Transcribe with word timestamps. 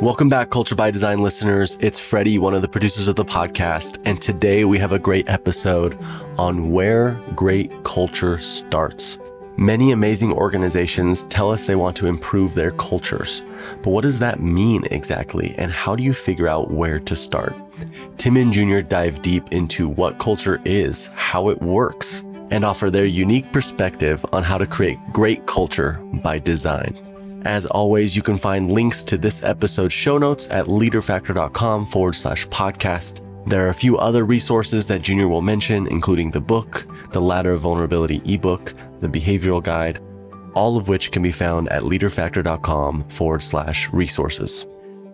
Welcome 0.00 0.28
back, 0.28 0.50
Culture 0.50 0.74
by 0.74 0.90
Design 0.90 1.22
listeners. 1.22 1.78
It's 1.80 2.00
Freddie, 2.00 2.38
one 2.38 2.52
of 2.52 2.62
the 2.62 2.68
producers 2.68 3.06
of 3.06 3.14
the 3.14 3.24
podcast, 3.24 4.02
and 4.04 4.20
today 4.20 4.64
we 4.64 4.76
have 4.80 4.90
a 4.90 4.98
great 4.98 5.28
episode 5.28 5.96
on 6.36 6.72
where 6.72 7.12
great 7.36 7.70
culture 7.84 8.40
starts. 8.40 9.20
Many 9.56 9.92
amazing 9.92 10.32
organizations 10.32 11.22
tell 11.24 11.52
us 11.52 11.66
they 11.66 11.76
want 11.76 11.96
to 11.98 12.08
improve 12.08 12.56
their 12.56 12.72
cultures, 12.72 13.44
but 13.82 13.90
what 13.90 14.02
does 14.02 14.18
that 14.18 14.40
mean 14.40 14.84
exactly, 14.90 15.54
and 15.58 15.70
how 15.70 15.94
do 15.94 16.02
you 16.02 16.12
figure 16.12 16.48
out 16.48 16.72
where 16.72 16.98
to 16.98 17.14
start? 17.14 17.54
Tim 18.16 18.36
and 18.36 18.52
Junior 18.52 18.82
dive 18.82 19.22
deep 19.22 19.52
into 19.52 19.88
what 19.88 20.18
culture 20.18 20.60
is, 20.64 21.06
how 21.14 21.50
it 21.50 21.62
works, 21.62 22.24
and 22.50 22.64
offer 22.64 22.90
their 22.90 23.06
unique 23.06 23.52
perspective 23.52 24.26
on 24.32 24.42
how 24.42 24.58
to 24.58 24.66
create 24.66 24.98
great 25.12 25.46
culture 25.46 26.00
by 26.14 26.40
design. 26.40 26.98
As 27.44 27.66
always, 27.66 28.16
you 28.16 28.22
can 28.22 28.38
find 28.38 28.72
links 28.72 29.02
to 29.04 29.18
this 29.18 29.42
episode's 29.42 29.92
show 29.92 30.16
notes 30.16 30.50
at 30.50 30.66
leaderfactor.com 30.66 31.86
forward 31.86 32.14
slash 32.14 32.46
podcast. 32.48 33.20
There 33.46 33.66
are 33.66 33.70
a 33.70 33.74
few 33.74 33.98
other 33.98 34.24
resources 34.24 34.88
that 34.88 35.02
Junior 35.02 35.28
will 35.28 35.42
mention, 35.42 35.86
including 35.88 36.30
the 36.30 36.40
book, 36.40 36.86
the 37.12 37.20
Ladder 37.20 37.52
of 37.52 37.60
Vulnerability 37.60 38.22
ebook, 38.24 38.72
the 39.00 39.08
behavioral 39.08 39.62
guide, 39.62 40.00
all 40.54 40.78
of 40.78 40.88
which 40.88 41.12
can 41.12 41.22
be 41.22 41.32
found 41.32 41.68
at 41.68 41.82
leaderfactor.com 41.82 43.08
forward 43.10 43.42
slash 43.42 43.90
resources. 43.92 44.66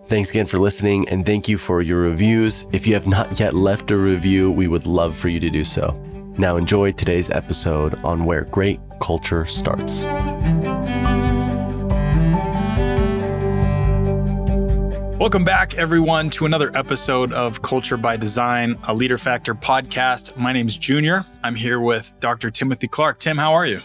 Thanks 0.07 0.29
again 0.29 0.45
for 0.45 0.57
listening 0.57 1.07
and 1.09 1.25
thank 1.25 1.49
you 1.49 1.57
for 1.57 1.81
your 1.81 2.01
reviews. 2.01 2.65
If 2.71 2.87
you 2.87 2.93
have 2.93 3.07
not 3.07 3.39
yet 3.39 3.55
left 3.55 3.91
a 3.91 3.97
review, 3.97 4.51
we 4.51 4.69
would 4.69 4.85
love 4.85 5.17
for 5.17 5.27
you 5.27 5.39
to 5.41 5.49
do 5.49 5.65
so. 5.65 5.91
Now, 6.37 6.55
enjoy 6.55 6.93
today's 6.93 7.29
episode 7.29 7.95
on 8.05 8.23
where 8.23 8.45
great 8.45 8.79
culture 9.01 9.45
starts. 9.45 10.05
Welcome 15.21 15.43
back, 15.43 15.75
everyone, 15.75 16.31
to 16.31 16.47
another 16.47 16.75
episode 16.75 17.31
of 17.31 17.61
Culture 17.61 17.95
by 17.95 18.17
Design, 18.17 18.75
a 18.87 18.93
Leader 18.95 19.19
Factor 19.19 19.53
podcast. 19.53 20.35
My 20.35 20.51
name 20.51 20.67
is 20.67 20.75
Junior. 20.79 21.23
I'm 21.43 21.53
here 21.53 21.79
with 21.79 22.11
Dr. 22.19 22.49
Timothy 22.49 22.87
Clark. 22.87 23.19
Tim, 23.19 23.37
how 23.37 23.53
are 23.53 23.67
you? 23.67 23.81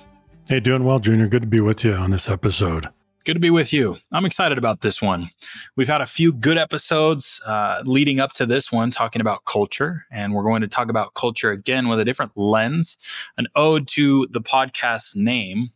Hey, 0.48 0.61
doing 0.61 0.83
well, 0.83 0.98
Junior. 0.98 1.29
Good 1.29 1.42
to 1.42 1.47
be 1.47 1.61
with 1.61 1.84
you 1.84 1.92
on 1.92 2.11
this 2.11 2.31
episode. 2.31 2.89
Good 3.27 3.34
to 3.34 3.39
be 3.39 3.51
with 3.51 3.70
you. 3.70 3.98
I'm 4.14 4.25
excited 4.25 4.57
about 4.57 4.81
this 4.81 5.03
one. 5.03 5.29
We've 5.77 5.87
had 5.87 6.01
a 6.01 6.07
few 6.07 6.33
good 6.33 6.57
episodes 6.57 7.39
uh, 7.45 7.83
leading 7.84 8.19
up 8.19 8.33
to 8.33 8.47
this 8.47 8.73
one 8.73 8.91
talking 8.91 9.20
about 9.20 9.45
culture, 9.45 10.07
and 10.11 10.33
we're 10.33 10.42
going 10.42 10.62
to 10.62 10.69
talk 10.69 10.89
about 10.89 11.12
culture 11.12 11.51
again 11.51 11.89
with 11.89 12.01
a 12.01 12.05
different 12.07 12.33
lens, 12.34 12.97
an 13.37 13.47
ode 13.55 13.89
to 13.89 14.27
the 14.31 14.41
podcast's 14.41 15.14
name. 15.14 15.69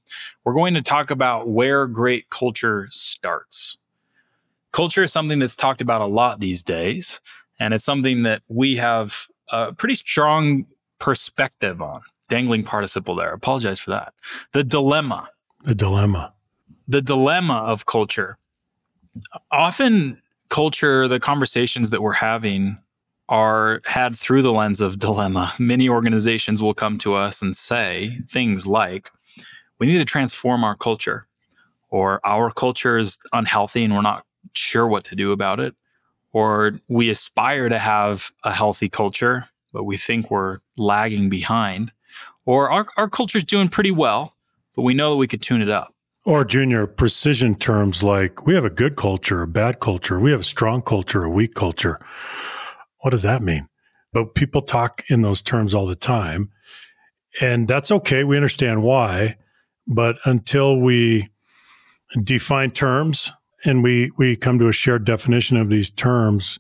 We're 0.43 0.55
going 0.55 0.73
to 0.73 0.83
talk 0.83 1.11
about 1.11 1.51
where 1.51 1.87
great 1.87 2.31
culture 2.31 2.89
starts. 2.91 3.77
Culture 4.73 5.03
is 5.03 5.13
something 5.13 5.39
that's 5.39 5.57
talked 5.57 5.81
about 5.81 6.01
a 6.01 6.07
lot 6.07 6.41
these 6.41 6.63
days, 6.63 7.21
and 7.59 7.75
it's 7.75 7.85
something 7.85 8.23
that 8.23 8.43
we 8.49 8.77
have 8.77 9.27
a 9.51 9.73
pretty 9.73 9.95
strong 9.95 10.67
perspective 10.99 11.83
on. 11.83 12.03
Dangling 12.29 12.63
participle 12.63 13.17
there. 13.17 13.33
Apologize 13.33 13.81
for 13.81 13.91
that. 13.91 14.15
The 14.53 14.63
dilemma. 14.63 15.29
The 15.65 15.75
dilemma. 15.75 16.33
The 16.87 17.03
dilemma 17.03 17.55
of 17.55 17.87
culture. 17.87 18.39
Often, 19.51 20.23
culture, 20.49 21.09
the 21.09 21.19
conversations 21.19 21.91
that 21.91 22.03
we're 22.03 22.13
having 22.13 22.79
are 23.29 23.81
had 23.85 24.15
through 24.17 24.43
the 24.43 24.53
lens 24.53 24.81
of 24.81 24.99
dilemma. 25.01 25.53
Many 25.59 25.89
organizations 25.89 26.63
will 26.63 26.75
come 26.75 26.99
to 26.99 27.15
us 27.15 27.43
and 27.43 27.57
say 27.57 28.21
things 28.29 28.67
like, 28.67 29.11
we 29.81 29.87
need 29.87 29.99
to 29.99 30.05
transform 30.05 30.63
our 30.63 30.77
culture, 30.77 31.27
or 31.89 32.21
our 32.25 32.53
culture 32.53 32.99
is 32.99 33.19
unhealthy 33.33 33.83
and 33.83 33.95
we're 33.95 34.03
not 34.03 34.25
sure 34.55 34.87
what 34.87 35.05
to 35.05 35.17
do 35.17 35.33
about 35.33 35.61
it, 35.61 35.75
or 36.33 36.73
we 36.89 37.11
aspire 37.11 37.69
to 37.69 37.79
have 37.79 38.31
a 38.45 38.53
healthy 38.53 38.89
culture, 38.89 39.49
but 39.73 39.85
we 39.85 39.97
think 39.97 40.31
we're 40.31 40.59
lagging 40.77 41.29
behind, 41.29 41.93
or 42.45 42.71
our, 42.71 42.87
our 42.97 43.09
culture's 43.09 43.45
doing 43.45 43.69
pretty 43.69 43.91
well, 43.91 44.35
but 44.75 44.83
we 44.83 44.95
know 44.95 45.11
that 45.11 45.17
we 45.17 45.29
could 45.29 45.43
tune 45.43 45.63
it 45.63 45.71
up. 45.71 45.95
Or 46.27 46.45
junior 46.45 46.87
precision 46.87 47.55
terms 47.55 48.03
like 48.03 48.47
we 48.47 48.55
have 48.55 48.65
a 48.65 48.71
good 48.71 48.97
culture, 48.97 49.43
a 49.43 49.47
bad 49.47 49.81
culture, 49.81 50.21
we 50.21 50.31
have 50.33 50.41
a 50.41 50.45
strong 50.45 50.83
culture, 50.83 51.25
a 51.25 51.31
weak 51.31 51.55
culture. 51.55 51.99
What 53.01 53.11
does 53.11 53.23
that 53.23 53.43
mean? 53.43 53.69
But 54.13 54.35
people 54.35 54.63
talk 54.63 55.03
in 55.09 55.23
those 55.23 55.41
terms 55.41 55.75
all 55.75 55.87
the 55.87 55.97
time. 55.97 56.51
And 57.41 57.69
that's 57.69 57.91
okay. 57.91 58.25
We 58.25 58.37
understand 58.37 58.83
why. 58.83 59.37
But 59.87 60.19
until 60.25 60.79
we 60.79 61.29
define 62.23 62.71
terms 62.71 63.33
and 63.65 63.83
we 63.83 64.11
we 64.17 64.37
come 64.37 64.59
to 64.59 64.69
a 64.69 64.73
shared 64.73 65.05
definition 65.05 65.57
of 65.57 65.71
these 65.71 65.91
terms, 65.91 66.59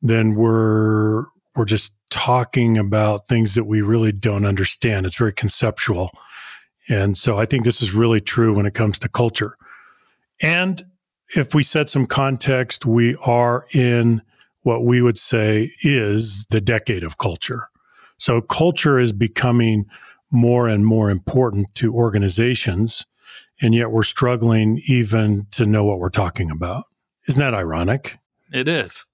then 0.00 0.34
we're 0.34 1.24
we're 1.54 1.64
just 1.64 1.92
talking 2.10 2.76
about 2.76 3.28
things 3.28 3.54
that 3.54 3.64
we 3.64 3.80
really 3.80 4.12
don't 4.12 4.44
understand. 4.44 5.06
It's 5.06 5.16
very 5.16 5.32
conceptual. 5.32 6.10
And 6.88 7.16
so 7.16 7.38
I 7.38 7.46
think 7.46 7.64
this 7.64 7.80
is 7.80 7.94
really 7.94 8.20
true 8.20 8.54
when 8.54 8.66
it 8.66 8.74
comes 8.74 8.98
to 9.00 9.08
culture. 9.08 9.56
And 10.40 10.84
if 11.34 11.54
we 11.54 11.62
set 11.62 11.88
some 11.88 12.06
context, 12.06 12.84
we 12.84 13.14
are 13.16 13.66
in 13.72 14.22
what 14.62 14.84
we 14.84 15.00
would 15.00 15.18
say 15.18 15.72
is 15.82 16.46
the 16.46 16.60
decade 16.60 17.04
of 17.04 17.18
culture. 17.18 17.68
So 18.18 18.40
culture 18.40 18.98
is 18.98 19.12
becoming 19.12 19.86
more 20.30 20.68
and 20.68 20.84
more 20.84 21.10
important 21.10 21.74
to 21.76 21.94
organizations 21.94 23.04
and 23.62 23.74
yet 23.74 23.90
we're 23.90 24.02
struggling 24.02 24.82
even 24.86 25.46
to 25.52 25.64
know 25.64 25.84
what 25.84 26.00
we're 26.00 26.10
talking 26.10 26.50
about. 26.50 26.84
Isn't 27.28 27.40
that 27.40 27.54
ironic? 27.54 28.18
It 28.52 28.68
is. 28.68 29.06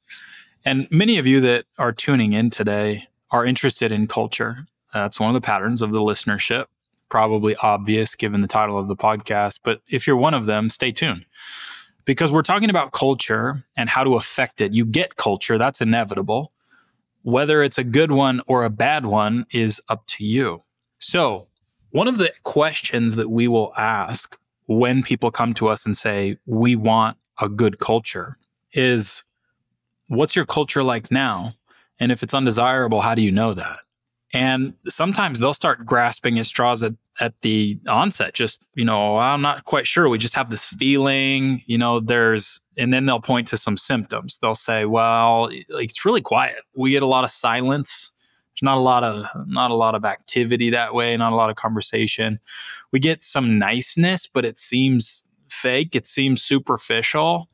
And 0.65 0.89
many 0.91 1.19
of 1.19 1.27
you 1.27 1.41
that 1.43 1.67
are 1.79 1.93
tuning 1.93 2.33
in 2.33 2.51
today 2.51 3.07
are 3.31 3.45
interested 3.45 3.93
in 3.93 4.09
culture. 4.09 4.67
That's 4.93 5.21
one 5.21 5.29
of 5.31 5.35
the 5.35 5.45
patterns 5.45 5.83
of 5.83 5.93
the 5.93 6.01
listenership, 6.01 6.67
probably 7.11 7.55
obvious 7.57 8.15
given 8.15 8.41
the 8.41 8.49
title 8.49 8.79
of 8.79 8.89
the 8.89 8.97
podcast. 8.97 9.61
But 9.63 9.83
if 9.87 10.07
you're 10.07 10.17
one 10.17 10.35
of 10.35 10.47
them, 10.47 10.71
stay 10.71 10.91
tuned 10.91 11.27
because 12.07 12.33
we're 12.33 12.43
talking 12.43 12.71
about 12.71 12.93
culture 12.93 13.65
and 13.77 13.91
how 13.91 14.03
to 14.03 14.17
affect 14.17 14.63
it. 14.63 14.73
You 14.73 14.87
get 14.87 15.17
culture, 15.17 15.59
that's 15.59 15.83
inevitable. 15.83 16.53
Whether 17.23 17.63
it's 17.63 17.77
a 17.77 17.85
good 17.85 18.11
one 18.11 18.41
or 18.47 18.65
a 18.65 18.71
bad 18.71 19.05
one 19.05 19.45
is 19.51 19.81
up 19.91 20.07
to 20.07 20.25
you. 20.25 20.63
So, 20.99 21.48
one 21.91 22.09
of 22.09 22.19
the 22.19 22.33
questions 22.43 23.17
that 23.17 23.31
we 23.31 23.49
will 23.49 23.73
ask 23.77 24.39
when 24.67 25.03
people 25.03 25.31
come 25.31 25.55
to 25.55 25.69
us 25.69 25.87
and 25.87 25.97
say, 25.97 26.37
we 26.47 26.77
want 26.77 27.17
a 27.41 27.49
good 27.49 27.79
culture 27.79 28.37
is, 28.73 29.25
what's 30.09 30.37
your 30.37 30.45
culture 30.45 30.83
like 30.83 31.11
now? 31.11 31.55
And 31.99 32.13
if 32.13 32.23
it's 32.23 32.35
undesirable, 32.35 33.01
how 33.01 33.15
do 33.15 33.23
you 33.23 33.33
know 33.33 33.55
that? 33.55 33.79
And 34.35 34.75
sometimes 34.87 35.41
they'll 35.41 35.55
start 35.55 35.87
grasping 35.87 36.39
at 36.39 36.45
straws 36.45 36.83
at, 36.83 36.93
at 37.19 37.33
the 37.41 37.81
onset. 37.89 38.35
Just, 38.35 38.63
you 38.75 38.85
know, 38.85 39.17
oh, 39.17 39.19
I'm 39.19 39.41
not 39.41 39.65
quite 39.65 39.87
sure. 39.87 40.09
We 40.11 40.19
just 40.19 40.35
have 40.35 40.51
this 40.51 40.67
feeling, 40.67 41.63
you 41.67 41.79
know, 41.79 41.99
there's, 41.99 42.61
and 42.77 42.93
then 42.93 43.07
they'll 43.07 43.21
point 43.21 43.49
to 43.49 43.57
some 43.57 43.79
symptoms. 43.79 44.39
They'll 44.39 44.55
say, 44.55 44.85
well, 44.85 45.49
it's 45.51 46.05
really 46.05 46.21
quiet. 46.21 46.57
We 46.77 46.91
get 46.91 47.03
a 47.03 47.07
lot 47.07 47.25
of 47.25 47.31
silence 47.31 48.13
there's 48.59 48.67
not 48.67 48.79
a 48.79 48.81
lot 48.81 49.05
of 49.05 49.27
not 49.47 49.71
a 49.71 49.75
lot 49.75 49.95
of 49.95 50.05
activity 50.05 50.71
that 50.71 50.93
way, 50.93 51.17
not 51.17 51.33
a 51.33 51.37
lot 51.37 51.51
of 51.51 51.57
conversation. 51.57 52.41
We 52.93 52.99
get 52.99 53.23
some 53.23 53.59
niceness, 53.59 54.27
but 54.27 54.45
it 54.45 54.59
seems 54.59 55.25
fake. 55.49 55.95
It 55.95 56.07
seems 56.09 56.43
superficial. 56.43 57.49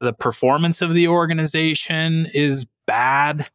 The 0.00 0.12
performance 0.12 0.82
of 0.82 0.92
the 0.92 1.08
organization 1.08 2.26
is 2.34 2.66
bad. 2.86 3.48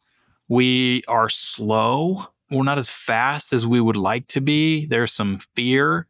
We 0.47 1.03
are 1.07 1.29
slow. 1.29 2.25
We're 2.49 2.63
not 2.63 2.77
as 2.79 2.89
fast 2.89 3.53
as 3.53 3.67
we 3.67 3.81
would 3.81 3.95
like 3.95 4.27
to 4.27 4.41
be. 4.41 4.87
There's 4.87 5.11
some 5.11 5.39
fear. 5.55 6.07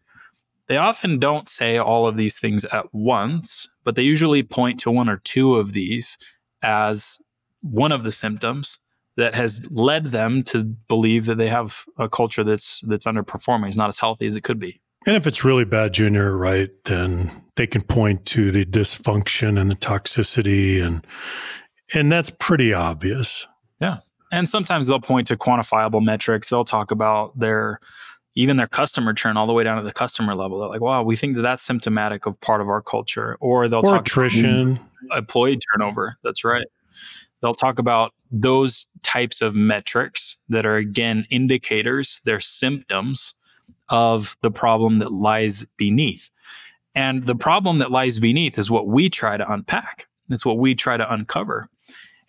They 0.68 0.78
often 0.78 1.20
don't 1.20 1.50
say 1.50 1.78
all 1.78 2.08
of 2.08 2.16
these 2.16 2.40
things 2.40 2.64
at 2.66 2.94
once, 2.94 3.70
but 3.84 3.96
they 3.96 4.02
usually 4.02 4.44
point 4.44 4.80
to 4.82 4.92
one 4.92 5.10
or 5.10 5.18
two 5.18 5.56
of 5.56 5.74
these 5.74 6.18
as 6.62 7.22
one 7.62 7.92
of 7.92 8.04
the 8.04 8.12
symptoms 8.12 8.80
that 9.18 9.36
has 9.36 9.68
led 9.72 10.12
them 10.12 10.44
to 10.44 10.64
believe 10.64 11.26
that 11.26 11.36
they 11.36 11.48
have 11.48 11.86
a 11.98 12.10
culture 12.10 12.44
that's 12.44 12.82
that's 12.82 13.06
underperforming. 13.06 13.68
It's 13.68 13.78
not 13.78 13.90
as 13.90 14.00
healthy 14.00 14.28
as 14.28 14.36
it 14.36 14.44
could 14.44 14.60
be. 14.60 14.82
And 15.06 15.16
if 15.16 15.28
it's 15.28 15.46
really 15.46 15.66
bad, 15.66 15.94
Junior, 15.94 16.36
right, 16.36 16.72
then 16.86 17.44
they 17.56 17.68
can 17.68 17.84
point 17.84 18.26
to 18.28 18.52
the 18.52 18.66
dysfunction 18.66 19.60
and 19.60 19.70
the 19.70 19.76
toxicity, 19.76 20.84
and 20.84 21.06
and 21.94 22.12
that's 22.12 22.30
pretty 22.30 22.74
obvious. 22.74 23.48
Yeah, 23.80 24.00
and 24.32 24.50
sometimes 24.50 24.88
they'll 24.88 25.00
point 25.00 25.28
to 25.28 25.38
quantifiable 25.38 26.04
metrics. 26.04 26.50
They'll 26.50 26.66
talk 26.66 26.92
about 26.92 27.38
their 27.38 27.80
even 28.34 28.58
their 28.58 28.68
customer 28.68 29.14
churn 29.14 29.38
all 29.38 29.48
the 29.48 29.54
way 29.54 29.64
down 29.64 29.78
to 29.78 29.84
the 29.84 29.94
customer 29.94 30.36
level. 30.36 30.60
They're 30.60 30.70
like, 30.70 30.82
"Wow, 30.82 31.04
we 31.04 31.16
think 31.16 31.36
that 31.36 31.44
that's 31.44 31.64
symptomatic 31.64 32.26
of 32.26 32.40
part 32.42 32.60
of 32.62 32.68
our 32.68 32.82
culture." 32.82 33.38
Or 33.40 33.68
they'll 33.68 33.80
or 33.80 33.98
talk 33.98 34.02
attrition, 34.02 34.80
employee 35.16 35.60
turnover. 35.72 36.18
That's 36.24 36.44
right. 36.44 36.66
They'll 37.46 37.54
talk 37.54 37.78
about 37.78 38.12
those 38.32 38.88
types 39.04 39.40
of 39.40 39.54
metrics 39.54 40.36
that 40.50 40.66
are, 40.66 40.78
again, 40.78 41.28
indicators, 41.30 42.22
they're 42.26 42.40
symptoms 42.40 43.36
of 43.90 44.36
the 44.42 44.50
problem 44.50 44.98
that 44.98 45.12
lies 45.12 45.64
beneath. 45.78 46.32
And 46.96 47.28
the 47.28 47.36
problem 47.36 47.78
that 47.78 47.92
lies 47.92 48.18
beneath 48.18 48.58
is 48.58 48.72
what 48.72 48.88
we 48.88 49.12
try 49.12 49.38
to 49.38 49.48
unpack. 49.48 50.08
It's 50.28 50.44
what 50.44 50.58
we 50.58 50.74
try 50.74 50.98
to 50.98 51.14
uncover. 51.14 51.70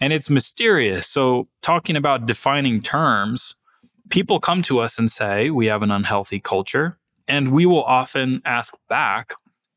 And 0.01 0.13
it's 0.13 0.29
mysterious. 0.29 1.07
So, 1.07 1.49
talking 1.63 1.97
about 1.97 2.27
defining 2.27 2.83
terms, 2.83 3.57
people 4.11 4.39
come 4.39 4.61
to 4.65 4.81
us 4.81 4.99
and 4.99 5.11
say, 5.11 5.49
We 5.49 5.65
have 5.65 5.83
an 5.83 5.91
unhealthy 5.91 6.41
culture. 6.41 6.99
And 7.27 7.53
we 7.53 7.65
will 7.65 7.85
often 7.85 8.43
ask 8.45 8.75
back, 8.91 9.33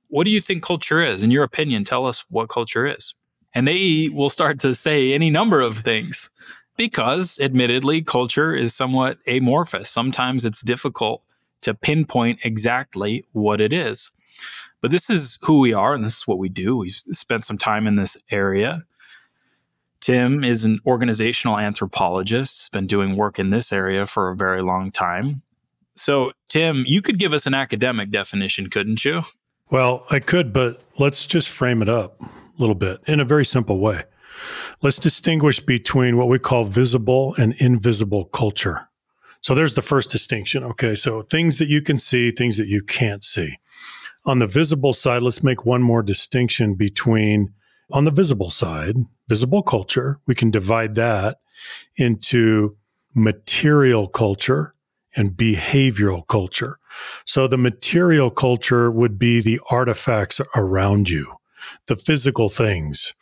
What 0.10 0.26
do 0.26 0.32
you 0.32 0.42
think 0.42 0.64
culture 0.64 1.02
is? 1.02 1.24
In 1.24 1.32
your 1.32 1.46
opinion, 1.46 1.86
tell 1.86 2.06
us 2.06 2.26
what 2.28 2.50
culture 2.50 2.86
is. 2.86 3.16
And 3.54 3.68
they 3.68 4.10
will 4.10 4.30
start 4.30 4.60
to 4.62 4.76
say 4.76 5.14
any 5.14 5.30
number 5.30 5.62
of 5.62 5.78
things 5.78 6.30
because, 6.78 7.40
admittedly, 7.40 8.02
culture 8.02 8.56
is 8.56 8.74
somewhat 8.74 9.18
amorphous. 9.28 9.90
Sometimes 9.90 10.46
it's 10.46 10.62
difficult 10.62 11.24
to 11.62 11.74
pinpoint 11.74 12.40
exactly 12.44 13.26
what 13.34 13.60
it 13.60 13.74
is. 13.74 14.12
But 14.82 14.92
this 14.92 15.10
is 15.10 15.38
who 15.42 15.60
we 15.60 15.74
are, 15.74 15.94
and 15.94 16.04
this 16.04 16.18
is 16.20 16.28
what 16.28 16.38
we 16.38 16.48
do. 16.48 16.78
We've 16.78 16.92
spent 16.92 17.44
some 17.44 17.58
time 17.58 17.86
in 17.86 17.96
this 17.98 18.24
area. 18.32 18.86
Tim 20.00 20.44
is 20.44 20.64
an 20.64 20.80
organizational 20.86 21.60
anthropologist, 21.60 22.72
been 22.72 22.88
doing 22.88 23.18
work 23.18 23.38
in 23.40 23.50
this 23.50 23.74
area 23.74 24.06
for 24.06 24.30
a 24.30 24.36
very 24.36 24.62
long 24.62 24.92
time. 24.92 25.42
So, 25.96 26.32
Tim, 26.48 26.86
you 26.88 27.02
could 27.02 27.20
give 27.20 27.34
us 27.34 27.46
an 27.46 27.54
academic 27.54 28.10
definition, 28.10 28.70
couldn't 28.70 29.04
you? 29.04 29.24
Well, 29.70 30.06
I 30.10 30.20
could, 30.20 30.54
but 30.54 30.82
let's 30.98 31.26
just 31.26 31.50
frame 31.50 31.82
it 31.82 31.90
up 31.90 32.22
little 32.60 32.76
bit 32.76 33.00
in 33.08 33.20
a 33.20 33.26
very 33.26 33.46
simple 33.46 33.80
way. 33.80 34.04
Let's 34.82 35.00
distinguish 35.00 35.60
between 35.60 36.18
what 36.18 36.28
we 36.28 36.40
call 36.40 36.66
visible 36.66 37.36
and 37.38 37.54
invisible 37.56 38.26
culture. 38.26 38.88
So 39.42 39.56
there's 39.56 39.74
the 39.74 39.82
first 39.82 40.10
distinction. 40.10 40.64
Okay. 40.64 40.96
So 40.96 41.22
things 41.22 41.58
that 41.60 41.68
you 41.68 41.82
can 41.82 41.98
see, 41.98 42.32
things 42.32 42.58
that 42.58 42.68
you 42.68 42.82
can't 42.82 43.24
see. 43.24 43.58
On 44.26 44.40
the 44.40 44.48
visible 44.48 44.94
side, 44.94 45.22
let's 45.22 45.44
make 45.44 45.66
one 45.66 45.82
more 45.82 46.04
distinction 46.04 46.76
between 46.76 47.54
on 47.92 48.06
the 48.06 48.12
visible 48.12 48.50
side, 48.50 48.96
visible 49.28 49.64
culture, 49.64 50.20
we 50.28 50.36
can 50.36 50.52
divide 50.52 50.96
that 50.96 51.40
into 51.96 52.78
material 53.16 54.08
culture 54.08 54.76
and 55.16 55.32
behavioral 55.32 56.28
culture. 56.28 56.78
So 57.26 57.48
the 57.48 57.58
material 57.58 58.30
culture 58.30 58.92
would 58.92 59.18
be 59.18 59.42
the 59.42 59.60
artifacts 59.70 60.40
around 60.56 61.10
you, 61.10 61.39
the 61.88 61.96
physical 61.96 62.50
things, 62.50 63.14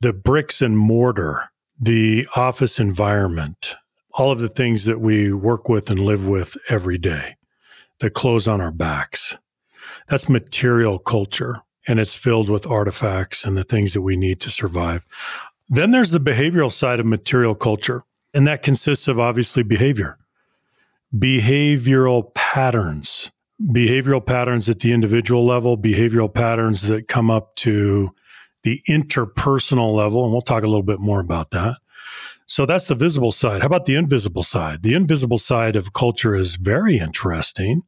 the 0.00 0.12
bricks 0.12 0.62
and 0.62 0.78
mortar, 0.78 1.50
the 1.80 2.26
office 2.36 2.78
environment, 2.78 3.74
all 4.12 4.30
of 4.30 4.40
the 4.40 4.48
things 4.48 4.84
that 4.84 5.00
we 5.00 5.32
work 5.32 5.68
with 5.68 5.90
and 5.90 6.00
live 6.00 6.26
with 6.26 6.56
every 6.68 6.98
day, 6.98 7.36
the 8.00 8.10
clothes 8.10 8.48
on 8.48 8.60
our 8.60 8.72
backs. 8.72 9.36
That's 10.08 10.28
material 10.28 10.98
culture, 10.98 11.62
and 11.86 12.00
it's 12.00 12.14
filled 12.14 12.48
with 12.48 12.66
artifacts 12.66 13.44
and 13.44 13.56
the 13.56 13.64
things 13.64 13.92
that 13.94 14.02
we 14.02 14.16
need 14.16 14.40
to 14.40 14.50
survive. 14.50 15.06
Then 15.68 15.90
there's 15.90 16.10
the 16.10 16.20
behavioral 16.20 16.72
side 16.72 16.98
of 16.98 17.06
material 17.06 17.54
culture, 17.54 18.02
and 18.34 18.46
that 18.46 18.62
consists 18.62 19.08
of 19.08 19.20
obviously 19.20 19.62
behavior, 19.62 20.18
behavioral 21.14 22.34
patterns, 22.34 23.30
behavioral 23.62 24.24
patterns 24.24 24.68
at 24.68 24.80
the 24.80 24.92
individual 24.92 25.44
level, 25.44 25.76
behavioral 25.76 26.32
patterns 26.32 26.82
that 26.88 27.08
come 27.08 27.30
up 27.30 27.54
to 27.56 28.14
the 28.62 28.82
interpersonal 28.88 29.94
level. 29.94 30.24
And 30.24 30.32
we'll 30.32 30.42
talk 30.42 30.62
a 30.62 30.68
little 30.68 30.82
bit 30.82 31.00
more 31.00 31.20
about 31.20 31.50
that. 31.50 31.76
So 32.46 32.64
that's 32.64 32.86
the 32.86 32.94
visible 32.94 33.32
side. 33.32 33.60
How 33.60 33.66
about 33.66 33.84
the 33.84 33.94
invisible 33.94 34.42
side? 34.42 34.82
The 34.82 34.94
invisible 34.94 35.38
side 35.38 35.76
of 35.76 35.92
culture 35.92 36.34
is 36.34 36.56
very 36.56 36.98
interesting 36.98 37.82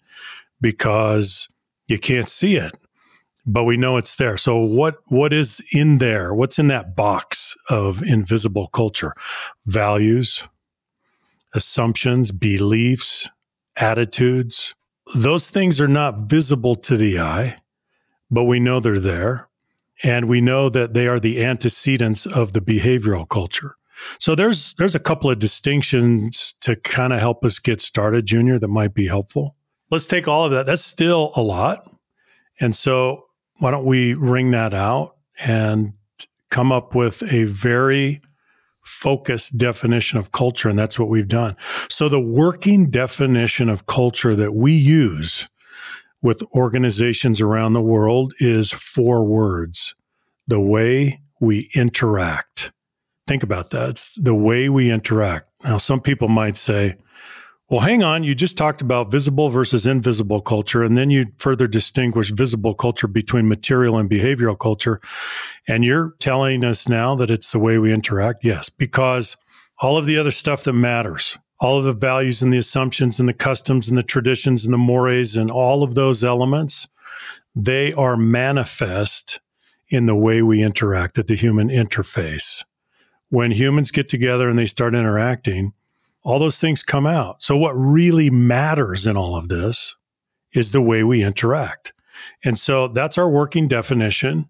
because 0.61 1.49
you 1.87 1.99
can't 1.99 2.29
see 2.29 2.57
it, 2.57 2.77
but 3.47 3.65
we 3.65 3.79
know 3.79 3.97
it's 3.97 4.17
there. 4.17 4.37
So 4.37 4.59
what 4.59 4.99
what 5.07 5.33
is 5.33 5.63
in 5.73 5.97
there? 5.97 6.35
What's 6.35 6.59
in 6.59 6.69
that 6.69 6.95
box 6.95 7.57
of 7.71 8.03
invisible 8.03 8.69
culture? 8.69 9.15
Values, 9.65 10.45
assumptions, 11.55 12.31
beliefs, 12.31 13.31
attitudes. 13.77 14.75
Those 15.15 15.51
things 15.51 15.81
are 15.81 15.89
not 15.89 16.21
visible 16.21 16.75
to 16.77 16.97
the 16.97 17.19
eye, 17.19 17.59
but 18.31 18.45
we 18.45 18.61
know 18.61 18.81
they're 18.81 19.01
there. 19.01 19.49
And 20.03 20.29
we 20.29 20.41
know 20.41 20.71
that 20.71 20.95
they 20.95 21.07
are 21.07 21.21
the 21.21 21.45
antecedents 21.45 22.25
of 22.25 22.55
the 22.55 22.61
behavioral 22.61 23.29
culture. 23.29 23.77
So 24.19 24.35
there's 24.35 24.73
there's 24.75 24.95
a 24.95 25.01
couple 25.01 25.31
of 25.31 25.39
distinctions 25.39 26.55
to 26.61 26.75
kind 26.77 27.13
of 27.13 27.21
help 27.21 27.45
us 27.45 27.59
get 27.59 27.83
started, 27.83 28.25
Junior, 28.25 28.59
that 28.59 28.69
might 28.69 28.95
be 28.95 29.09
helpful. 29.09 29.57
Let's 29.91 30.07
take 30.07 30.27
all 30.27 30.47
of 30.47 30.53
that. 30.53 30.65
That's 30.65 30.85
still 30.85 31.33
a 31.35 31.43
lot. 31.43 31.91
And 32.61 32.75
so 32.75 33.27
why 33.59 33.71
don't 33.71 33.85
we 33.85 34.15
wring 34.15 34.53
that 34.53 34.73
out 34.73 35.17
and 35.39 35.95
come 36.51 36.73
up 36.73 36.95
with 36.95 37.23
a 37.33 37.45
very 37.45 38.23
focused 38.91 39.57
definition 39.57 40.19
of 40.19 40.33
culture 40.33 40.69
and 40.69 40.79
that's 40.79 40.99
what 40.99 41.09
we've 41.09 41.29
done. 41.29 41.57
So 41.89 42.09
the 42.09 42.21
working 42.21 42.91
definition 42.91 43.69
of 43.69 43.87
culture 43.87 44.35
that 44.35 44.55
we 44.55 44.73
use 44.73 45.49
with 46.23 46.43
organizations 46.55 47.41
around 47.41 47.73
the 47.73 47.81
world 47.81 48.35
is 48.39 48.73
four 48.73 49.25
words. 49.25 49.95
The 50.49 50.61
way 50.61 51.21
we 51.41 51.71
interact. 51.75 52.73
Think 53.27 53.43
about 53.43 53.71
that. 53.71 53.91
It's 53.91 54.17
the 54.17 54.35
way 54.35 54.69
we 54.69 54.91
interact. 54.91 55.49
Now, 55.63 55.79
some 55.79 56.01
people 56.01 56.29
might 56.29 56.57
say, 56.57 56.97
well, 57.71 57.81
hang 57.81 58.03
on, 58.03 58.25
you 58.25 58.35
just 58.35 58.59
talked 58.59 58.81
about 58.81 59.13
visible 59.13 59.49
versus 59.49 59.87
invisible 59.87 60.41
culture, 60.41 60.83
and 60.83 60.99
then 60.99 61.09
you 61.09 61.27
further 61.39 61.69
distinguish 61.69 62.33
visible 62.33 62.75
culture 62.75 63.07
between 63.07 63.49
material 63.49 63.97
and 63.97 64.11
behavioral 64.11 64.59
culture. 64.59 65.01
And 65.69 65.85
you're 65.85 66.15
telling 66.19 66.65
us 66.65 66.89
now 66.89 67.15
that 67.15 67.31
it's 67.31 67.53
the 67.53 67.61
way 67.61 67.79
we 67.79 67.93
interact? 67.93 68.41
Yes, 68.43 68.69
because 68.69 69.37
all 69.79 69.97
of 69.97 70.07
the 70.07 70.19
other 70.19 70.33
stuff 70.33 70.65
that 70.65 70.73
matters, 70.73 71.39
all 71.61 71.79
of 71.79 71.85
the 71.85 71.93
values 71.93 72.43
and 72.43 72.53
the 72.53 72.59
assumptions 72.59 73.21
and 73.21 73.29
the 73.29 73.35
customs 73.35 73.89
and 73.89 73.97
the 73.97 74.03
traditions 74.03 74.65
and 74.65 74.75
the 74.75 74.79
mores 74.79 75.37
and 75.37 75.49
all 75.49 75.85
of 75.85 75.95
those 75.95 76.25
elements, 76.25 76.89
they 77.55 77.93
are 77.93 78.17
manifest 78.17 79.39
in 79.89 80.07
the 80.07 80.17
way 80.17 80.43
we 80.43 80.63
interact 80.63 81.19
at 81.19 81.29
the 81.29 81.37
human 81.37 81.69
interface 81.69 82.65
when 83.29 83.53
humans 83.53 83.93
get 83.93 84.09
together 84.09 84.49
and 84.49 84.59
they 84.59 84.67
start 84.67 84.95
interacting, 84.95 85.73
all 86.23 86.39
those 86.39 86.59
things 86.59 86.83
come 86.83 87.07
out. 87.07 87.43
So, 87.43 87.57
what 87.57 87.73
really 87.73 88.31
matters 88.31 89.07
in 89.07 89.17
all 89.17 89.37
of 89.37 89.49
this 89.49 89.97
is 90.53 90.73
the 90.73 90.83
way 90.83 91.03
we 91.03 91.25
interact. 91.25 91.93
And 92.45 92.59
so, 92.59 92.89
that's 92.89 93.19
our 93.19 93.29
working 93.29 93.69
definition. 93.69 94.49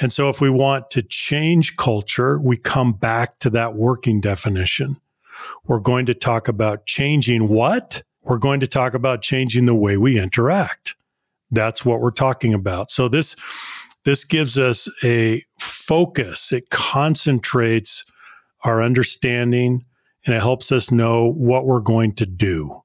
And 0.00 0.12
so, 0.12 0.28
if 0.28 0.40
we 0.40 0.50
want 0.50 0.90
to 0.90 1.02
change 1.02 1.76
culture, 1.76 2.38
we 2.38 2.56
come 2.56 2.92
back 2.92 3.38
to 3.40 3.50
that 3.50 3.74
working 3.74 4.20
definition. 4.20 5.00
We're 5.64 5.80
going 5.80 6.06
to 6.06 6.14
talk 6.14 6.48
about 6.48 6.86
changing 6.86 7.48
what? 7.48 8.02
We're 8.22 8.38
going 8.38 8.60
to 8.60 8.66
talk 8.66 8.94
about 8.94 9.22
changing 9.22 9.66
the 9.66 9.74
way 9.74 9.96
we 9.96 10.18
interact. 10.18 10.94
That's 11.50 11.84
what 11.84 12.00
we're 12.00 12.10
talking 12.10 12.54
about. 12.54 12.90
So, 12.90 13.08
this 13.08 13.34
this 14.04 14.24
gives 14.24 14.58
us 14.58 14.88
a 15.04 15.44
focus. 15.58 16.52
It 16.52 16.70
concentrates 16.70 18.04
our 18.62 18.82
understanding 18.82 19.84
and 20.26 20.34
it 20.34 20.40
helps 20.40 20.70
us 20.70 20.90
know 20.90 21.30
what 21.30 21.66
we're 21.66 21.80
going 21.80 22.12
to 22.12 22.26
do 22.26 22.82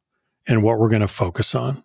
and 0.47 0.63
what 0.63 0.79
we're 0.79 0.89
going 0.89 1.01
to 1.01 1.07
focus 1.07 1.55
on. 1.55 1.83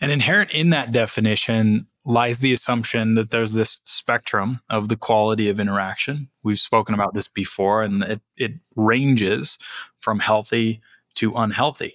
And 0.00 0.12
inherent 0.12 0.50
in 0.52 0.70
that 0.70 0.92
definition 0.92 1.86
lies 2.04 2.38
the 2.38 2.52
assumption 2.52 3.14
that 3.16 3.30
there's 3.30 3.52
this 3.52 3.80
spectrum 3.84 4.60
of 4.70 4.88
the 4.88 4.96
quality 4.96 5.48
of 5.48 5.60
interaction. 5.60 6.30
We've 6.42 6.58
spoken 6.58 6.94
about 6.94 7.14
this 7.14 7.28
before, 7.28 7.82
and 7.82 8.02
it, 8.02 8.20
it 8.36 8.52
ranges 8.76 9.58
from 10.00 10.20
healthy 10.20 10.80
to 11.16 11.34
unhealthy, 11.34 11.94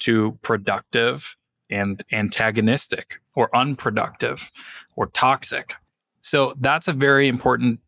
to 0.00 0.38
productive 0.42 1.36
and 1.68 2.02
antagonistic, 2.12 3.20
or 3.34 3.54
unproductive, 3.54 4.50
or 4.96 5.06
toxic. 5.08 5.74
So 6.20 6.54
that's 6.58 6.88
a 6.88 6.92
very 6.92 7.28
important 7.28 7.80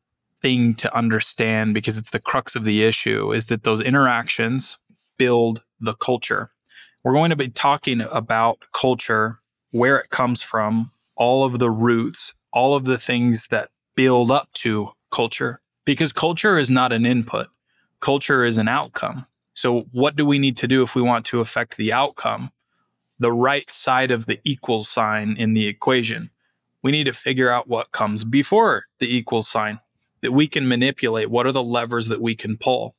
thing 0.44 0.74
to 0.74 0.94
understand 0.94 1.72
because 1.72 1.96
it's 1.96 2.10
the 2.10 2.20
crux 2.20 2.54
of 2.54 2.64
the 2.64 2.84
issue 2.84 3.32
is 3.32 3.46
that 3.46 3.62
those 3.62 3.80
interactions 3.80 4.76
build 5.16 5.62
the 5.80 5.94
culture. 5.94 6.50
We're 7.02 7.14
going 7.14 7.30
to 7.30 7.36
be 7.36 7.48
talking 7.48 8.02
about 8.12 8.58
culture, 8.74 9.40
where 9.70 9.96
it 9.98 10.10
comes 10.10 10.42
from, 10.42 10.90
all 11.16 11.44
of 11.44 11.58
the 11.58 11.70
roots, 11.70 12.34
all 12.52 12.76
of 12.76 12.84
the 12.84 12.98
things 12.98 13.48
that 13.48 13.70
build 13.96 14.30
up 14.30 14.52
to 14.52 14.90
culture 15.10 15.62
because 15.86 16.12
culture 16.12 16.58
is 16.58 16.70
not 16.70 16.92
an 16.92 17.06
input. 17.06 17.46
Culture 18.00 18.44
is 18.44 18.58
an 18.58 18.68
outcome. 18.68 19.24
So 19.54 19.86
what 19.92 20.14
do 20.14 20.26
we 20.26 20.38
need 20.38 20.58
to 20.58 20.68
do 20.68 20.82
if 20.82 20.94
we 20.94 21.00
want 21.00 21.24
to 21.26 21.40
affect 21.40 21.78
the 21.78 21.90
outcome? 21.90 22.50
The 23.18 23.32
right 23.32 23.70
side 23.70 24.10
of 24.10 24.26
the 24.26 24.40
equals 24.44 24.90
sign 24.90 25.36
in 25.38 25.54
the 25.54 25.66
equation 25.68 26.28
we 26.84 26.90
need 26.90 27.04
to 27.04 27.14
figure 27.14 27.50
out 27.50 27.66
what 27.66 27.92
comes 27.92 28.22
before 28.22 28.84
the 29.00 29.16
equal 29.16 29.42
sign 29.42 29.80
that 30.25 30.33
we 30.33 30.49
can 30.49 30.66
manipulate. 30.66 31.31
What 31.31 31.47
are 31.47 31.52
the 31.52 31.62
levers 31.62 32.09
that 32.09 32.21
we 32.21 32.35
can 32.35 32.57
pull? 32.57 32.97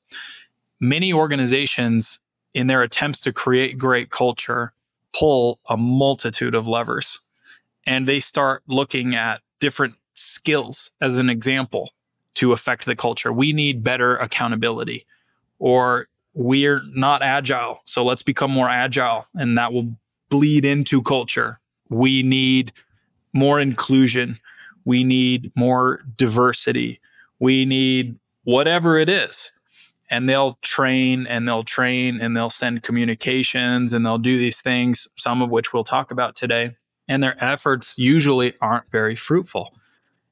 Many 0.79 1.11
organizations, 1.11 2.21
in 2.53 2.67
their 2.67 2.81
attempts 2.81 3.19
to 3.21 3.33
create 3.33 3.77
great 3.77 4.09
culture, 4.09 4.71
pull 5.13 5.59
a 5.69 5.75
multitude 5.75 6.55
of 6.55 6.67
levers 6.67 7.19
and 7.85 8.07
they 8.07 8.19
start 8.19 8.63
looking 8.67 9.15
at 9.15 9.41
different 9.59 9.95
skills 10.13 10.95
as 11.01 11.17
an 11.17 11.29
example 11.29 11.91
to 12.35 12.51
affect 12.51 12.85
the 12.85 12.95
culture. 12.95 13.31
We 13.31 13.53
need 13.53 13.83
better 13.83 14.17
accountability, 14.17 15.05
or 15.59 16.07
we're 16.33 16.81
not 16.93 17.21
agile. 17.21 17.81
So 17.85 18.03
let's 18.03 18.23
become 18.23 18.51
more 18.51 18.69
agile, 18.69 19.27
and 19.35 19.57
that 19.57 19.71
will 19.71 19.95
bleed 20.29 20.65
into 20.65 21.01
culture. 21.01 21.59
We 21.89 22.23
need 22.23 22.73
more 23.33 23.59
inclusion. 23.59 24.39
We 24.83 25.03
need 25.03 25.51
more 25.55 26.03
diversity. 26.17 26.99
We 27.39 27.65
need 27.65 28.19
whatever 28.43 28.97
it 28.97 29.09
is. 29.09 29.51
And 30.09 30.29
they'll 30.29 30.59
train 30.61 31.25
and 31.25 31.47
they'll 31.47 31.63
train 31.63 32.21
and 32.21 32.37
they'll 32.37 32.49
send 32.49 32.83
communications 32.83 33.91
and 33.91 34.05
they'll 34.05 34.19
do 34.19 34.37
these 34.37 34.61
things, 34.61 35.07
some 35.17 35.41
of 35.41 35.49
which 35.49 35.73
we'll 35.73 35.83
talk 35.83 36.11
about 36.11 36.35
today. 36.35 36.75
And 37.07 37.23
their 37.23 37.35
efforts 37.43 37.97
usually 37.97 38.53
aren't 38.61 38.91
very 38.91 39.15
fruitful. 39.15 39.73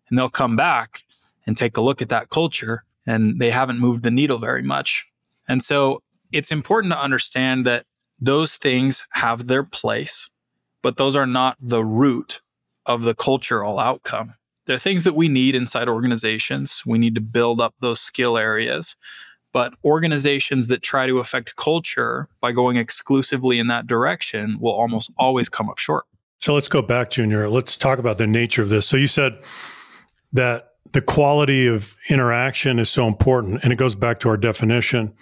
And 0.10 0.17
they'll 0.17 0.29
come 0.29 0.55
back 0.55 1.03
and 1.48 1.57
take 1.57 1.75
a 1.75 1.81
look 1.81 2.01
at 2.01 2.10
that 2.10 2.29
culture 2.29 2.83
and 3.05 3.39
they 3.39 3.51
haven't 3.51 3.79
moved 3.79 4.03
the 4.03 4.12
needle 4.12 4.38
very 4.38 4.62
much. 4.62 5.07
And 5.48 5.62
so 5.62 6.01
it's 6.31 6.51
important 6.51 6.93
to 6.93 7.01
understand 7.01 7.65
that 7.65 7.86
those 8.19 8.55
things 8.55 9.05
have 9.13 9.48
their 9.48 9.63
place, 9.63 10.29
but 10.81 10.98
those 10.98 11.15
are 11.15 11.27
not 11.27 11.57
the 11.60 11.83
root 11.83 12.41
of 12.86 13.01
the 13.01 13.15
cultural 13.15 13.79
outcome. 13.79 14.36
They're 14.65 14.77
things 14.77 15.03
that 15.03 15.15
we 15.15 15.27
need 15.27 15.55
inside 15.55 15.89
organizations. 15.89 16.84
We 16.86 16.98
need 16.98 17.15
to 17.15 17.22
build 17.22 17.60
up 17.60 17.74
those 17.79 18.00
skill 18.00 18.38
areas. 18.38 18.96
But 19.51 19.74
organizations 19.86 20.67
that 20.70 20.82
try 20.82 21.05
to 21.05 21.20
affect 21.20 21.55
culture 21.58 22.27
by 22.41 22.51
going 22.53 22.77
exclusively 22.77 23.60
in 23.60 23.67
that 23.67 23.86
direction 23.86 24.58
will 24.60 24.72
almost 24.72 25.12
always 25.17 25.48
come 25.48 25.70
up 25.70 25.77
short. 25.77 26.05
So 26.39 26.53
let's 26.53 26.67
go 26.67 26.82
back, 26.82 27.12
Junior. 27.12 27.50
Let's 27.50 27.77
talk 27.77 28.00
about 28.00 28.17
the 28.17 28.27
nature 28.27 28.62
of 28.62 28.70
this. 28.70 28.88
So 28.88 28.98
you 28.98 29.08
said 29.08 29.39
that 30.34 30.72
the 30.91 31.01
quality 31.01 31.67
of 31.67 31.96
interaction 32.10 32.79
is 32.79 32.89
so 32.89 33.08
important, 33.08 33.63
and 33.63 33.72
it 33.72 33.77
goes 33.77 33.96
back 33.96 34.20
to 34.20 34.29
our 34.29 34.38
definition. 34.38 35.13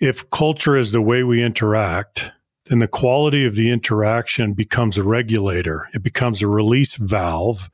If 0.00 0.28
culture 0.30 0.76
is 0.76 0.92
the 0.92 1.00
way 1.00 1.22
we 1.22 1.42
interact, 1.42 2.32
then 2.66 2.80
the 2.80 2.88
quality 2.88 3.46
of 3.46 3.54
the 3.54 3.70
interaction 3.70 4.52
becomes 4.52 4.98
a 4.98 5.02
regulator. 5.02 5.88
It 5.94 6.02
becomes 6.02 6.42
a 6.42 6.46
release 6.46 6.96
valve 6.96 7.70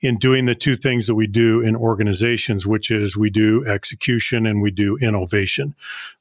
in 0.00 0.18
doing 0.18 0.44
the 0.44 0.54
two 0.54 0.76
things 0.76 1.06
that 1.06 1.14
we 1.14 1.26
do 1.26 1.60
in 1.60 1.74
organizations, 1.74 2.66
which 2.66 2.90
is 2.90 3.16
we 3.16 3.30
do 3.30 3.64
execution 3.66 4.46
and 4.46 4.60
we 4.60 4.70
do 4.70 4.96
innovation. 4.98 5.74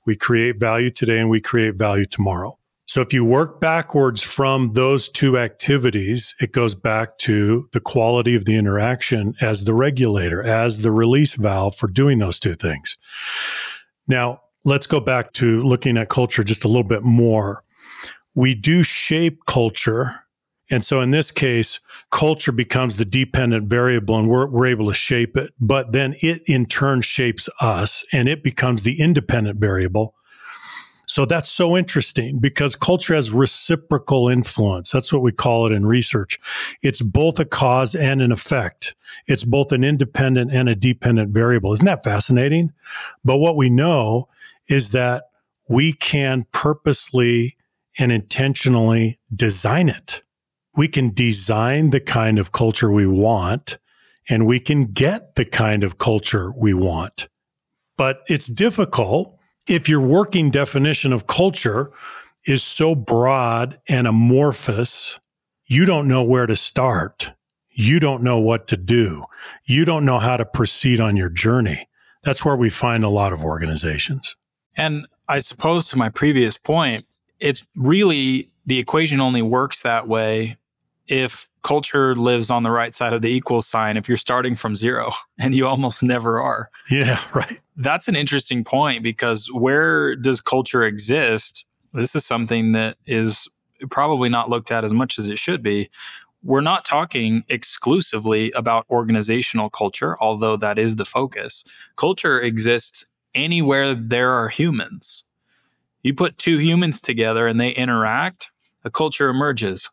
We 0.05 0.15
create 0.15 0.59
value 0.59 0.89
today 0.89 1.19
and 1.19 1.29
we 1.29 1.41
create 1.41 1.75
value 1.75 2.05
tomorrow. 2.05 2.57
So 2.87 3.01
if 3.01 3.11
you 3.11 3.25
work 3.25 3.59
backwards 3.59 4.21
from 4.21 4.73
those 4.73 5.09
two 5.09 5.37
activities, 5.37 6.35
it 6.39 6.51
goes 6.51 6.75
back 6.75 7.17
to 7.19 7.67
the 7.73 7.79
quality 7.79 8.35
of 8.35 8.45
the 8.45 8.55
interaction 8.55 9.33
as 9.41 9.65
the 9.65 9.73
regulator, 9.73 10.43
as 10.43 10.83
the 10.83 10.91
release 10.91 11.33
valve 11.33 11.75
for 11.75 11.87
doing 11.87 12.19
those 12.19 12.39
two 12.39 12.53
things. 12.53 12.95
Now, 14.07 14.41
let's 14.63 14.85
go 14.87 14.99
back 14.99 15.33
to 15.33 15.63
looking 15.63 15.97
at 15.97 16.09
culture 16.09 16.43
just 16.43 16.63
a 16.63 16.67
little 16.67 16.83
bit 16.83 17.03
more. 17.03 17.63
We 18.35 18.53
do 18.53 18.83
shape 18.83 19.45
culture 19.45 20.24
and 20.69 20.83
so 20.83 21.01
in 21.01 21.11
this 21.11 21.31
case, 21.31 21.79
culture 22.11 22.51
becomes 22.51 22.97
the 22.97 23.05
dependent 23.05 23.67
variable 23.67 24.17
and 24.17 24.29
we're, 24.29 24.47
we're 24.47 24.65
able 24.65 24.87
to 24.87 24.93
shape 24.93 25.37
it. 25.37 25.53
But 25.59 25.91
then 25.91 26.15
it 26.21 26.41
in 26.47 26.65
turn 26.65 27.01
shapes 27.01 27.47
us 27.61 28.03
and 28.11 28.27
it 28.27 28.43
becomes 28.43 28.83
the 28.83 28.99
independent 28.99 29.59
variable. 29.59 30.15
So 31.07 31.25
that's 31.25 31.49
so 31.49 31.77
interesting 31.77 32.39
because 32.39 32.75
culture 32.75 33.13
has 33.13 33.29
reciprocal 33.29 34.27
influence. 34.27 34.91
That's 34.91 35.13
what 35.13 35.21
we 35.21 35.31
call 35.31 35.67
it 35.67 35.71
in 35.71 35.85
research. 35.85 36.39
It's 36.81 37.01
both 37.01 37.39
a 37.39 37.45
cause 37.45 37.93
and 37.93 38.23
an 38.23 38.31
effect. 38.31 38.95
It's 39.27 39.43
both 39.43 39.71
an 39.71 39.83
independent 39.83 40.51
and 40.51 40.67
a 40.67 40.75
dependent 40.75 41.31
variable. 41.31 41.73
Isn't 41.73 41.85
that 41.85 42.03
fascinating? 42.03 42.73
But 43.23 43.37
what 43.37 43.55
we 43.55 43.69
know 43.69 44.29
is 44.67 44.93
that 44.93 45.25
we 45.69 45.93
can 45.93 46.47
purposely 46.51 47.55
and 47.99 48.11
intentionally 48.11 49.19
design 49.33 49.89
it 49.89 50.23
we 50.75 50.87
can 50.87 51.13
design 51.13 51.89
the 51.89 51.99
kind 51.99 52.37
of 52.37 52.51
culture 52.51 52.91
we 52.91 53.07
want 53.07 53.77
and 54.29 54.45
we 54.45 54.59
can 54.59 54.85
get 54.85 55.35
the 55.35 55.45
kind 55.45 55.83
of 55.83 55.97
culture 55.97 56.51
we 56.57 56.73
want. 56.73 57.27
But 57.97 58.21
it's 58.27 58.47
difficult 58.47 59.37
if 59.67 59.87
your 59.87 60.01
working 60.01 60.51
definition 60.51 61.13
of 61.13 61.27
culture 61.27 61.91
is 62.45 62.63
so 62.63 62.93
broad 62.93 63.79
and 63.87 64.07
amorphous, 64.07 65.19
you 65.65 65.85
don't 65.85 66.07
know 66.07 66.23
where 66.23 66.45
to 66.45 66.55
start. 66.55 67.31
You 67.71 67.99
don't 67.99 68.23
know 68.23 68.39
what 68.39 68.67
to 68.67 68.77
do. 68.77 69.25
You 69.65 69.85
don't 69.85 70.05
know 70.05 70.19
how 70.19 70.37
to 70.37 70.45
proceed 70.45 70.99
on 70.99 71.17
your 71.17 71.29
journey. 71.29 71.89
That's 72.23 72.45
where 72.45 72.55
we 72.55 72.69
find 72.69 73.03
a 73.03 73.09
lot 73.09 73.33
of 73.33 73.43
organizations. 73.43 74.35
And 74.77 75.07
I 75.27 75.39
suppose 75.39 75.89
to 75.89 75.97
my 75.97 76.09
previous 76.09 76.57
point, 76.57 77.05
it's 77.39 77.65
really 77.75 78.51
the 78.65 78.79
equation 78.79 79.19
only 79.19 79.41
works 79.41 79.81
that 79.81 80.07
way 80.07 80.57
if 81.07 81.49
culture 81.63 82.15
lives 82.15 82.49
on 82.49 82.63
the 82.63 82.71
right 82.71 82.95
side 82.95 83.13
of 83.13 83.21
the 83.21 83.29
equal 83.29 83.61
sign 83.61 83.97
if 83.97 84.07
you're 84.07 84.17
starting 84.17 84.55
from 84.55 84.75
zero 84.75 85.11
and 85.39 85.55
you 85.55 85.67
almost 85.67 86.03
never 86.03 86.41
are. 86.41 86.69
Yeah, 86.89 87.19
right. 87.33 87.59
That's 87.77 88.07
an 88.07 88.15
interesting 88.15 88.63
point 88.63 89.03
because 89.03 89.47
where 89.51 90.15
does 90.15 90.41
culture 90.41 90.83
exist? 90.83 91.65
This 91.93 92.15
is 92.15 92.25
something 92.25 92.71
that 92.73 92.95
is 93.05 93.49
probably 93.89 94.29
not 94.29 94.49
looked 94.49 94.71
at 94.71 94.83
as 94.83 94.93
much 94.93 95.19
as 95.19 95.29
it 95.29 95.37
should 95.37 95.61
be. 95.61 95.89
We're 96.43 96.61
not 96.61 96.85
talking 96.85 97.43
exclusively 97.49 98.51
about 98.51 98.85
organizational 98.89 99.69
culture, 99.69 100.15
although 100.21 100.55
that 100.57 100.77
is 100.77 100.95
the 100.95 101.05
focus. 101.05 101.63
Culture 101.95 102.39
exists 102.39 103.05
anywhere 103.33 103.95
there 103.95 104.31
are 104.31 104.49
humans. 104.49 105.27
You 106.03 106.13
put 106.13 106.37
two 106.37 106.59
humans 106.59 107.01
together 107.01 107.47
and 107.47 107.59
they 107.59 107.71
interact, 107.71 108.51
a 108.83 108.91
culture 108.91 109.27
emerges 109.29 109.89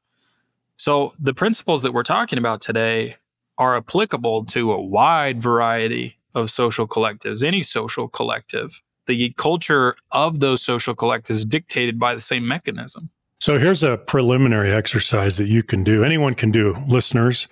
so 0.83 1.15
the 1.17 1.33
principles 1.33 1.85
that 1.85 1.93
we're 1.93 2.03
talking 2.03 2.41
about 2.41 2.61
today 2.61 3.15
are 3.57 3.77
applicable 3.77 4.45
to 4.47 4.73
a 4.73 4.83
wide 4.83 5.41
variety 5.41 6.19
of 6.35 6.51
social 6.51 6.89
collectives, 6.89 7.45
any 7.45 7.63
social 7.63 8.09
collective. 8.09 8.83
The 9.07 9.33
culture 9.37 9.95
of 10.11 10.41
those 10.41 10.61
social 10.61 10.97
collectives 10.97 11.49
dictated 11.49 12.01
by 12.01 12.17
the 12.17 12.21
same 12.21 12.49
mechanism. 12.49 13.11
So 13.39 13.61
here's 13.61 13.85
a 13.85 13.97
preliminary 13.97 14.73
exercise 14.73 15.37
that 15.37 15.47
you 15.47 15.63
can 15.63 15.85
do. 15.85 16.03
Anyone 16.03 16.35
can 16.35 16.51
do, 16.51 16.75
listeners 16.89 17.47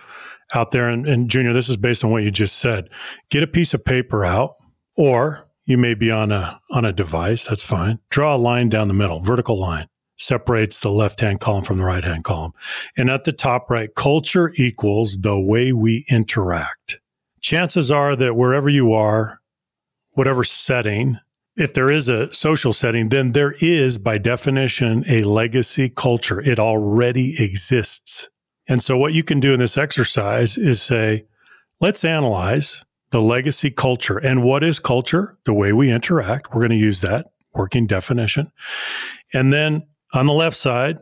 out 0.53 0.73
there. 0.73 0.89
And, 0.89 1.07
and 1.07 1.31
Junior, 1.31 1.53
this 1.53 1.69
is 1.69 1.77
based 1.77 2.03
on 2.03 2.11
what 2.11 2.25
you 2.25 2.33
just 2.33 2.57
said. 2.57 2.89
Get 3.31 3.45
a 3.45 3.47
piece 3.47 3.73
of 3.73 3.85
paper 3.85 4.25
out, 4.25 4.57
or 4.97 5.49
you 5.67 5.79
may 5.79 5.95
be 5.95 6.11
on 6.11 6.33
a 6.33 6.61
on 6.73 6.85
a 6.85 6.93
device. 6.93 7.45
That's 7.45 7.63
fine. 7.63 8.01
Draw 8.11 8.35
a 8.35 8.39
line 8.39 8.71
down 8.71 8.89
the 8.89 8.95
middle, 8.95 9.21
vertical 9.21 9.57
line 9.57 9.87
separates 10.21 10.81
the 10.81 10.91
left 10.91 11.21
hand 11.21 11.41
column 11.41 11.65
from 11.65 11.79
the 11.79 11.85
right 11.85 12.05
hand 12.05 12.25
column. 12.25 12.53
And 12.97 13.11
at 13.11 13.25
the 13.25 13.33
top 13.33 13.71
right, 13.71 13.93
culture 13.95 14.53
equals 14.57 15.19
the 15.19 15.41
way 15.41 15.73
we 15.73 16.05
interact. 16.11 17.01
Chances 17.41 17.91
are 17.91 18.15
that 18.17 18.37
wherever 18.37 18.69
you 18.69 18.93
are, 18.93 19.41
whatever 20.11 20.45
setting, 20.45 21.19
if 21.57 21.73
there 21.75 21.91
is 21.91 22.09
a 22.09 22.33
social 22.33 22.73
setting, 22.73 23.09
then 23.09 23.33
there 23.33 23.55
is 23.61 23.97
by 23.99 24.19
definition 24.19 25.05
a 25.09 25.23
legacy 25.23 25.89
culture. 25.89 26.41
It 26.41 26.59
already 26.59 27.43
exists. 27.43 28.29
And 28.69 28.83
so 28.83 28.97
what 28.97 29.15
you 29.15 29.25
can 29.25 29.41
do 29.41 29.55
in 29.55 29.59
this 29.59 29.79
exercise 29.79 30.59
is 30.59 30.83
say, 30.83 31.25
let's 31.81 32.05
analyze 32.05 32.85
the 33.11 33.23
legacy 33.23 33.71
culture. 33.71 34.19
And 34.19 34.43
what 34.43 34.63
is 34.63 34.79
culture? 34.79 35.39
The 35.45 35.55
way 35.55 35.73
we 35.73 35.91
interact. 35.91 36.55
We're 36.55 36.61
going 36.61 36.71
to 36.71 36.77
use 36.77 37.01
that 37.01 37.27
working 37.55 37.87
definition. 37.87 38.53
And 39.33 39.53
then 39.53 39.87
on 40.13 40.27
the 40.27 40.33
left 40.33 40.57
side, 40.57 40.99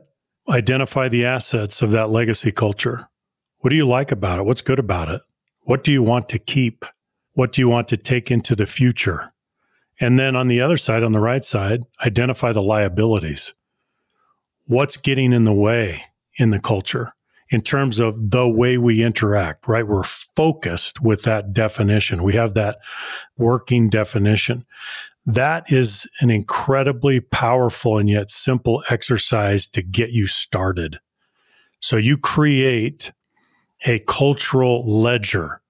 identify 0.49 1.09
the 1.09 1.25
assets 1.25 1.83
of 1.83 1.91
that 1.93 2.11
legacy 2.11 2.53
culture. 2.53 3.09
What 3.59 3.71
do 3.71 3.77
you 3.77 3.87
like 3.87 4.13
about 4.13 4.39
it? 4.39 4.45
What's 4.45 4.63
good 4.63 4.79
about 4.79 5.09
it? 5.09 5.23
What 5.63 5.85
do 5.85 5.93
you 5.93 6.03
want 6.03 6.29
to 6.31 6.39
keep? 6.39 6.85
What 7.33 7.53
do 7.53 7.61
you 7.61 7.69
want 7.69 7.89
to 7.89 7.97
take 7.97 8.31
into 8.31 8.55
the 8.57 8.67
future? 8.67 9.33
And 10.01 10.19
then 10.19 10.37
on 10.37 10.49
the 10.49 10.61
other 10.61 10.77
side, 10.77 11.03
on 11.03 11.13
the 11.13 11.21
right 11.21 11.45
side, 11.45 11.85
identify 12.05 12.53
the 12.53 12.63
liabilities. 12.63 13.53
What's 14.67 14.97
getting 14.97 15.33
in 15.33 15.45
the 15.45 15.53
way 15.53 16.05
in 16.39 16.51
the 16.51 16.61
culture 16.61 17.13
in 17.51 17.63
terms 17.63 17.99
of 17.99 18.31
the 18.31 18.49
way 18.49 18.77
we 18.79 19.03
interact, 19.03 19.67
right? 19.67 19.87
We're 19.87 20.03
focused 20.03 21.01
with 21.01 21.23
that 21.23 21.53
definition. 21.53 22.23
We 22.23 22.35
have 22.35 22.55
that 22.55 22.79
working 23.37 23.89
definition. 23.89 24.67
That 25.29 25.71
is 25.71 26.09
an 26.23 26.31
incredibly 26.31 27.21
powerful 27.21 27.99
and 27.99 28.09
yet 28.09 28.31
simple 28.31 28.83
exercise 28.89 29.69
to 29.69 29.83
get 29.83 30.11
you 30.11 30.27
started. 30.27 31.01
So 31.81 31.99
you 31.99 32.17
create 32.17 33.13
a 33.87 33.99
cultural 33.99 34.91
ledger 34.91 35.61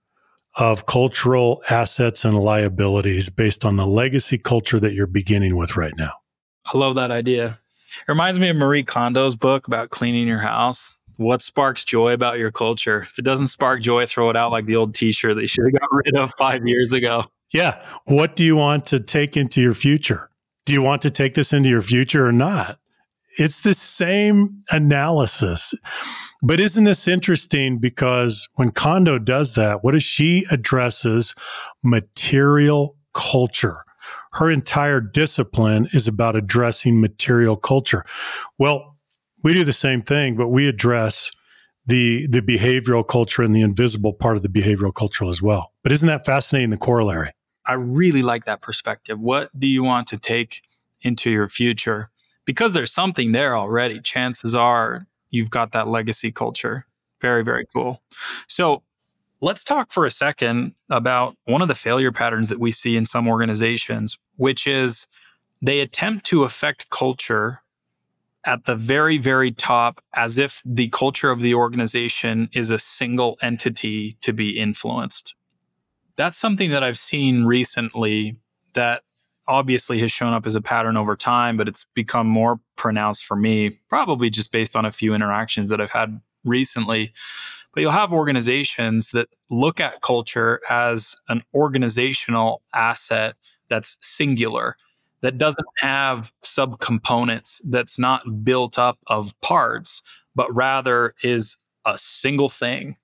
of 0.55 0.87
cultural 0.87 1.61
assets 1.71 2.25
and 2.25 2.39
liabilities 2.39 3.31
based 3.31 3.65
on 3.65 3.75
the 3.75 3.87
legacy 3.87 4.39
culture 4.39 4.79
that 4.79 4.95
you're 4.95 5.09
beginning 5.09 5.57
with 5.57 5.77
right 5.77 5.97
now. 5.99 6.13
I 6.73 6.79
love 6.79 6.95
that 6.95 7.11
idea. 7.11 7.59
It 8.07 8.13
reminds 8.13 8.39
me 8.39 8.51
of 8.51 8.57
Marie 8.57 8.85
Kondo's 8.85 9.35
book 9.35 9.67
about 9.67 9.91
cleaning 9.91 10.29
your 10.29 10.39
house. 10.39 10.95
What 11.17 11.43
sparks 11.43 11.85
joy 11.85 12.13
about 12.13 12.39
your 12.39 12.53
culture? 12.53 13.03
If 13.03 13.19
it 13.19 13.25
doesn't 13.25 13.49
spark 13.49 13.83
joy, 13.83 14.07
throw 14.07 14.31
it 14.31 14.37
out 14.37 14.53
like 14.53 14.67
the 14.67 14.77
old 14.77 14.95
t 14.95 15.11
shirt 15.11 15.35
that 15.35 15.43
you 15.43 15.49
should 15.49 15.65
have 15.65 15.81
got 15.81 15.89
rid 15.91 16.17
of 16.17 16.33
five 16.39 16.65
years 16.65 16.93
ago. 16.93 17.25
Yeah. 17.53 17.83
What 18.05 18.37
do 18.37 18.45
you 18.45 18.57
want 18.57 18.87
to 18.87 19.01
take 19.01 19.37
into 19.37 19.61
your 19.61 19.75
future? 19.75 20.31
Do 20.67 20.73
you 20.73 20.83
want 20.83 21.03
to 21.03 21.11
take 21.11 21.35
this 21.35 21.53
into 21.53 21.69
your 21.69 21.83
future 21.83 22.27
or 22.27 22.33
not? 22.33 22.79
It's 23.39 23.63
the 23.63 23.75
same 23.75 24.65
analysis. 24.71 25.73
But 26.43 26.61
isn't 26.61 26.85
this 26.85 27.09
interesting? 27.09 27.79
Because 27.79 28.49
when 28.57 28.73
Kondo 28.73 29.19
does 29.19 29.55
that, 29.55 29.83
what 29.83 29.93
does 29.93 30.03
she 30.03 30.45
addresses? 30.51 31.35
Material 31.83 32.97
culture. 33.15 33.85
Her 34.33 34.51
entire 34.51 35.01
discipline 35.01 35.89
is 35.93 36.07
about 36.07 36.37
addressing 36.37 37.01
material 37.01 37.57
culture. 37.57 38.05
Well, 38.59 38.97
we 39.43 39.55
do 39.55 39.65
the 39.65 39.73
same 39.73 40.03
thing, 40.03 40.37
but 40.37 40.49
we 40.49 40.69
address 40.69 41.31
the 41.87 42.27
the 42.27 42.43
behavioral 42.43 43.07
culture 43.07 43.43
and 43.43 43.57
the 43.57 43.63
invisible 43.63 44.13
part 44.13 44.37
of 44.37 44.43
the 44.43 44.49
behavioral 44.49 44.95
culture 44.95 45.25
as 45.25 45.41
well. 45.41 45.73
But 45.83 45.93
isn't 45.93 46.07
that 46.07 46.27
fascinating? 46.27 46.71
The 46.71 46.77
corollary. 46.77 47.33
I 47.69 47.75
really 47.75 48.23
like 48.23 48.47
that 48.47 48.63
perspective. 48.63 49.21
What 49.21 49.51
do 49.59 49.67
you 49.67 49.85
want 49.85 50.09
to 50.09 50.17
take 50.17 50.63
into 51.03 51.31
your 51.31 51.49
future? 51.49 52.11
Because 52.47 52.73
there's 52.73 52.93
something 52.93 53.33
there 53.33 53.55
already. 53.55 54.01
Chances 54.01 54.55
are 54.55 55.07
you've 55.31 55.51
got 55.51 55.73
that 55.73 55.87
legacy 55.87 56.33
culture. 56.33 56.87
Very, 57.21 57.45
very 57.45 57.67
cool. 57.67 58.03
So 58.47 58.83
let's 59.43 59.63
talk 59.63 59.93
for 59.93 60.07
a 60.07 60.11
second 60.11 60.73
about 60.89 61.37
one 61.45 61.61
of 61.61 61.69
the 61.69 61.75
failure 61.75 62.11
patterns 62.11 62.49
that 62.49 62.59
we 62.59 62.73
see 62.73 62.97
in 62.97 63.05
some 63.05 63.29
organizations, 63.29 64.19
which 64.37 64.67
is 64.67 65.07
they 65.61 65.81
attempt 65.81 66.25
to 66.27 66.45
affect 66.45 66.89
culture 66.89 67.61
at 68.45 68.65
the 68.65 68.77
very, 68.77 69.19
very 69.19 69.51
top 69.53 70.01
as 70.15 70.39
if 70.39 70.63
the 70.65 70.89
culture 70.89 71.31
of 71.31 71.41
the 71.41 71.55
organization 71.55 72.49
is 72.55 72.71
a 72.71 72.79
single 72.79 73.37
entity 73.43 74.17
to 74.23 74.33
be 74.33 74.59
influenced. 74.59 75.35
That's 76.19 76.37
something 76.37 76.71
that 76.71 76.83
I've 76.83 76.99
seen 76.99 77.45
recently 77.45 78.37
that 78.75 79.05
obviously 79.47 80.01
has 80.01 80.13
shown 80.13 80.35
up 80.35 80.47
as 80.47 80.57
a 80.57 80.61
pattern 80.61 80.97
over 80.97 81.17
time, 81.17 81.57
but 81.57 81.69
it's 81.69 81.87
become 81.95 82.27
more 82.27 82.61
pronounced 82.77 83.25
for 83.25 83.37
me, 83.37 83.79
probably 83.89 84.29
just 84.29 84.53
based 84.53 84.77
on 84.77 84.85
a 84.85 84.91
few 84.93 85.15
interactions 85.15 85.69
that 85.71 85.81
I've 85.81 85.93
had 85.93 86.21
recently. 86.45 87.13
But 87.73 87.83
you'll 87.83 87.93
have 87.93 88.13
organizations 88.13 89.13
that 89.13 89.29
look 89.49 89.79
at 89.79 90.03
culture 90.03 90.61
as 90.69 91.17
an 91.29 91.45
organizational 91.55 92.63
asset 92.75 93.37
that's 93.69 93.97
singular, 94.01 94.77
that 95.21 95.39
doesn't 95.39 95.67
have 95.79 96.33
subcomponents, 96.43 97.61
that's 97.71 97.97
not 97.99 98.45
built 98.45 98.77
up 98.77 98.99
of 99.07 99.41
parts, 99.41 100.03
but 100.35 100.53
rather 100.53 101.15
is 101.23 101.65
a 101.87 101.97
single 101.97 102.49
thing. 102.49 102.97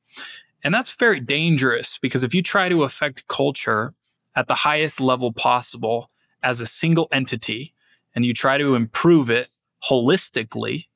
And 0.65 0.73
that's 0.73 0.95
very 0.95 1.21
dangerous 1.21 1.99
because 1.99 2.23
if 2.23 2.35
you 2.35 2.43
try 2.43 2.69
to 2.69 2.83
affect 2.83 3.29
culture 3.29 3.95
at 4.35 4.49
the 4.49 4.55
highest 4.55 5.01
level 5.01 5.33
possible, 5.33 6.11
as 6.45 6.61
a 6.61 6.67
single 6.67 7.09
entity 7.11 7.73
and 8.15 8.25
you 8.25 8.35
try 8.35 8.59
to 8.59 8.75
improve 8.77 9.31
it 9.31 9.49
holistically, 9.91 10.87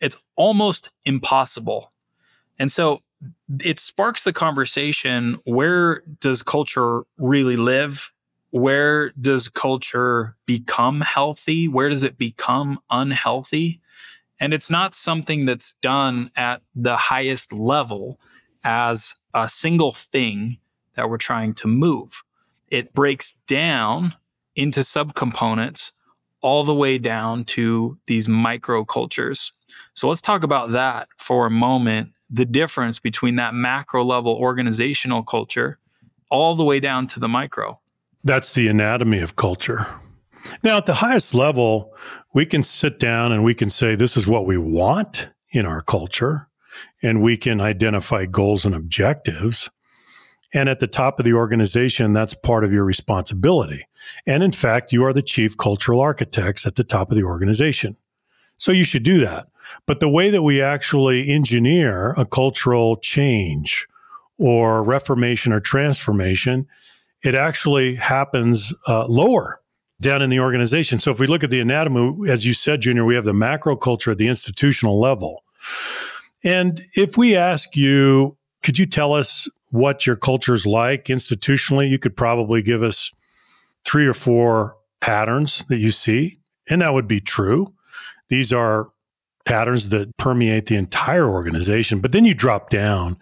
it's 0.00 0.16
almost 0.36 0.90
impossible. 1.06 1.92
And 2.58 2.70
so 2.70 3.02
it 3.60 3.78
sparks 3.78 4.24
the 4.24 4.32
conversation 4.32 5.38
where 5.44 6.02
does 6.20 6.42
culture 6.42 7.02
really 7.16 7.56
live? 7.56 8.12
Where 8.50 9.10
does 9.10 9.48
culture 9.48 10.36
become 10.44 11.00
healthy? 11.00 11.68
Where 11.68 11.88
does 11.88 12.02
it 12.02 12.18
become 12.18 12.80
unhealthy? 12.90 13.80
And 14.40 14.52
it's 14.52 14.70
not 14.70 14.94
something 14.94 15.46
that's 15.46 15.74
done 15.80 16.30
at 16.34 16.62
the 16.74 16.96
highest 16.96 17.52
level 17.52 18.18
as 18.64 19.14
a 19.34 19.48
single 19.48 19.92
thing 19.92 20.58
that 20.94 21.08
we're 21.08 21.18
trying 21.18 21.54
to 21.54 21.68
move. 21.68 22.22
It 22.68 22.92
breaks 22.94 23.34
down 23.46 24.14
into 24.54 24.80
subcomponents 24.80 25.92
all 26.40 26.64
the 26.64 26.74
way 26.74 26.98
down 26.98 27.44
to 27.44 27.98
these 28.06 28.28
microcultures. 28.28 29.52
So 29.94 30.08
let's 30.08 30.20
talk 30.20 30.42
about 30.42 30.72
that 30.72 31.08
for 31.18 31.46
a 31.46 31.50
moment 31.50 32.10
the 32.28 32.46
difference 32.46 32.98
between 32.98 33.36
that 33.36 33.54
macro 33.54 34.02
level 34.02 34.34
organizational 34.34 35.22
culture 35.22 35.78
all 36.30 36.54
the 36.54 36.64
way 36.64 36.80
down 36.80 37.06
to 37.06 37.20
the 37.20 37.28
micro. 37.28 37.78
That's 38.24 38.54
the 38.54 38.68
anatomy 38.68 39.20
of 39.20 39.36
culture. 39.36 39.86
Now, 40.62 40.78
at 40.78 40.86
the 40.86 40.94
highest 40.94 41.34
level, 41.34 41.94
we 42.34 42.46
can 42.46 42.62
sit 42.62 42.98
down 42.98 43.32
and 43.32 43.44
we 43.44 43.54
can 43.54 43.68
say, 43.68 43.94
this 43.94 44.16
is 44.16 44.26
what 44.26 44.46
we 44.46 44.56
want 44.56 45.28
in 45.50 45.66
our 45.66 45.82
culture, 45.82 46.48
and 47.02 47.22
we 47.22 47.36
can 47.36 47.60
identify 47.60 48.26
goals 48.26 48.64
and 48.64 48.74
objectives. 48.74 49.70
And 50.54 50.68
at 50.68 50.80
the 50.80 50.86
top 50.86 51.18
of 51.18 51.24
the 51.24 51.32
organization, 51.32 52.12
that's 52.12 52.34
part 52.34 52.64
of 52.64 52.72
your 52.72 52.84
responsibility. 52.84 53.86
And 54.26 54.42
in 54.42 54.52
fact, 54.52 54.92
you 54.92 55.04
are 55.04 55.12
the 55.12 55.22
chief 55.22 55.56
cultural 55.56 56.00
architects 56.00 56.66
at 56.66 56.74
the 56.74 56.84
top 56.84 57.10
of 57.10 57.16
the 57.16 57.24
organization. 57.24 57.96
So 58.56 58.72
you 58.72 58.84
should 58.84 59.02
do 59.02 59.20
that. 59.20 59.48
But 59.86 60.00
the 60.00 60.08
way 60.08 60.30
that 60.30 60.42
we 60.42 60.60
actually 60.60 61.30
engineer 61.30 62.12
a 62.12 62.26
cultural 62.26 62.96
change 62.96 63.88
or 64.38 64.82
reformation 64.82 65.52
or 65.52 65.60
transformation, 65.60 66.66
it 67.22 67.34
actually 67.34 67.94
happens 67.94 68.74
uh, 68.86 69.06
lower 69.06 69.60
down 70.00 70.20
in 70.20 70.30
the 70.30 70.40
organization. 70.40 70.98
So 70.98 71.10
if 71.12 71.20
we 71.20 71.26
look 71.26 71.44
at 71.44 71.50
the 71.50 71.60
anatomy, 71.60 72.28
as 72.28 72.44
you 72.44 72.54
said, 72.54 72.80
Junior, 72.82 73.04
we 73.04 73.14
have 73.14 73.24
the 73.24 73.32
macro 73.32 73.76
culture 73.76 74.10
at 74.10 74.18
the 74.18 74.28
institutional 74.28 75.00
level. 75.00 75.44
And 76.44 76.84
if 76.94 77.16
we 77.16 77.36
ask 77.36 77.76
you, 77.76 78.36
could 78.62 78.78
you 78.78 78.86
tell 78.86 79.12
us 79.12 79.48
what 79.70 80.06
your 80.06 80.16
culture 80.16 80.54
is 80.54 80.66
like 80.66 81.06
institutionally, 81.06 81.88
you 81.88 81.98
could 81.98 82.16
probably 82.16 82.62
give 82.62 82.82
us 82.82 83.10
three 83.84 84.06
or 84.06 84.14
four 84.14 84.76
patterns 85.00 85.64
that 85.68 85.78
you 85.78 85.90
see, 85.90 86.38
and 86.68 86.82
that 86.82 86.94
would 86.94 87.08
be 87.08 87.20
true. 87.20 87.72
These 88.28 88.52
are 88.52 88.90
patterns 89.44 89.88
that 89.88 90.16
permeate 90.18 90.66
the 90.66 90.76
entire 90.76 91.26
organization. 91.26 92.00
But 92.00 92.12
then 92.12 92.24
you 92.24 92.34
drop 92.34 92.70
down 92.70 93.16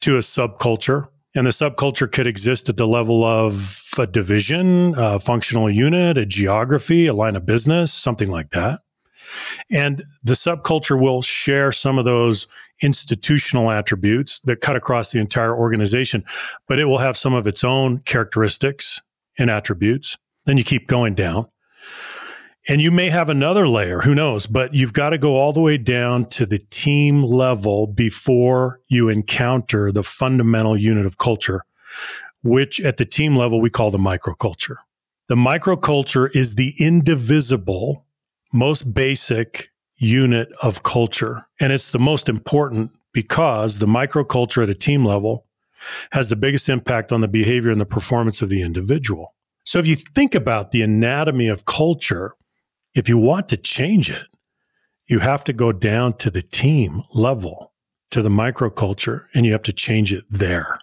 to 0.00 0.16
a 0.16 0.20
subculture, 0.20 1.08
and 1.34 1.46
the 1.46 1.50
subculture 1.50 2.10
could 2.10 2.26
exist 2.26 2.68
at 2.68 2.76
the 2.76 2.86
level 2.86 3.24
of 3.24 3.84
a 3.98 4.06
division, 4.06 4.94
a 4.96 5.20
functional 5.20 5.68
unit, 5.68 6.16
a 6.16 6.24
geography, 6.24 7.06
a 7.06 7.14
line 7.14 7.36
of 7.36 7.44
business, 7.44 7.92
something 7.92 8.30
like 8.30 8.50
that. 8.50 8.80
And 9.70 10.04
the 10.22 10.34
subculture 10.34 11.00
will 11.00 11.22
share 11.22 11.72
some 11.72 11.98
of 11.98 12.04
those 12.04 12.46
institutional 12.82 13.70
attributes 13.70 14.40
that 14.40 14.60
cut 14.60 14.76
across 14.76 15.10
the 15.10 15.18
entire 15.18 15.54
organization, 15.54 16.24
but 16.66 16.78
it 16.78 16.86
will 16.86 16.98
have 16.98 17.16
some 17.16 17.34
of 17.34 17.46
its 17.46 17.62
own 17.62 17.98
characteristics 18.00 19.00
and 19.38 19.50
attributes. 19.50 20.16
Then 20.46 20.58
you 20.58 20.64
keep 20.64 20.86
going 20.86 21.14
down. 21.14 21.46
And 22.68 22.80
you 22.80 22.90
may 22.90 23.08
have 23.08 23.28
another 23.28 23.66
layer, 23.66 24.00
who 24.00 24.14
knows, 24.14 24.46
but 24.46 24.74
you've 24.74 24.92
got 24.92 25.10
to 25.10 25.18
go 25.18 25.36
all 25.36 25.52
the 25.52 25.60
way 25.60 25.78
down 25.78 26.26
to 26.26 26.44
the 26.46 26.58
team 26.58 27.24
level 27.24 27.86
before 27.86 28.80
you 28.88 29.08
encounter 29.08 29.90
the 29.90 30.02
fundamental 30.02 30.76
unit 30.76 31.06
of 31.06 31.16
culture, 31.16 31.64
which 32.42 32.80
at 32.80 32.98
the 32.98 33.06
team 33.06 33.34
level 33.34 33.60
we 33.60 33.70
call 33.70 33.90
the 33.90 33.98
microculture. 33.98 34.76
The 35.28 35.36
microculture 35.36 36.28
is 36.34 36.56
the 36.56 36.74
indivisible, 36.78 38.04
most 38.52 38.94
basic 38.94 39.70
unit 39.96 40.48
of 40.62 40.82
culture. 40.82 41.46
And 41.60 41.72
it's 41.72 41.92
the 41.92 41.98
most 41.98 42.28
important 42.28 42.90
because 43.12 43.78
the 43.78 43.86
microculture 43.86 44.62
at 44.62 44.70
a 44.70 44.74
team 44.74 45.04
level 45.04 45.46
has 46.12 46.28
the 46.28 46.36
biggest 46.36 46.68
impact 46.68 47.12
on 47.12 47.20
the 47.20 47.28
behavior 47.28 47.70
and 47.70 47.80
the 47.80 47.86
performance 47.86 48.42
of 48.42 48.48
the 48.48 48.62
individual. 48.62 49.34
So 49.64 49.78
if 49.78 49.86
you 49.86 49.96
think 49.96 50.34
about 50.34 50.70
the 50.70 50.82
anatomy 50.82 51.48
of 51.48 51.64
culture, 51.64 52.34
if 52.94 53.08
you 53.08 53.18
want 53.18 53.48
to 53.50 53.56
change 53.56 54.10
it, 54.10 54.26
you 55.06 55.18
have 55.20 55.44
to 55.44 55.52
go 55.52 55.72
down 55.72 56.16
to 56.18 56.30
the 56.30 56.42
team 56.42 57.02
level, 57.12 57.72
to 58.10 58.22
the 58.22 58.28
microculture, 58.28 59.26
and 59.34 59.44
you 59.44 59.52
have 59.52 59.62
to 59.64 59.72
change 59.72 60.12
it 60.12 60.24
there. 60.30 60.78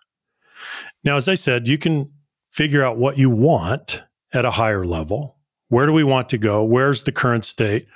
Now, 1.03 1.15
as 1.17 1.27
I 1.27 1.35
said, 1.35 1.67
you 1.67 1.77
can 1.77 2.11
figure 2.51 2.83
out 2.83 2.97
what 2.97 3.17
you 3.17 3.29
want 3.29 4.03
at 4.33 4.45
a 4.45 4.51
higher 4.51 4.85
level. 4.85 5.36
Where 5.69 5.85
do 5.85 5.93
we 5.93 6.03
want 6.03 6.29
to 6.29 6.37
go? 6.37 6.63
Where's 6.63 7.03
the 7.03 7.11
current 7.11 7.45
state? 7.45 7.87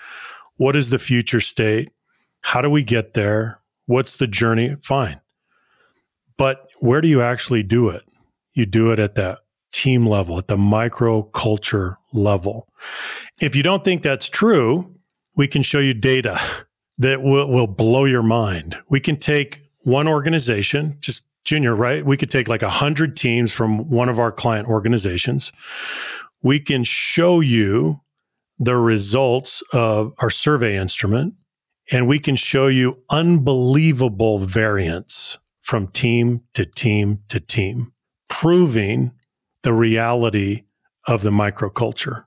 What 0.58 0.76
is 0.76 0.90
the 0.90 1.00
future 1.00 1.40
state? 1.40 1.92
How 2.42 2.62
do 2.62 2.70
we 2.70 2.84
get 2.84 3.14
there? 3.14 3.60
What's 3.86 4.18
the 4.18 4.28
journey? 4.28 4.76
Fine. 4.82 5.22
But 6.38 6.68
where 6.80 7.02
do 7.02 7.08
you 7.08 7.22
actually 7.22 7.64
do 7.64 7.90
it? 7.90 8.04
You 8.54 8.66
do 8.66 8.92
it 8.92 9.00
at 9.00 9.16
that 9.16 9.40
team 9.72 10.06
level, 10.06 10.38
at 10.38 10.48
the 10.48 10.58
micro 10.58 11.24
culture 11.24 11.98
level. 12.14 12.68
If 13.40 13.56
you 13.56 13.64
don't 13.64 13.84
think 13.84 14.04
that's 14.04 14.28
true, 14.28 14.96
we 15.36 15.48
can 15.48 15.62
show 15.62 15.80
you 15.80 15.94
data 15.94 16.40
that 16.98 17.22
will, 17.22 17.48
will 17.48 17.68
blow 17.68 18.06
your 18.06 18.24
mind. 18.24 18.78
We 18.90 19.00
can 19.00 19.18
take 19.18 19.62
one 19.80 20.08
organization, 20.08 20.98
just 21.00 21.24
junior, 21.44 21.76
right? 21.76 22.06
We 22.06 22.18
could 22.18 22.30
take 22.30 22.48
like 22.48 22.62
a 22.62 22.70
hundred 22.70 23.18
teams 23.18 23.52
from 23.52 23.90
one 23.90 24.10
of 24.10 24.20
our 24.20 24.32
client 24.32 24.68
organizations. 24.68 25.52
We 26.42 26.60
can 26.60 26.84
show 26.84 27.40
you 27.40 28.02
the 28.58 28.76
results 28.76 29.64
of 29.74 30.14
our 30.20 30.30
survey 30.30 30.78
instrument, 30.78 31.36
and 31.92 32.08
we 32.08 32.20
can 32.20 32.36
show 32.36 32.68
you 32.68 33.00
unbelievable 33.10 34.38
variance 34.40 35.38
from 35.62 35.88
team 35.88 36.42
to 36.54 36.66
team 36.66 37.20
to 37.30 37.40
team, 37.40 37.94
proving 38.30 39.12
the 39.64 39.74
reality 39.74 40.64
of 41.08 41.22
the 41.22 41.30
microculture. 41.30 42.26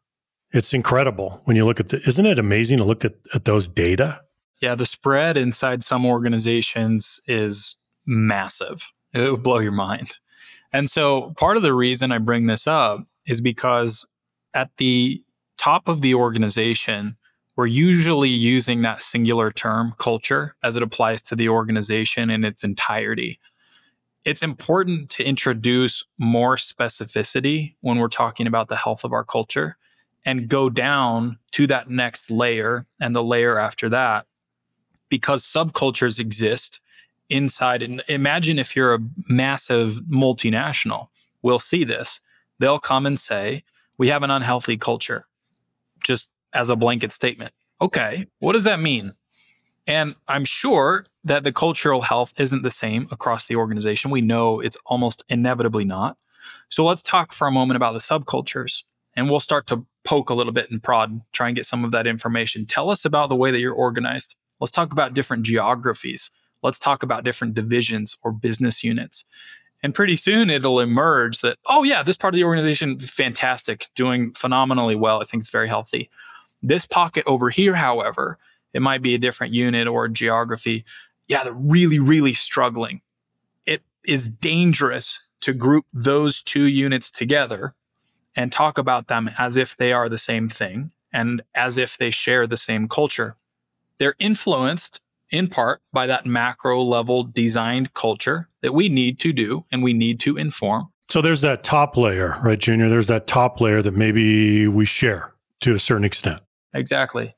It's 0.52 0.72
incredible 0.72 1.40
when 1.44 1.56
you 1.56 1.64
look 1.64 1.80
at 1.80 1.88
the, 1.88 2.00
isn't 2.06 2.26
it 2.26 2.38
amazing 2.38 2.78
to 2.78 2.84
look 2.84 3.04
at, 3.04 3.14
at 3.34 3.44
those 3.44 3.66
data? 3.66 4.20
Yeah, 4.60 4.76
the 4.76 4.86
spread 4.86 5.36
inside 5.36 5.82
some 5.82 6.06
organizations 6.06 7.20
is 7.26 7.76
massive. 8.06 8.92
It 9.12 9.30
would 9.30 9.42
blow 9.42 9.58
your 9.58 9.72
mind. 9.72 10.14
And 10.72 10.88
so 10.88 11.34
part 11.36 11.56
of 11.56 11.62
the 11.62 11.72
reason 11.72 12.12
I 12.12 12.18
bring 12.18 12.46
this 12.46 12.66
up 12.66 13.06
is 13.26 13.40
because 13.40 14.06
at 14.52 14.70
the 14.76 15.22
top 15.56 15.88
of 15.88 16.00
the 16.02 16.14
organization, 16.14 17.16
we're 17.56 17.66
usually 17.66 18.30
using 18.30 18.82
that 18.82 19.02
singular 19.02 19.50
term, 19.50 19.94
culture, 19.98 20.56
as 20.62 20.76
it 20.76 20.82
applies 20.82 21.22
to 21.22 21.36
the 21.36 21.48
organization 21.48 22.30
in 22.30 22.44
its 22.44 22.64
entirety. 22.64 23.38
It's 24.24 24.42
important 24.42 25.10
to 25.10 25.24
introduce 25.24 26.04
more 26.18 26.56
specificity 26.56 27.74
when 27.80 27.98
we're 27.98 28.08
talking 28.08 28.46
about 28.46 28.68
the 28.68 28.76
health 28.76 29.04
of 29.04 29.12
our 29.12 29.24
culture 29.24 29.76
and 30.24 30.48
go 30.48 30.70
down 30.70 31.38
to 31.52 31.66
that 31.66 31.90
next 31.90 32.30
layer 32.30 32.86
and 33.00 33.14
the 33.14 33.22
layer 33.22 33.58
after 33.58 33.88
that 33.90 34.26
because 35.08 35.44
subcultures 35.44 36.18
exist 36.18 36.80
inside. 37.28 37.82
And 37.82 38.02
imagine 38.08 38.58
if 38.58 38.74
you're 38.74 38.94
a 38.94 39.00
massive 39.28 40.00
multinational, 40.10 41.08
we'll 41.42 41.58
see 41.58 41.84
this. 41.84 42.20
They'll 42.58 42.78
come 42.78 43.06
and 43.06 43.18
say, 43.18 43.64
We 43.98 44.08
have 44.08 44.22
an 44.22 44.30
unhealthy 44.30 44.76
culture, 44.76 45.26
just 46.02 46.28
as 46.52 46.68
a 46.68 46.76
blanket 46.76 47.12
statement. 47.12 47.52
Okay, 47.80 48.26
what 48.38 48.52
does 48.52 48.64
that 48.64 48.80
mean? 48.80 49.14
And 49.86 50.14
I'm 50.28 50.44
sure 50.44 51.06
that 51.24 51.44
the 51.44 51.52
cultural 51.52 52.02
health 52.02 52.32
isn't 52.38 52.62
the 52.62 52.70
same 52.70 53.08
across 53.10 53.46
the 53.46 53.56
organization. 53.56 54.10
We 54.10 54.20
know 54.20 54.60
it's 54.60 54.78
almost 54.86 55.24
inevitably 55.28 55.84
not. 55.84 56.16
So 56.68 56.84
let's 56.84 57.02
talk 57.02 57.32
for 57.32 57.46
a 57.46 57.52
moment 57.52 57.76
about 57.76 57.92
the 57.92 57.98
subcultures 57.98 58.84
and 59.16 59.30
we'll 59.30 59.40
start 59.40 59.66
to 59.68 59.86
poke 60.04 60.30
a 60.30 60.34
little 60.34 60.52
bit 60.52 60.70
and 60.70 60.82
prod, 60.82 61.20
try 61.32 61.48
and 61.48 61.56
get 61.56 61.66
some 61.66 61.84
of 61.84 61.92
that 61.92 62.06
information. 62.06 62.66
Tell 62.66 62.90
us 62.90 63.04
about 63.04 63.28
the 63.28 63.36
way 63.36 63.50
that 63.50 63.60
you're 63.60 63.74
organized. 63.74 64.36
Let's 64.60 64.70
talk 64.70 64.92
about 64.92 65.14
different 65.14 65.44
geographies. 65.44 66.30
Let's 66.62 66.78
talk 66.78 67.02
about 67.02 67.24
different 67.24 67.54
divisions 67.54 68.16
or 68.22 68.32
business 68.32 68.82
units. 68.82 69.26
And 69.84 69.94
pretty 69.94 70.16
soon 70.16 70.48
it'll 70.48 70.80
emerge 70.80 71.42
that, 71.42 71.58
oh, 71.66 71.82
yeah, 71.82 72.02
this 72.02 72.16
part 72.16 72.32
of 72.32 72.36
the 72.36 72.44
organization, 72.44 72.98
fantastic, 72.98 73.90
doing 73.94 74.32
phenomenally 74.32 74.96
well. 74.96 75.20
I 75.20 75.26
think 75.26 75.42
it's 75.42 75.50
very 75.50 75.68
healthy. 75.68 76.08
This 76.62 76.86
pocket 76.86 77.22
over 77.26 77.50
here, 77.50 77.74
however, 77.74 78.38
it 78.72 78.80
might 78.80 79.02
be 79.02 79.14
a 79.14 79.18
different 79.18 79.52
unit 79.52 79.86
or 79.86 80.08
geography. 80.08 80.86
Yeah, 81.28 81.44
they're 81.44 81.52
really, 81.52 81.98
really 81.98 82.32
struggling. 82.32 83.02
It 83.66 83.82
is 84.06 84.30
dangerous 84.30 85.22
to 85.42 85.52
group 85.52 85.84
those 85.92 86.42
two 86.42 86.64
units 86.64 87.10
together 87.10 87.74
and 88.34 88.50
talk 88.50 88.78
about 88.78 89.08
them 89.08 89.28
as 89.36 89.58
if 89.58 89.76
they 89.76 89.92
are 89.92 90.08
the 90.08 90.16
same 90.16 90.48
thing 90.48 90.92
and 91.12 91.42
as 91.54 91.76
if 91.76 91.98
they 91.98 92.10
share 92.10 92.46
the 92.46 92.56
same 92.56 92.88
culture. 92.88 93.36
They're 93.98 94.16
influenced 94.18 95.02
in 95.30 95.48
part 95.48 95.80
by 95.92 96.06
that 96.06 96.26
macro 96.26 96.82
level 96.82 97.24
designed 97.24 97.94
culture 97.94 98.48
that 98.62 98.74
we 98.74 98.88
need 98.88 99.18
to 99.20 99.32
do 99.32 99.64
and 99.70 99.82
we 99.82 99.92
need 99.92 100.20
to 100.20 100.36
inform. 100.36 100.88
So 101.08 101.20
there's 101.20 101.42
that 101.42 101.62
top 101.62 101.96
layer, 101.96 102.38
right, 102.42 102.58
Junior? 102.58 102.88
There's 102.88 103.08
that 103.08 103.26
top 103.26 103.60
layer 103.60 103.82
that 103.82 103.94
maybe 103.94 104.66
we 104.68 104.84
share 104.86 105.32
to 105.60 105.74
a 105.74 105.78
certain 105.78 106.04
extent. 106.04 106.40
Exactly. 106.72 107.34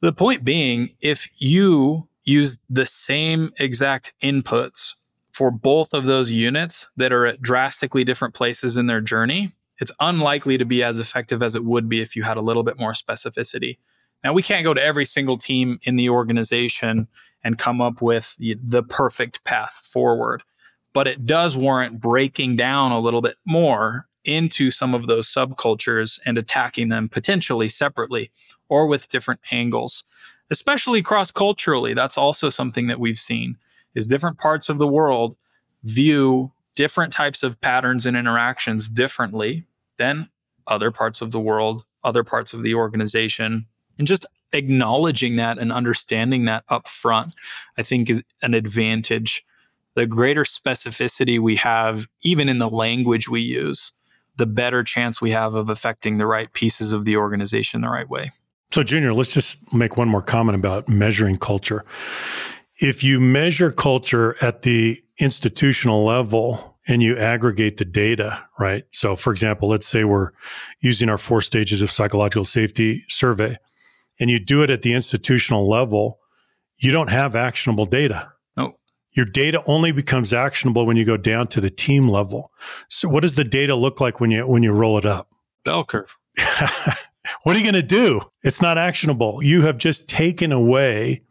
The 0.00 0.12
point 0.12 0.44
being, 0.44 0.90
if 1.00 1.28
you 1.36 2.08
use 2.24 2.58
the 2.68 2.86
same 2.86 3.52
exact 3.58 4.12
inputs 4.22 4.96
for 5.32 5.50
both 5.50 5.94
of 5.94 6.06
those 6.06 6.30
units 6.30 6.90
that 6.96 7.12
are 7.12 7.26
at 7.26 7.40
drastically 7.40 8.04
different 8.04 8.34
places 8.34 8.76
in 8.76 8.86
their 8.86 9.00
journey, 9.00 9.52
it's 9.80 9.92
unlikely 10.00 10.58
to 10.58 10.64
be 10.64 10.82
as 10.82 10.98
effective 10.98 11.42
as 11.42 11.54
it 11.54 11.64
would 11.64 11.88
be 11.88 12.00
if 12.02 12.14
you 12.14 12.22
had 12.22 12.36
a 12.36 12.42
little 12.42 12.62
bit 12.62 12.78
more 12.78 12.92
specificity. 12.92 13.78
Now, 14.22 14.32
we 14.32 14.42
can't 14.42 14.64
go 14.64 14.74
to 14.74 14.82
every 14.82 15.04
single 15.04 15.38
team 15.38 15.78
in 15.82 15.96
the 15.96 16.10
organization 16.10 17.08
and 17.42 17.58
come 17.58 17.80
up 17.80 18.02
with 18.02 18.36
the 18.38 18.82
perfect 18.82 19.44
path 19.44 19.74
forward, 19.74 20.42
but 20.92 21.06
it 21.06 21.26
does 21.26 21.56
warrant 21.56 22.00
breaking 22.00 22.56
down 22.56 22.92
a 22.92 22.98
little 22.98 23.22
bit 23.22 23.36
more 23.46 24.06
into 24.24 24.70
some 24.70 24.94
of 24.94 25.06
those 25.06 25.26
subcultures 25.26 26.20
and 26.26 26.36
attacking 26.36 26.88
them 26.90 27.08
potentially 27.08 27.68
separately 27.68 28.30
or 28.68 28.86
with 28.86 29.08
different 29.08 29.40
angles, 29.50 30.04
especially 30.50 31.02
cross 31.02 31.30
culturally. 31.30 31.94
That's 31.94 32.18
also 32.18 32.50
something 32.50 32.86
that 32.88 33.00
we've 33.00 33.18
seen 33.18 33.56
is 33.94 34.06
different 34.06 34.38
parts 34.38 34.68
of 34.68 34.78
the 34.78 34.86
world 34.86 35.36
view 35.82 36.52
different 36.76 37.12
types 37.12 37.42
of 37.42 37.60
patterns 37.60 38.06
and 38.06 38.16
interactions 38.16 38.88
differently 38.88 39.66
than 39.98 40.28
other 40.66 40.90
parts 40.90 41.20
of 41.20 41.30
the 41.30 41.40
world, 41.40 41.84
other 42.04 42.24
parts 42.24 42.54
of 42.54 42.62
the 42.62 42.74
organization, 42.74 43.66
and 43.98 44.06
just 44.06 44.26
acknowledging 44.52 45.36
that 45.36 45.58
and 45.58 45.72
understanding 45.72 46.44
that 46.46 46.64
up 46.68 46.88
front, 46.88 47.34
I 47.78 47.82
think 47.82 48.10
is 48.10 48.22
an 48.42 48.54
advantage. 48.54 49.44
The 49.94 50.06
greater 50.06 50.44
specificity 50.44 51.38
we 51.38 51.56
have, 51.56 52.06
even 52.22 52.48
in 52.48 52.58
the 52.58 52.68
language 52.68 53.28
we 53.28 53.40
use, 53.40 53.92
the 54.36 54.46
better 54.46 54.82
chance 54.82 55.20
we 55.20 55.30
have 55.30 55.54
of 55.54 55.68
affecting 55.68 56.18
the 56.18 56.26
right 56.26 56.52
pieces 56.52 56.92
of 56.92 57.04
the 57.04 57.16
organization 57.16 57.80
the 57.80 57.90
right 57.90 58.08
way. 58.08 58.32
So, 58.72 58.82
Junior, 58.82 59.12
let's 59.12 59.32
just 59.32 59.58
make 59.72 59.96
one 59.96 60.08
more 60.08 60.22
comment 60.22 60.56
about 60.56 60.88
measuring 60.88 61.38
culture. 61.38 61.84
If 62.78 63.02
you 63.04 63.20
measure 63.20 63.72
culture 63.72 64.36
at 64.40 64.62
the 64.62 65.02
institutional 65.18 66.04
level, 66.04 66.70
and 66.88 67.02
you 67.02 67.16
aggregate 67.16 67.76
the 67.76 67.84
data, 67.84 68.42
right? 68.58 68.84
So, 68.90 69.14
for 69.14 69.32
example, 69.32 69.68
let's 69.68 69.86
say 69.86 70.02
we're 70.02 70.30
using 70.80 71.08
our 71.08 71.18
four 71.18 71.40
stages 71.40 71.82
of 71.82 71.90
psychological 71.90 72.44
safety 72.44 73.04
survey 73.06 73.58
and 74.20 74.30
you 74.30 74.38
do 74.38 74.62
it 74.62 74.70
at 74.70 74.82
the 74.82 74.92
institutional 74.92 75.68
level, 75.68 76.20
you 76.78 76.92
don't 76.92 77.10
have 77.10 77.34
actionable 77.34 77.86
data. 77.86 78.32
No. 78.56 78.76
Your 79.12 79.26
data 79.26 79.62
only 79.66 79.90
becomes 79.90 80.32
actionable 80.32 80.86
when 80.86 80.96
you 80.96 81.04
go 81.04 81.16
down 81.16 81.46
to 81.48 81.60
the 81.60 81.70
team 81.70 82.08
level. 82.08 82.52
So 82.88 83.08
what 83.08 83.22
does 83.22 83.34
the 83.34 83.44
data 83.44 83.74
look 83.74 84.00
like 84.00 84.20
when 84.20 84.30
you 84.30 84.46
when 84.46 84.62
you 84.62 84.72
roll 84.72 84.98
it 84.98 85.06
up? 85.06 85.28
Bell 85.64 85.84
curve. 85.84 86.16
what 87.42 87.56
are 87.56 87.58
you 87.58 87.64
going 87.64 87.74
to 87.74 87.82
do? 87.82 88.20
It's 88.42 88.62
not 88.62 88.78
actionable. 88.78 89.42
You 89.42 89.62
have 89.62 89.78
just 89.78 90.08
taken 90.08 90.52
away 90.52 91.22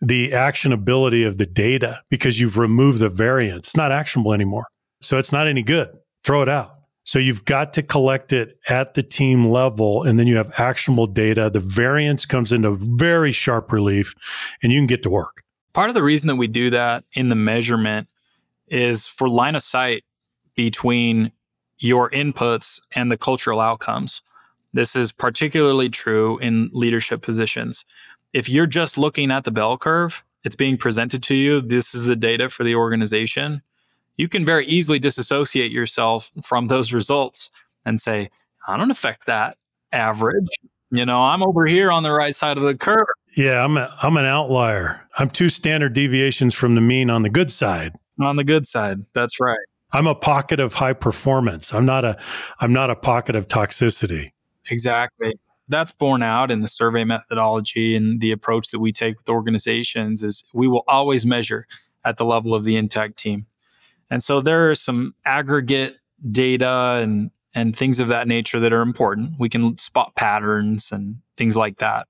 the 0.00 0.30
actionability 0.32 1.26
of 1.26 1.38
the 1.38 1.46
data 1.46 2.02
because 2.10 2.40
you've 2.40 2.58
removed 2.58 3.00
the 3.00 3.08
variance. 3.08 3.68
It's 3.68 3.76
not 3.76 3.92
actionable 3.92 4.32
anymore. 4.32 4.66
So 5.00 5.18
it's 5.18 5.32
not 5.32 5.46
any 5.46 5.62
good. 5.62 5.88
Throw 6.24 6.42
it 6.42 6.48
out. 6.48 6.73
So 7.04 7.18
you've 7.18 7.44
got 7.44 7.72
to 7.74 7.82
collect 7.82 8.32
it 8.32 8.58
at 8.68 8.94
the 8.94 9.02
team 9.02 9.46
level 9.46 10.02
and 10.02 10.18
then 10.18 10.26
you 10.26 10.36
have 10.36 10.58
actionable 10.58 11.06
data. 11.06 11.50
The 11.50 11.60
variance 11.60 12.24
comes 12.24 12.50
into 12.50 12.76
very 12.76 13.32
sharp 13.32 13.70
relief 13.72 14.14
and 14.62 14.72
you 14.72 14.78
can 14.78 14.86
get 14.86 15.02
to 15.04 15.10
work. 15.10 15.42
Part 15.74 15.90
of 15.90 15.94
the 15.94 16.02
reason 16.02 16.28
that 16.28 16.36
we 16.36 16.46
do 16.46 16.70
that 16.70 17.04
in 17.12 17.28
the 17.28 17.34
measurement 17.34 18.08
is 18.68 19.06
for 19.06 19.28
line 19.28 19.54
of 19.54 19.62
sight 19.62 20.04
between 20.54 21.32
your 21.78 22.08
inputs 22.10 22.80
and 22.94 23.10
the 23.10 23.18
cultural 23.18 23.60
outcomes. 23.60 24.22
This 24.72 24.96
is 24.96 25.12
particularly 25.12 25.88
true 25.88 26.38
in 26.38 26.70
leadership 26.72 27.22
positions 27.22 27.84
if 28.34 28.48
you're 28.48 28.66
just 28.66 28.98
looking 28.98 29.30
at 29.30 29.44
the 29.44 29.50
bell 29.50 29.78
curve, 29.78 30.22
it's 30.42 30.56
being 30.56 30.76
presented 30.76 31.22
to 31.22 31.34
you. 31.34 31.62
This 31.62 31.94
is 31.94 32.04
the 32.04 32.16
data 32.16 32.50
for 32.50 32.64
the 32.64 32.74
organization. 32.74 33.62
You 34.16 34.28
can 34.28 34.44
very 34.44 34.66
easily 34.66 34.98
disassociate 34.98 35.72
yourself 35.72 36.30
from 36.42 36.68
those 36.68 36.92
results 36.92 37.50
and 37.84 38.00
say, 38.00 38.30
I 38.66 38.76
don't 38.76 38.90
affect 38.90 39.26
that 39.26 39.56
average. 39.92 40.48
You 40.90 41.04
know, 41.04 41.22
I'm 41.22 41.42
over 41.42 41.66
here 41.66 41.90
on 41.90 42.02
the 42.02 42.12
right 42.12 42.34
side 42.34 42.56
of 42.56 42.62
the 42.62 42.76
curve. 42.76 43.06
Yeah, 43.36 43.64
I'm 43.64 43.76
a, 43.76 43.94
I'm 44.00 44.16
an 44.16 44.24
outlier. 44.24 45.06
I'm 45.18 45.28
two 45.28 45.48
standard 45.48 45.92
deviations 45.92 46.54
from 46.54 46.76
the 46.76 46.80
mean 46.80 47.10
on 47.10 47.22
the 47.22 47.30
good 47.30 47.50
side. 47.50 47.96
On 48.20 48.36
the 48.36 48.44
good 48.44 48.66
side. 48.66 49.04
That's 49.12 49.40
right. 49.40 49.58
I'm 49.92 50.06
a 50.06 50.14
pocket 50.14 50.60
of 50.60 50.74
high 50.74 50.92
performance. 50.92 51.74
I'm 51.74 51.86
not 51.86 52.04
a 52.04 52.16
I'm 52.60 52.72
not 52.72 52.90
a 52.90 52.96
pocket 52.96 53.36
of 53.36 53.48
toxicity. 53.48 54.32
Exactly 54.70 55.34
that's 55.68 55.92
borne 55.92 56.22
out 56.22 56.50
in 56.50 56.60
the 56.60 56.68
survey 56.68 57.04
methodology 57.04 57.96
and 57.96 58.20
the 58.20 58.32
approach 58.32 58.70
that 58.70 58.80
we 58.80 58.92
take 58.92 59.18
with 59.18 59.28
organizations 59.28 60.22
is 60.22 60.44
we 60.52 60.68
will 60.68 60.84
always 60.86 61.24
measure 61.24 61.66
at 62.04 62.16
the 62.16 62.24
level 62.24 62.54
of 62.54 62.64
the 62.64 62.76
intact 62.76 63.16
team. 63.16 63.46
And 64.10 64.22
so 64.22 64.40
there 64.40 64.70
are 64.70 64.74
some 64.74 65.14
aggregate 65.24 65.96
data 66.28 67.00
and 67.02 67.30
and 67.56 67.76
things 67.76 68.00
of 68.00 68.08
that 68.08 68.26
nature 68.26 68.58
that 68.58 68.72
are 68.72 68.82
important. 68.82 69.34
We 69.38 69.48
can 69.48 69.78
spot 69.78 70.16
patterns 70.16 70.90
and 70.90 71.16
things 71.36 71.56
like 71.56 71.78
that. 71.78 72.08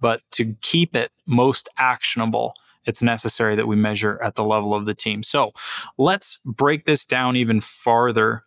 But 0.00 0.22
to 0.32 0.56
keep 0.62 0.96
it 0.96 1.10
most 1.26 1.68
actionable, 1.76 2.54
it's 2.86 3.02
necessary 3.02 3.56
that 3.56 3.66
we 3.66 3.76
measure 3.76 4.18
at 4.22 4.36
the 4.36 4.44
level 4.44 4.74
of 4.74 4.86
the 4.86 4.94
team. 4.94 5.22
So 5.22 5.52
let's 5.98 6.40
break 6.46 6.86
this 6.86 7.04
down 7.04 7.36
even 7.36 7.60
farther. 7.60 8.44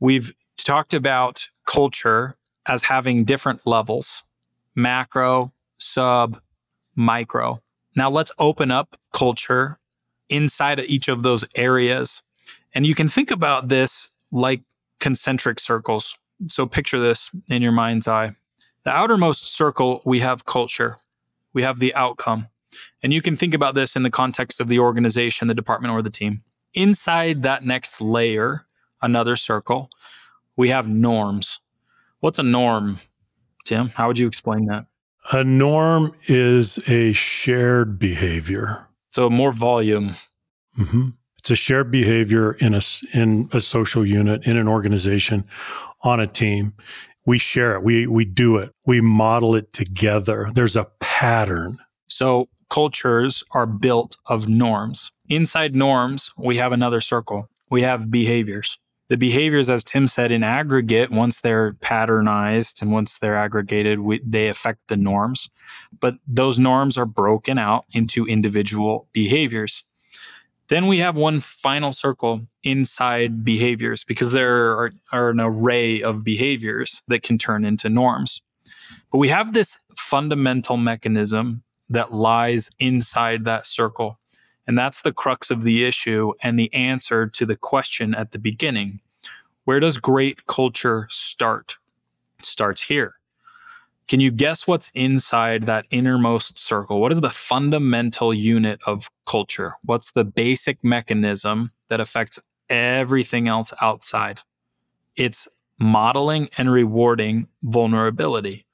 We've 0.00 0.32
talked 0.56 0.92
about 0.92 1.48
culture 1.66 2.36
as 2.66 2.82
having 2.82 3.24
different 3.24 3.66
levels 3.66 4.24
macro, 4.74 5.52
sub, 5.78 6.38
micro. 6.96 7.62
Now 7.94 8.10
let's 8.10 8.30
open 8.38 8.70
up 8.70 9.00
culture 9.14 9.78
inside 10.28 10.78
of 10.78 10.84
each 10.84 11.08
of 11.08 11.22
those 11.22 11.44
areas. 11.54 12.24
And 12.74 12.86
you 12.86 12.94
can 12.94 13.08
think 13.08 13.30
about 13.30 13.68
this 13.68 14.10
like 14.32 14.62
concentric 15.00 15.58
circles. 15.58 16.18
So 16.48 16.66
picture 16.66 17.00
this 17.00 17.30
in 17.48 17.62
your 17.62 17.72
mind's 17.72 18.06
eye. 18.06 18.36
The 18.84 18.90
outermost 18.90 19.46
circle, 19.46 20.02
we 20.04 20.20
have 20.20 20.44
culture, 20.44 20.98
we 21.52 21.62
have 21.62 21.80
the 21.80 21.94
outcome. 21.94 22.48
And 23.02 23.12
you 23.12 23.22
can 23.22 23.36
think 23.36 23.54
about 23.54 23.74
this 23.74 23.96
in 23.96 24.02
the 24.02 24.10
context 24.10 24.60
of 24.60 24.68
the 24.68 24.78
organization, 24.78 25.48
the 25.48 25.54
department, 25.54 25.94
or 25.94 26.02
the 26.02 26.10
team. 26.10 26.42
Inside 26.74 27.42
that 27.42 27.64
next 27.64 28.00
layer, 28.00 28.66
another 29.00 29.34
circle, 29.34 29.90
we 30.56 30.68
have 30.68 30.86
norms. 30.86 31.60
What's 32.20 32.38
a 32.38 32.42
norm, 32.42 33.00
Tim? 33.64 33.88
How 33.88 34.08
would 34.08 34.18
you 34.18 34.26
explain 34.26 34.66
that? 34.66 34.86
A 35.32 35.42
norm 35.42 36.14
is 36.28 36.78
a 36.86 37.12
shared 37.12 37.98
behavior. 37.98 38.86
So 39.10 39.28
more 39.30 39.52
volume. 39.52 40.14
Mm-hmm. 40.78 41.08
It's 41.46 41.50
a 41.52 41.54
shared 41.54 41.92
behavior 41.92 42.54
in 42.54 42.74
a 42.74 42.80
in 43.14 43.48
a 43.52 43.60
social 43.60 44.04
unit, 44.04 44.44
in 44.48 44.56
an 44.56 44.66
organization, 44.66 45.44
on 46.02 46.18
a 46.18 46.26
team. 46.26 46.72
We 47.24 47.38
share 47.38 47.76
it. 47.76 47.84
We 47.84 48.08
we 48.08 48.24
do 48.24 48.56
it. 48.56 48.72
We 48.84 49.00
model 49.00 49.54
it 49.54 49.72
together. 49.72 50.50
There's 50.52 50.74
a 50.74 50.88
pattern. 50.98 51.78
So 52.08 52.48
cultures 52.68 53.44
are 53.52 53.64
built 53.64 54.16
of 54.26 54.48
norms. 54.48 55.12
Inside 55.28 55.76
norms, 55.76 56.32
we 56.36 56.56
have 56.56 56.72
another 56.72 57.00
circle. 57.00 57.48
We 57.70 57.82
have 57.82 58.10
behaviors. 58.10 58.76
The 59.06 59.16
behaviors, 59.16 59.70
as 59.70 59.84
Tim 59.84 60.08
said, 60.08 60.32
in 60.32 60.42
aggregate, 60.42 61.12
once 61.12 61.42
they're 61.42 61.74
patternized 61.74 62.82
and 62.82 62.90
once 62.90 63.18
they're 63.18 63.38
aggregated, 63.38 64.00
we, 64.00 64.20
they 64.26 64.48
affect 64.48 64.80
the 64.88 64.96
norms. 64.96 65.48
But 66.00 66.16
those 66.26 66.58
norms 66.58 66.98
are 66.98 67.06
broken 67.06 67.56
out 67.56 67.84
into 67.92 68.26
individual 68.26 69.06
behaviors. 69.12 69.84
Then 70.68 70.86
we 70.86 70.98
have 70.98 71.16
one 71.16 71.40
final 71.40 71.92
circle 71.92 72.46
inside 72.64 73.44
behaviors 73.44 74.04
because 74.04 74.32
there 74.32 74.72
are, 74.72 74.92
are, 75.12 75.30
an 75.30 75.40
array 75.40 76.02
of 76.02 76.24
behaviors 76.24 77.02
that 77.06 77.22
can 77.22 77.38
turn 77.38 77.64
into 77.64 77.88
norms. 77.88 78.42
But 79.12 79.18
we 79.18 79.28
have 79.28 79.52
this 79.52 79.78
fundamental 79.96 80.76
mechanism 80.76 81.62
that 81.88 82.12
lies 82.12 82.70
inside 82.78 83.44
that 83.44 83.66
circle. 83.66 84.18
And 84.66 84.76
that's 84.76 85.02
the 85.02 85.12
crux 85.12 85.50
of 85.52 85.62
the 85.62 85.84
issue 85.84 86.32
and 86.42 86.58
the 86.58 86.72
answer 86.74 87.28
to 87.28 87.46
the 87.46 87.56
question 87.56 88.14
at 88.14 88.32
the 88.32 88.38
beginning. 88.38 89.00
Where 89.64 89.78
does 89.78 89.98
great 89.98 90.46
culture 90.46 91.06
start? 91.10 91.76
It 92.40 92.44
starts 92.44 92.82
here. 92.82 93.14
Can 94.08 94.20
you 94.20 94.30
guess 94.30 94.68
what's 94.68 94.90
inside 94.94 95.66
that 95.66 95.86
innermost 95.90 96.58
circle? 96.58 97.00
What 97.00 97.10
is 97.10 97.20
the 97.20 97.30
fundamental 97.30 98.32
unit 98.32 98.80
of 98.86 99.10
culture? 99.26 99.74
What's 99.82 100.12
the 100.12 100.24
basic 100.24 100.84
mechanism 100.84 101.72
that 101.88 101.98
affects 101.98 102.38
everything 102.68 103.48
else 103.48 103.72
outside? 103.80 104.42
It's 105.16 105.48
modeling 105.80 106.48
and 106.56 106.70
rewarding 106.70 107.48
vulnerability. 107.64 108.64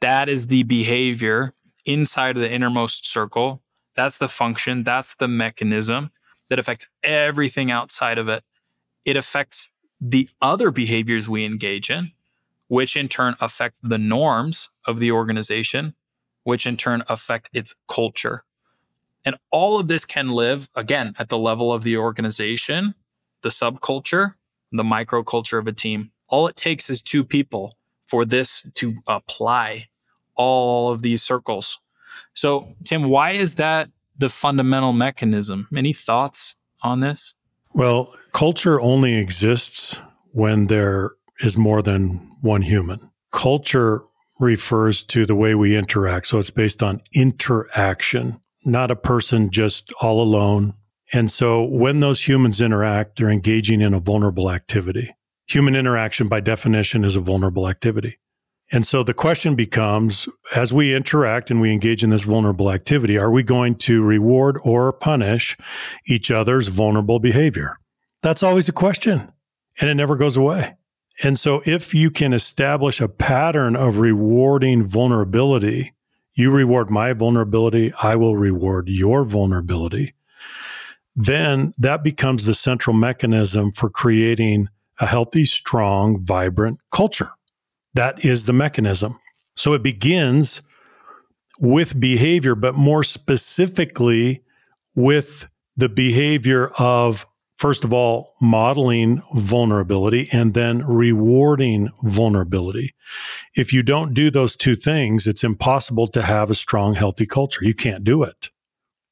That 0.00 0.28
is 0.28 0.48
the 0.48 0.64
behavior 0.64 1.54
inside 1.86 2.36
of 2.36 2.42
the 2.42 2.50
innermost 2.50 3.06
circle. 3.06 3.62
That's 3.94 4.18
the 4.18 4.28
function, 4.28 4.82
that's 4.82 5.14
the 5.14 5.28
mechanism 5.28 6.10
that 6.48 6.58
affects 6.58 6.90
everything 7.04 7.70
outside 7.70 8.18
of 8.18 8.28
it. 8.28 8.42
It 9.04 9.16
affects 9.16 9.70
the 10.00 10.28
other 10.40 10.72
behaviors 10.72 11.28
we 11.28 11.44
engage 11.44 11.88
in, 11.88 12.10
which 12.72 12.96
in 12.96 13.06
turn 13.06 13.34
affect 13.38 13.76
the 13.82 13.98
norms 13.98 14.70
of 14.86 14.98
the 14.98 15.12
organization, 15.12 15.94
which 16.44 16.66
in 16.66 16.74
turn 16.74 17.02
affect 17.06 17.50
its 17.52 17.74
culture. 17.86 18.44
And 19.26 19.36
all 19.50 19.78
of 19.78 19.88
this 19.88 20.06
can 20.06 20.30
live, 20.30 20.70
again, 20.74 21.12
at 21.18 21.28
the 21.28 21.36
level 21.36 21.70
of 21.70 21.82
the 21.82 21.98
organization, 21.98 22.94
the 23.42 23.50
subculture, 23.50 24.36
the 24.72 24.84
microculture 24.84 25.58
of 25.58 25.66
a 25.66 25.72
team. 25.72 26.12
All 26.28 26.48
it 26.48 26.56
takes 26.56 26.88
is 26.88 27.02
two 27.02 27.24
people 27.24 27.76
for 28.06 28.24
this 28.24 28.66
to 28.76 28.94
apply 29.06 29.90
all 30.34 30.90
of 30.90 31.02
these 31.02 31.22
circles. 31.22 31.78
So, 32.32 32.74
Tim, 32.84 33.10
why 33.10 33.32
is 33.32 33.56
that 33.56 33.90
the 34.16 34.30
fundamental 34.30 34.94
mechanism? 34.94 35.68
Any 35.76 35.92
thoughts 35.92 36.56
on 36.80 37.00
this? 37.00 37.34
Well, 37.74 38.14
culture 38.32 38.80
only 38.80 39.16
exists 39.16 40.00
when 40.30 40.68
there 40.68 41.10
is 41.42 41.58
more 41.58 41.82
than 41.82 42.36
one 42.40 42.62
human. 42.62 43.10
Culture 43.32 44.02
refers 44.38 45.04
to 45.04 45.26
the 45.26 45.34
way 45.34 45.54
we 45.54 45.76
interact. 45.76 46.26
So 46.26 46.38
it's 46.38 46.50
based 46.50 46.82
on 46.82 47.02
interaction, 47.14 48.40
not 48.64 48.90
a 48.90 48.96
person 48.96 49.50
just 49.50 49.92
all 50.00 50.22
alone. 50.22 50.74
And 51.12 51.30
so 51.30 51.62
when 51.62 52.00
those 52.00 52.26
humans 52.26 52.60
interact, 52.60 53.18
they're 53.18 53.30
engaging 53.30 53.80
in 53.80 53.94
a 53.94 54.00
vulnerable 54.00 54.50
activity. 54.50 55.14
Human 55.46 55.76
interaction, 55.76 56.28
by 56.28 56.40
definition, 56.40 57.04
is 57.04 57.16
a 57.16 57.20
vulnerable 57.20 57.68
activity. 57.68 58.18
And 58.72 58.86
so 58.86 59.02
the 59.02 59.12
question 59.12 59.54
becomes 59.54 60.26
as 60.54 60.72
we 60.72 60.94
interact 60.94 61.50
and 61.50 61.60
we 61.60 61.72
engage 61.72 62.02
in 62.02 62.08
this 62.08 62.24
vulnerable 62.24 62.72
activity, 62.72 63.18
are 63.18 63.30
we 63.30 63.42
going 63.42 63.74
to 63.76 64.02
reward 64.02 64.58
or 64.64 64.92
punish 64.94 65.58
each 66.06 66.30
other's 66.30 66.68
vulnerable 66.68 67.20
behavior? 67.20 67.78
That's 68.22 68.42
always 68.42 68.68
a 68.70 68.72
question, 68.72 69.30
and 69.78 69.90
it 69.90 69.94
never 69.94 70.16
goes 70.16 70.38
away. 70.38 70.76
And 71.22 71.38
so 71.38 71.62
if 71.66 71.94
you 71.94 72.10
can 72.10 72.32
establish 72.32 73.00
a 73.00 73.08
pattern 73.08 73.76
of 73.76 73.98
rewarding 73.98 74.84
vulnerability, 74.84 75.92
you 76.34 76.50
reward 76.50 76.90
my 76.90 77.12
vulnerability, 77.12 77.92
I 78.02 78.16
will 78.16 78.36
reward 78.36 78.88
your 78.88 79.24
vulnerability, 79.24 80.14
then 81.14 81.74
that 81.76 82.02
becomes 82.02 82.46
the 82.46 82.54
central 82.54 82.94
mechanism 82.94 83.72
for 83.72 83.90
creating 83.90 84.68
a 84.98 85.06
healthy, 85.06 85.44
strong, 85.44 86.24
vibrant 86.24 86.78
culture. 86.90 87.30
That 87.94 88.24
is 88.24 88.46
the 88.46 88.52
mechanism. 88.54 89.18
So 89.56 89.74
it 89.74 89.82
begins 89.82 90.62
with 91.60 92.00
behavior, 92.00 92.54
but 92.54 92.74
more 92.74 93.04
specifically 93.04 94.42
with 94.94 95.48
the 95.76 95.88
behavior 95.88 96.68
of, 96.78 97.26
first 97.62 97.84
of 97.84 97.92
all, 97.92 98.34
modeling 98.40 99.22
vulnerability 99.34 100.28
and 100.32 100.52
then 100.52 100.84
rewarding 100.84 101.88
vulnerability. 102.02 102.92
If 103.54 103.72
you 103.72 103.84
don't 103.84 104.14
do 104.14 104.32
those 104.32 104.56
two 104.56 104.74
things, 104.74 105.28
it's 105.28 105.44
impossible 105.44 106.08
to 106.08 106.22
have 106.22 106.50
a 106.50 106.56
strong, 106.56 106.94
healthy 106.94 107.24
culture. 107.24 107.64
You 107.64 107.72
can't 107.72 108.02
do 108.02 108.24
it, 108.24 108.50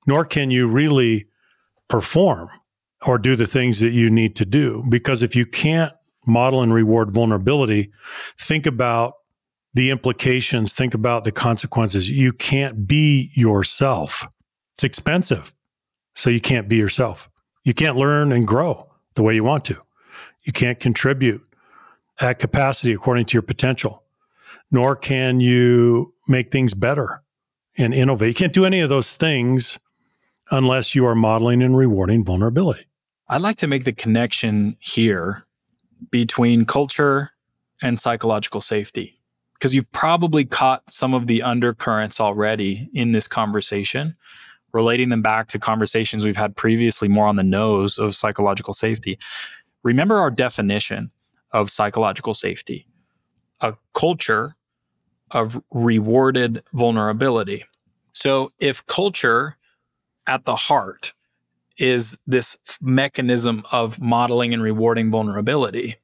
nor 0.04 0.24
can 0.24 0.50
you 0.50 0.66
really 0.66 1.28
perform 1.86 2.50
or 3.06 3.18
do 3.18 3.36
the 3.36 3.46
things 3.46 3.78
that 3.78 3.92
you 3.92 4.10
need 4.10 4.34
to 4.34 4.44
do. 4.44 4.84
Because 4.88 5.22
if 5.22 5.36
you 5.36 5.46
can't 5.46 5.92
model 6.26 6.60
and 6.60 6.74
reward 6.74 7.12
vulnerability, 7.12 7.92
think 8.36 8.66
about 8.66 9.14
the 9.74 9.90
implications, 9.90 10.74
think 10.74 10.92
about 10.92 11.22
the 11.22 11.30
consequences. 11.30 12.10
You 12.10 12.32
can't 12.32 12.88
be 12.88 13.30
yourself. 13.32 14.26
It's 14.74 14.82
expensive. 14.82 15.54
So 16.16 16.30
you 16.30 16.40
can't 16.40 16.68
be 16.68 16.74
yourself. 16.74 17.29
You 17.62 17.74
can't 17.74 17.96
learn 17.96 18.32
and 18.32 18.46
grow 18.46 18.90
the 19.14 19.22
way 19.22 19.34
you 19.34 19.44
want 19.44 19.64
to. 19.66 19.76
You 20.42 20.52
can't 20.52 20.80
contribute 20.80 21.42
at 22.20 22.38
capacity 22.38 22.92
according 22.92 23.26
to 23.26 23.34
your 23.34 23.42
potential, 23.42 24.02
nor 24.70 24.96
can 24.96 25.40
you 25.40 26.14
make 26.26 26.50
things 26.50 26.74
better 26.74 27.22
and 27.76 27.94
innovate. 27.94 28.28
You 28.28 28.34
can't 28.34 28.52
do 28.52 28.64
any 28.64 28.80
of 28.80 28.88
those 28.88 29.16
things 29.16 29.78
unless 30.50 30.94
you 30.94 31.06
are 31.06 31.14
modeling 31.14 31.62
and 31.62 31.76
rewarding 31.76 32.24
vulnerability. 32.24 32.86
I'd 33.28 33.40
like 33.40 33.56
to 33.58 33.66
make 33.66 33.84
the 33.84 33.92
connection 33.92 34.76
here 34.80 35.46
between 36.10 36.64
culture 36.64 37.30
and 37.82 38.00
psychological 38.00 38.60
safety 38.60 39.20
because 39.54 39.74
you've 39.74 39.90
probably 39.92 40.44
caught 40.44 40.90
some 40.90 41.14
of 41.14 41.26
the 41.26 41.42
undercurrents 41.42 42.18
already 42.18 42.88
in 42.92 43.12
this 43.12 43.28
conversation 43.28 44.16
relating 44.72 45.09
them 45.09 45.22
back 45.22 45.48
to 45.48 45.59
conversations 45.59 46.24
we've 46.24 46.37
had 46.37 46.56
previously 46.56 47.09
more 47.09 47.26
on 47.26 47.37
the 47.37 47.44
nose 47.44 47.98
of 47.98 48.14
psychological 48.14 48.72
safety 48.72 49.18
remember 49.83 50.18
our 50.18 50.30
definition 50.30 51.11
of 51.52 51.70
psychological 51.70 52.35
safety 52.35 52.87
a 53.61 53.74
culture 53.94 54.56
of 55.30 55.62
rewarded 55.72 56.62
vulnerability 56.72 57.64
so 58.12 58.52
if 58.59 58.85
culture 58.87 59.56
at 60.26 60.44
the 60.44 60.56
heart 60.56 61.12
is 61.80 62.18
this 62.26 62.59
mechanism 62.80 63.62
of 63.72 63.98
modeling 63.98 64.52
and 64.52 64.62
rewarding 64.62 65.11
vulnerability. 65.11 65.96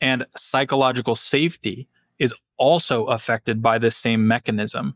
And 0.00 0.26
psychological 0.36 1.14
safety 1.14 1.88
is 2.18 2.34
also 2.58 3.06
affected 3.06 3.62
by 3.62 3.78
this 3.78 3.96
same 3.96 4.28
mechanism. 4.28 4.94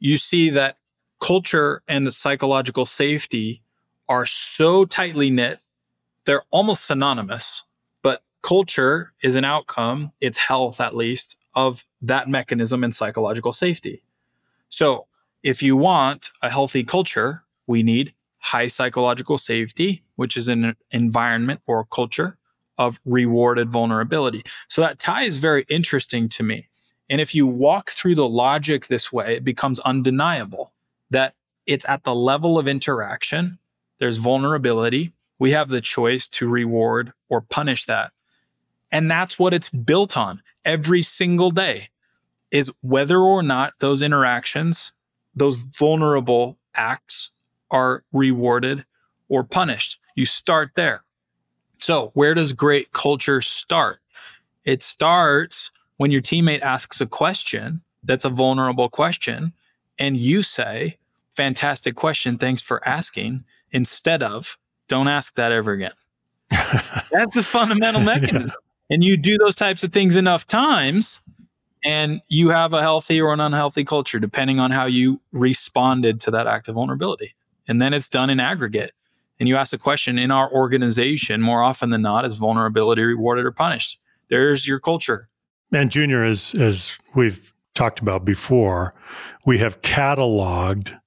You 0.00 0.16
see 0.16 0.48
that 0.50 0.78
culture 1.22 1.82
and 1.86 2.04
the 2.04 2.10
psychological 2.10 2.84
safety 2.84 3.62
are 4.08 4.26
so 4.26 4.84
tightly 4.84 5.30
knit, 5.30 5.60
they're 6.26 6.42
almost 6.50 6.84
synonymous. 6.84 7.64
But 8.02 8.24
culture 8.42 9.12
is 9.22 9.36
an 9.36 9.44
outcome, 9.44 10.10
its 10.20 10.36
health 10.36 10.80
at 10.80 10.96
least, 10.96 11.36
of 11.54 11.84
that 12.02 12.28
mechanism 12.28 12.82
and 12.82 12.92
psychological 12.92 13.52
safety. 13.52 14.02
So 14.68 15.06
if 15.44 15.62
you 15.62 15.76
want 15.76 16.32
a 16.42 16.50
healthy 16.50 16.82
culture, 16.82 17.44
we 17.68 17.84
need 17.84 18.14
high 18.38 18.66
psychological 18.66 19.38
safety, 19.38 20.02
which 20.16 20.36
is 20.36 20.48
an 20.48 20.74
environment 20.90 21.60
or 21.66 21.84
culture 21.84 22.36
of 22.78 22.98
rewarded 23.04 23.70
vulnerability. 23.70 24.42
So 24.66 24.80
that 24.80 24.98
tie 24.98 25.22
is 25.22 25.38
very 25.38 25.64
interesting 25.68 26.28
to 26.30 26.42
me. 26.42 26.68
And 27.08 27.20
if 27.20 27.32
you 27.32 27.46
walk 27.46 27.90
through 27.90 28.16
the 28.16 28.28
logic 28.28 28.88
this 28.88 29.12
way, 29.12 29.36
it 29.36 29.44
becomes 29.44 29.78
undeniable 29.80 30.71
that 31.12 31.34
it's 31.66 31.88
at 31.88 32.04
the 32.04 32.14
level 32.14 32.58
of 32.58 32.66
interaction, 32.66 33.58
there's 33.98 34.16
vulnerability. 34.16 35.12
We 35.38 35.52
have 35.52 35.68
the 35.68 35.80
choice 35.80 36.26
to 36.28 36.48
reward 36.48 37.12
or 37.28 37.40
punish 37.40 37.86
that. 37.86 38.12
And 38.90 39.10
that's 39.10 39.38
what 39.38 39.54
it's 39.54 39.68
built 39.68 40.16
on 40.16 40.42
every 40.64 41.02
single 41.02 41.50
day 41.50 41.88
is 42.50 42.70
whether 42.82 43.18
or 43.18 43.42
not 43.42 43.74
those 43.78 44.02
interactions, 44.02 44.92
those 45.34 45.56
vulnerable 45.56 46.58
acts 46.74 47.32
are 47.70 48.04
rewarded 48.12 48.84
or 49.28 49.44
punished. 49.44 49.98
You 50.14 50.26
start 50.26 50.72
there. 50.74 51.04
So, 51.78 52.10
where 52.14 52.34
does 52.34 52.52
great 52.52 52.92
culture 52.92 53.40
start? 53.40 54.00
It 54.64 54.82
starts 54.82 55.72
when 55.96 56.10
your 56.10 56.20
teammate 56.20 56.60
asks 56.60 57.00
a 57.00 57.06
question 57.06 57.80
that's 58.04 58.24
a 58.24 58.28
vulnerable 58.28 58.88
question, 58.88 59.52
and 59.98 60.16
you 60.16 60.42
say, 60.42 60.98
Fantastic 61.34 61.94
question. 61.94 62.38
Thanks 62.38 62.62
for 62.62 62.86
asking, 62.86 63.44
instead 63.70 64.22
of, 64.22 64.58
Don't 64.88 65.08
ask 65.08 65.34
that 65.36 65.52
ever 65.52 65.72
again. 65.72 65.92
that's 66.50 67.34
the 67.34 67.42
fundamental 67.42 68.00
mechanism. 68.12 68.50
Yeah. 68.50 68.94
And 68.94 69.04
you 69.04 69.16
do 69.16 69.38
those 69.38 69.54
types 69.54 69.82
of 69.84 69.92
things 69.92 70.16
enough 70.16 70.46
times, 70.46 71.22
and 71.84 72.20
you 72.28 72.50
have 72.50 72.74
a 72.74 72.82
healthy 72.82 73.20
or 73.20 73.32
an 73.32 73.40
unhealthy 73.40 73.84
culture, 73.84 74.18
depending 74.18 74.60
on 74.60 74.70
how 74.70 74.84
you 74.84 75.20
responded 75.32 76.20
to 76.22 76.30
that 76.32 76.46
act 76.46 76.68
of 76.68 76.74
vulnerability. 76.74 77.34
And 77.66 77.80
then 77.80 77.94
it's 77.94 78.08
done 78.08 78.28
in 78.28 78.38
aggregate. 78.38 78.92
And 79.40 79.48
you 79.48 79.56
ask 79.56 79.72
a 79.72 79.78
question 79.78 80.18
in 80.18 80.30
our 80.30 80.52
organization, 80.52 81.40
more 81.40 81.62
often 81.62 81.90
than 81.90 82.02
not, 82.02 82.24
is 82.24 82.34
vulnerability 82.34 83.02
rewarded 83.02 83.46
or 83.46 83.52
punished? 83.52 83.98
There's 84.28 84.68
your 84.68 84.78
culture. 84.78 85.28
And 85.72 85.90
Junior, 85.90 86.22
as 86.22 86.54
as 86.54 86.98
we've 87.14 87.54
talked 87.74 88.00
about 88.00 88.24
before, 88.24 88.94
we 89.46 89.58
have 89.58 89.80
cataloged 89.80 90.98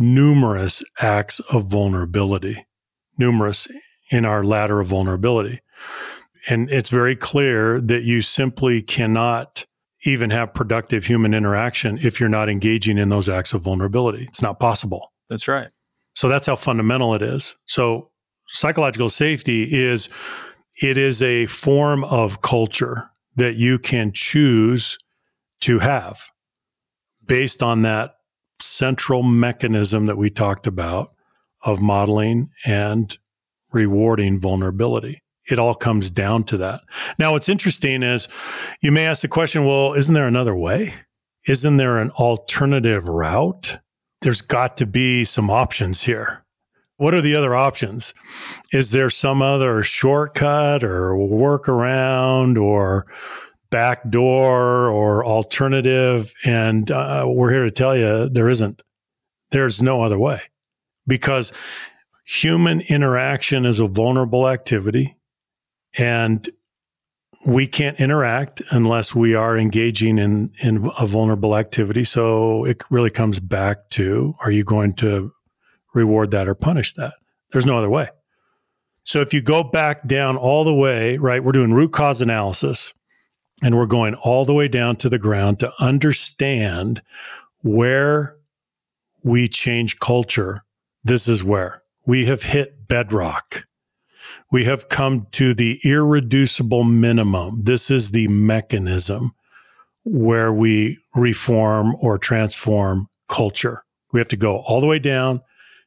numerous 0.00 0.82
acts 1.00 1.40
of 1.50 1.66
vulnerability, 1.66 2.66
numerous 3.18 3.68
in 4.10 4.24
our 4.24 4.42
ladder 4.42 4.80
of 4.80 4.88
vulnerability. 4.88 5.60
And 6.48 6.70
it's 6.70 6.90
very 6.90 7.14
clear 7.14 7.80
that 7.80 8.02
you 8.02 8.22
simply 8.22 8.82
cannot 8.82 9.64
even 10.04 10.30
have 10.30 10.54
productive 10.54 11.04
human 11.04 11.34
interaction 11.34 11.98
if 12.02 12.18
you're 12.18 12.28
not 12.28 12.48
engaging 12.48 12.96
in 12.96 13.10
those 13.10 13.28
acts 13.28 13.52
of 13.52 13.62
vulnerability. 13.62 14.24
It's 14.24 14.42
not 14.42 14.58
possible. 14.58 15.12
That's 15.28 15.46
right. 15.46 15.68
So 16.14 16.28
that's 16.28 16.46
how 16.46 16.56
fundamental 16.56 17.14
it 17.14 17.22
is. 17.22 17.54
So 17.66 18.10
psychological 18.48 19.10
safety 19.10 19.64
is 19.64 20.08
it 20.82 20.96
is 20.96 21.22
a 21.22 21.46
form 21.46 22.04
of 22.04 22.40
culture 22.40 23.10
that 23.36 23.56
you 23.56 23.78
can 23.78 24.12
choose 24.12 24.98
to 25.60 25.78
have 25.78 26.30
based 27.24 27.62
on 27.62 27.82
that 27.82 28.14
central 28.62 29.22
mechanism 29.22 30.06
that 30.06 30.18
we 30.18 30.30
talked 30.30 30.66
about 30.66 31.12
of 31.62 31.80
modeling 31.80 32.50
and 32.64 33.18
rewarding 33.72 34.40
vulnerability. 34.40 35.22
It 35.50 35.58
all 35.58 35.74
comes 35.74 36.10
down 36.10 36.44
to 36.44 36.56
that. 36.58 36.82
Now, 37.18 37.32
what's 37.32 37.48
interesting 37.48 38.02
is 38.02 38.28
you 38.80 38.92
may 38.92 39.06
ask 39.06 39.22
the 39.22 39.28
question 39.28 39.64
well, 39.64 39.94
isn't 39.94 40.14
there 40.14 40.26
another 40.26 40.54
way? 40.54 40.94
Isn't 41.46 41.76
there 41.78 41.98
an 41.98 42.10
alternative 42.12 43.08
route? 43.08 43.78
There's 44.22 44.42
got 44.42 44.76
to 44.78 44.86
be 44.86 45.24
some 45.24 45.50
options 45.50 46.02
here. 46.02 46.44
What 46.98 47.14
are 47.14 47.22
the 47.22 47.34
other 47.34 47.56
options? 47.56 48.12
Is 48.72 48.90
there 48.90 49.08
some 49.08 49.40
other 49.40 49.82
shortcut 49.82 50.84
or 50.84 51.14
workaround 51.14 52.60
or 52.60 53.06
backdoor 53.70 54.88
or 54.88 55.24
alternative? 55.24 56.32
And 56.44 56.90
uh, 56.90 57.24
we're 57.26 57.50
here 57.50 57.64
to 57.64 57.70
tell 57.70 57.96
you 57.96 58.28
there 58.28 58.48
isn't. 58.48 58.82
There's 59.50 59.82
no 59.82 60.02
other 60.02 60.18
way. 60.18 60.42
Because 61.06 61.52
human 62.24 62.80
interaction 62.82 63.66
is 63.66 63.80
a 63.80 63.86
vulnerable 63.86 64.48
activity 64.48 65.16
and 65.98 66.48
we 67.46 67.66
can't 67.66 67.98
interact 67.98 68.62
unless 68.70 69.14
we 69.14 69.34
are 69.34 69.56
engaging 69.56 70.18
in 70.18 70.52
in 70.60 70.90
a 70.98 71.06
vulnerable 71.06 71.56
activity. 71.56 72.04
So 72.04 72.64
it 72.64 72.84
really 72.90 73.10
comes 73.10 73.40
back 73.40 73.88
to 73.90 74.36
are 74.40 74.50
you 74.50 74.62
going 74.62 74.94
to 74.94 75.32
reward 75.94 76.30
that 76.32 76.48
or 76.48 76.54
punish 76.54 76.94
that? 76.94 77.14
There's 77.50 77.66
no 77.66 77.78
other 77.78 77.90
way. 77.90 78.08
So 79.04 79.22
if 79.22 79.32
you 79.34 79.40
go 79.40 79.64
back 79.64 80.06
down 80.06 80.36
all 80.36 80.64
the 80.64 80.74
way 80.74 81.16
right 81.16 81.42
we're 81.42 81.52
doing 81.52 81.72
root 81.72 81.92
cause 81.92 82.20
analysis 82.20 82.92
and 83.62 83.76
we're 83.76 83.86
going 83.86 84.14
all 84.14 84.44
the 84.44 84.54
way 84.54 84.68
down 84.68 84.96
to 84.96 85.08
the 85.08 85.18
ground 85.18 85.60
to 85.60 85.72
understand 85.78 87.02
where 87.62 88.36
we 89.22 89.48
change 89.48 89.98
culture 89.98 90.64
this 91.04 91.28
is 91.28 91.44
where 91.44 91.82
we 92.06 92.26
have 92.26 92.42
hit 92.42 92.88
bedrock 92.88 93.64
we 94.50 94.64
have 94.64 94.88
come 94.88 95.26
to 95.32 95.54
the 95.54 95.80
irreducible 95.84 96.84
minimum. 96.84 97.62
This 97.62 97.90
is 97.90 98.10
the 98.10 98.28
mechanism 98.28 99.32
where 100.04 100.52
we 100.52 100.98
reform 101.14 101.94
or 102.00 102.18
transform 102.18 103.08
culture. 103.28 103.84
We 104.12 104.18
have 104.20 104.28
to 104.28 104.36
go 104.36 104.58
all 104.58 104.80
the 104.80 104.86
way 104.86 104.98
down 104.98 105.42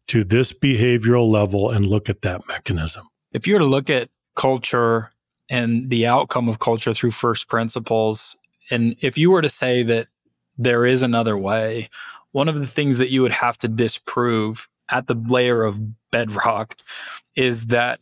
to 0.08 0.24
this 0.24 0.54
behavioral 0.54 1.30
level 1.30 1.72
and 1.72 1.86
look 1.86 2.10
at 2.10 2.22
that 2.22 2.48
mechanism. 2.48 3.08
If 3.32 3.48
you 3.48 3.54
were 3.54 3.60
to 3.60 3.66
look 3.66 3.90
at 3.90 4.10
culture 4.36 5.12
and 5.50 5.90
the 5.90 6.08
outcome 6.08 6.50
of 6.50 6.60
culture 6.60 6.94
through 6.94 7.12
first 7.12 7.48
principles, 7.48 8.38
and 8.72 8.96
if 9.02 9.18
you 9.18 9.32
were 9.32 9.42
to 9.42 9.50
say 9.50 9.84
that 9.84 10.08
there 10.58 10.86
is 10.86 11.02
another 11.02 11.38
way, 11.38 11.90
one 12.32 12.48
of 12.48 12.60
the 12.60 12.68
things 12.68 12.98
that 12.98 13.10
you 13.10 13.22
would 13.22 13.32
have 13.32 13.58
to 13.60 13.68
disprove 13.68 14.68
at 14.90 15.08
the 15.08 15.16
layer 15.16 15.64
of 15.64 15.80
bedrock 16.12 16.76
is 17.36 17.68
that 17.68 18.00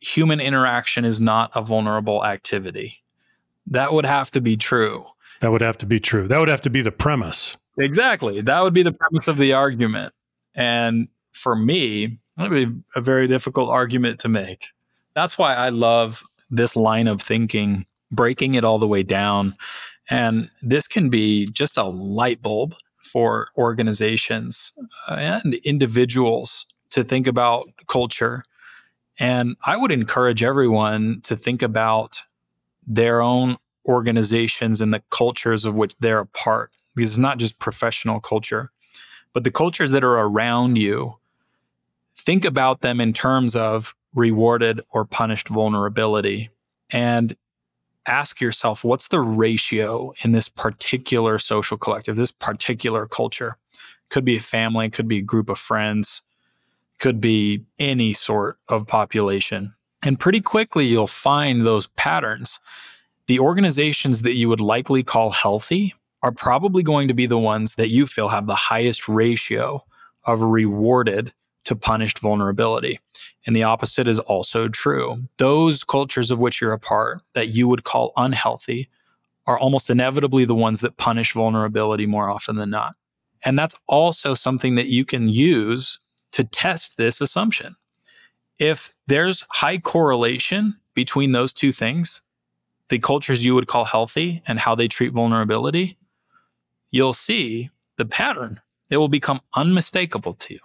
human 0.00 0.40
interaction 0.40 1.04
is 1.04 1.20
not 1.20 1.50
a 1.54 1.62
vulnerable 1.62 2.24
activity. 2.24 3.02
That 3.66 3.92
would 3.92 4.06
have 4.06 4.30
to 4.32 4.40
be 4.40 4.56
true. 4.56 5.06
That 5.40 5.52
would 5.52 5.60
have 5.60 5.78
to 5.78 5.86
be 5.86 6.00
true. 6.00 6.28
That 6.28 6.38
would 6.38 6.48
have 6.48 6.60
to 6.62 6.70
be 6.70 6.82
the 6.82 6.92
premise. 6.92 7.56
Exactly. 7.78 8.40
That 8.40 8.60
would 8.60 8.74
be 8.74 8.82
the 8.82 8.92
premise 8.92 9.28
of 9.28 9.38
the 9.38 9.52
argument. 9.52 10.12
And 10.54 11.08
for 11.32 11.56
me, 11.56 12.18
that 12.36 12.50
would 12.50 12.68
be 12.70 12.82
a 12.94 13.00
very 13.00 13.26
difficult 13.26 13.70
argument 13.70 14.20
to 14.20 14.28
make. 14.28 14.68
That's 15.14 15.38
why 15.38 15.54
I 15.54 15.68
love 15.68 16.24
this 16.52 16.76
line 16.76 17.08
of 17.08 17.20
thinking, 17.20 17.86
breaking 18.12 18.54
it 18.54 18.64
all 18.64 18.78
the 18.78 18.86
way 18.86 19.02
down. 19.02 19.56
And 20.08 20.50
this 20.60 20.86
can 20.86 21.08
be 21.08 21.46
just 21.46 21.76
a 21.76 21.84
light 21.84 22.42
bulb 22.42 22.74
for 23.02 23.48
organizations 23.56 24.72
uh, 25.08 25.14
and 25.14 25.54
individuals 25.64 26.66
to 26.90 27.02
think 27.02 27.26
about 27.26 27.66
culture 27.88 28.44
and 29.18 29.56
I 29.64 29.76
would 29.76 29.92
encourage 29.92 30.42
everyone 30.42 31.20
to 31.24 31.36
think 31.36 31.62
about 31.62 32.22
their 32.86 33.20
own 33.20 33.56
organizations 33.86 34.80
and 34.80 34.92
the 34.92 35.02
cultures 35.10 35.64
of 35.64 35.74
which 35.74 35.94
they're 36.00 36.20
a 36.20 36.26
part, 36.26 36.70
because 36.94 37.12
it's 37.12 37.18
not 37.18 37.38
just 37.38 37.58
professional 37.58 38.20
culture, 38.20 38.70
but 39.32 39.44
the 39.44 39.50
cultures 39.50 39.90
that 39.90 40.04
are 40.04 40.18
around 40.18 40.76
you. 40.76 41.18
Think 42.16 42.44
about 42.44 42.82
them 42.82 43.00
in 43.00 43.12
terms 43.12 43.56
of 43.56 43.94
rewarded 44.14 44.80
or 44.90 45.04
punished 45.04 45.48
vulnerability 45.48 46.50
and 46.90 47.36
ask 48.06 48.40
yourself 48.40 48.84
what's 48.84 49.08
the 49.08 49.20
ratio 49.20 50.12
in 50.24 50.32
this 50.32 50.48
particular 50.48 51.38
social 51.38 51.76
collective, 51.76 52.16
this 52.16 52.30
particular 52.30 53.06
culture? 53.06 53.56
Could 54.10 54.24
be 54.24 54.36
a 54.36 54.40
family, 54.40 54.90
could 54.90 55.08
be 55.08 55.18
a 55.18 55.22
group 55.22 55.48
of 55.48 55.58
friends, 55.58 56.22
could 56.98 57.20
be 57.20 57.64
any 57.78 58.12
sort 58.12 58.58
of 58.68 58.86
population. 58.86 59.74
And 60.04 60.18
pretty 60.18 60.40
quickly, 60.40 60.86
you'll 60.86 61.06
find 61.06 61.64
those 61.64 61.86
patterns. 61.88 62.60
The 63.28 63.38
organizations 63.38 64.22
that 64.22 64.34
you 64.34 64.48
would 64.48 64.60
likely 64.60 65.02
call 65.02 65.30
healthy 65.30 65.94
are 66.22 66.32
probably 66.32 66.82
going 66.82 67.08
to 67.08 67.14
be 67.14 67.26
the 67.26 67.38
ones 67.38 67.76
that 67.76 67.88
you 67.88 68.06
feel 68.06 68.28
have 68.28 68.46
the 68.46 68.54
highest 68.54 69.08
ratio 69.08 69.84
of 70.26 70.42
rewarded 70.42 71.32
to 71.64 71.76
punished 71.76 72.18
vulnerability. 72.18 73.00
And 73.46 73.54
the 73.54 73.62
opposite 73.62 74.08
is 74.08 74.18
also 74.18 74.68
true. 74.68 75.24
Those 75.38 75.84
cultures 75.84 76.30
of 76.30 76.40
which 76.40 76.60
you're 76.60 76.72
a 76.72 76.78
part 76.78 77.22
that 77.34 77.48
you 77.48 77.68
would 77.68 77.84
call 77.84 78.12
unhealthy 78.16 78.88
are 79.46 79.58
almost 79.58 79.90
inevitably 79.90 80.44
the 80.44 80.54
ones 80.54 80.80
that 80.80 80.96
punish 80.96 81.32
vulnerability 81.32 82.06
more 82.06 82.30
often 82.30 82.56
than 82.56 82.70
not. 82.70 82.94
And 83.44 83.58
that's 83.58 83.74
also 83.88 84.34
something 84.34 84.76
that 84.76 84.86
you 84.86 85.04
can 85.04 85.28
use 85.28 85.98
to 86.32 86.44
test 86.44 86.96
this 86.96 87.20
assumption. 87.20 87.76
If 88.58 88.92
there's 89.06 89.44
high 89.50 89.78
correlation 89.78 90.76
between 90.94 91.32
those 91.32 91.52
two 91.52 91.72
things, 91.72 92.22
the 92.88 92.98
cultures 92.98 93.44
you 93.44 93.54
would 93.54 93.66
call 93.66 93.84
healthy 93.84 94.42
and 94.46 94.58
how 94.58 94.74
they 94.74 94.86
treat 94.86 95.12
vulnerability, 95.12 95.98
you'll 96.90 97.14
see 97.14 97.70
the 97.96 98.04
pattern. 98.04 98.60
It 98.90 98.98
will 98.98 99.08
become 99.08 99.40
unmistakable 99.56 100.34
to 100.34 100.54
you. 100.54 100.60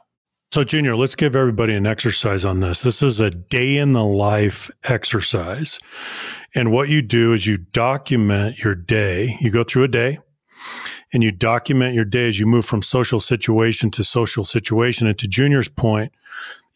So, 0.54 0.64
Junior, 0.64 0.96
let's 0.96 1.16
give 1.16 1.36
everybody 1.36 1.74
an 1.74 1.86
exercise 1.86 2.46
on 2.46 2.62
this. 2.62 2.82
This 2.82 3.04
is 3.04 3.20
a 3.20 3.30
day 3.30 3.76
in 3.76 3.92
the 3.92 4.06
life 4.06 4.72
exercise. 4.86 5.78
And 6.56 6.72
what 6.72 6.88
you 6.88 7.02
do 7.02 7.34
is 7.34 7.46
you 7.46 7.58
document 7.58 8.60
your 8.60 8.74
day. 8.74 9.36
You 9.42 9.52
go 9.52 9.66
through 9.66 9.84
a 9.84 9.90
day 9.90 10.20
and 11.12 11.22
you 11.22 11.34
document 11.34 11.96
your 11.96 12.06
day 12.06 12.30
as 12.30 12.40
you 12.40 12.46
move 12.46 12.66
from 12.66 12.82
social 12.82 13.20
situation 13.20 13.92
to 13.92 14.06
social 14.06 14.46
situation. 14.46 15.06
And 15.06 15.20
to 15.20 15.28
Junior's 15.28 15.68
point, 15.68 16.14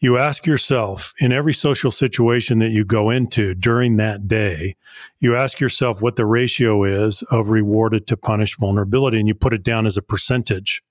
you 0.00 0.18
ask 0.18 0.44
yourself 0.46 1.14
in 1.18 1.32
every 1.32 1.54
social 1.54 1.90
situation 1.90 2.58
that 2.58 2.72
you 2.72 2.84
go 2.84 3.08
into 3.08 3.54
during 3.54 3.96
that 3.96 4.28
day, 4.28 4.76
you 5.18 5.34
ask 5.34 5.60
yourself 5.60 6.02
what 6.02 6.16
the 6.16 6.26
ratio 6.26 6.84
is 6.84 7.22
of 7.30 7.48
rewarded 7.48 8.06
to 8.08 8.18
punished 8.18 8.58
vulnerability, 8.60 9.18
and 9.18 9.28
you 9.28 9.34
put 9.34 9.54
it 9.54 9.62
down 9.62 9.86
as 9.86 9.96
a 9.96 10.02
percentage. 10.02 10.82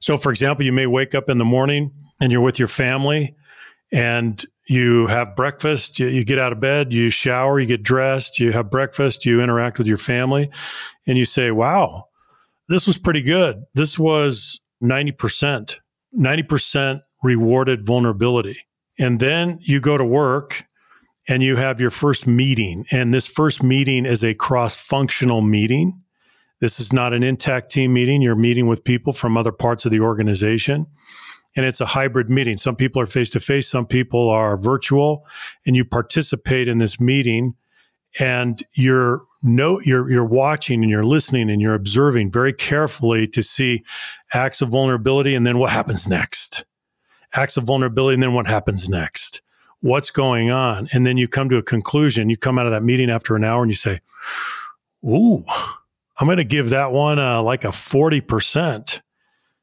So, 0.00 0.18
for 0.18 0.30
example, 0.30 0.64
you 0.64 0.72
may 0.72 0.86
wake 0.86 1.14
up 1.14 1.28
in 1.28 1.38
the 1.38 1.44
morning 1.44 1.92
and 2.20 2.32
you're 2.32 2.40
with 2.40 2.58
your 2.58 2.68
family 2.68 3.34
and 3.92 4.44
you 4.68 5.06
have 5.06 5.36
breakfast, 5.36 5.98
you, 5.98 6.08
you, 6.08 6.24
get 6.24 6.38
out 6.38 6.52
of 6.52 6.58
bed, 6.58 6.92
you 6.92 7.10
shower, 7.10 7.60
you 7.60 7.66
get 7.66 7.82
dressed, 7.82 8.40
you 8.40 8.52
have 8.52 8.70
breakfast, 8.70 9.24
you 9.24 9.40
interact 9.40 9.78
with 9.78 9.86
your 9.86 9.98
family, 9.98 10.50
and 11.06 11.16
you 11.16 11.24
say, 11.24 11.50
Wow, 11.52 12.06
this 12.68 12.86
was 12.86 12.98
pretty 12.98 13.22
good. 13.22 13.62
This 13.74 13.98
was 13.98 14.60
90%, 14.82 15.76
90% 16.18 17.00
rewarded 17.22 17.86
vulnerability. 17.86 18.58
And 18.98 19.20
then 19.20 19.58
you 19.62 19.80
go 19.80 19.96
to 19.96 20.04
work 20.04 20.64
and 21.28 21.42
you 21.42 21.56
have 21.56 21.80
your 21.80 21.90
first 21.90 22.26
meeting. 22.26 22.86
And 22.90 23.12
this 23.12 23.26
first 23.26 23.62
meeting 23.62 24.06
is 24.06 24.24
a 24.24 24.34
cross 24.34 24.76
functional 24.76 25.42
meeting. 25.42 26.02
This 26.60 26.80
is 26.80 26.92
not 26.92 27.12
an 27.12 27.22
intact 27.22 27.70
team 27.70 27.92
meeting. 27.92 28.22
You're 28.22 28.34
meeting 28.34 28.66
with 28.66 28.84
people 28.84 29.12
from 29.12 29.36
other 29.36 29.52
parts 29.52 29.84
of 29.84 29.92
the 29.92 30.00
organization. 30.00 30.86
And 31.54 31.64
it's 31.64 31.80
a 31.80 31.86
hybrid 31.86 32.28
meeting. 32.28 32.56
Some 32.56 32.76
people 32.76 33.00
are 33.00 33.06
face 33.06 33.30
to 33.30 33.40
face, 33.40 33.68
some 33.68 33.86
people 33.86 34.28
are 34.28 34.58
virtual, 34.58 35.26
and 35.66 35.74
you 35.74 35.84
participate 35.84 36.68
in 36.68 36.78
this 36.78 37.00
meeting 37.00 37.54
and 38.18 38.62
you're 38.74 39.22
no 39.42 39.80
you're 39.80 40.10
you're 40.10 40.24
watching 40.24 40.82
and 40.82 40.90
you're 40.90 41.04
listening 41.04 41.50
and 41.50 41.60
you're 41.60 41.74
observing 41.74 42.30
very 42.30 42.52
carefully 42.52 43.26
to 43.28 43.42
see 43.42 43.84
acts 44.32 44.62
of 44.62 44.70
vulnerability 44.70 45.34
and 45.34 45.46
then 45.46 45.58
what 45.58 45.70
happens 45.70 46.06
next. 46.06 46.64
Acts 47.34 47.56
of 47.56 47.64
vulnerability 47.64 48.14
and 48.14 48.22
then 48.22 48.32
what 48.32 48.46
happens 48.46 48.88
next. 48.88 49.42
What's 49.80 50.10
going 50.10 50.50
on? 50.50 50.88
And 50.92 51.06
then 51.06 51.18
you 51.18 51.28
come 51.28 51.50
to 51.50 51.58
a 51.58 51.62
conclusion. 51.62 52.30
You 52.30 52.36
come 52.36 52.58
out 52.58 52.66
of 52.66 52.72
that 52.72 52.82
meeting 52.82 53.10
after 53.10 53.36
an 53.36 53.44
hour 53.44 53.62
and 53.62 53.70
you 53.70 53.76
say, 53.76 54.00
Ooh, 55.04 55.44
I'm 56.18 56.26
going 56.26 56.38
to 56.38 56.44
give 56.44 56.70
that 56.70 56.92
one 56.92 57.18
uh, 57.18 57.42
like 57.42 57.64
a 57.64 57.68
40%. 57.68 59.00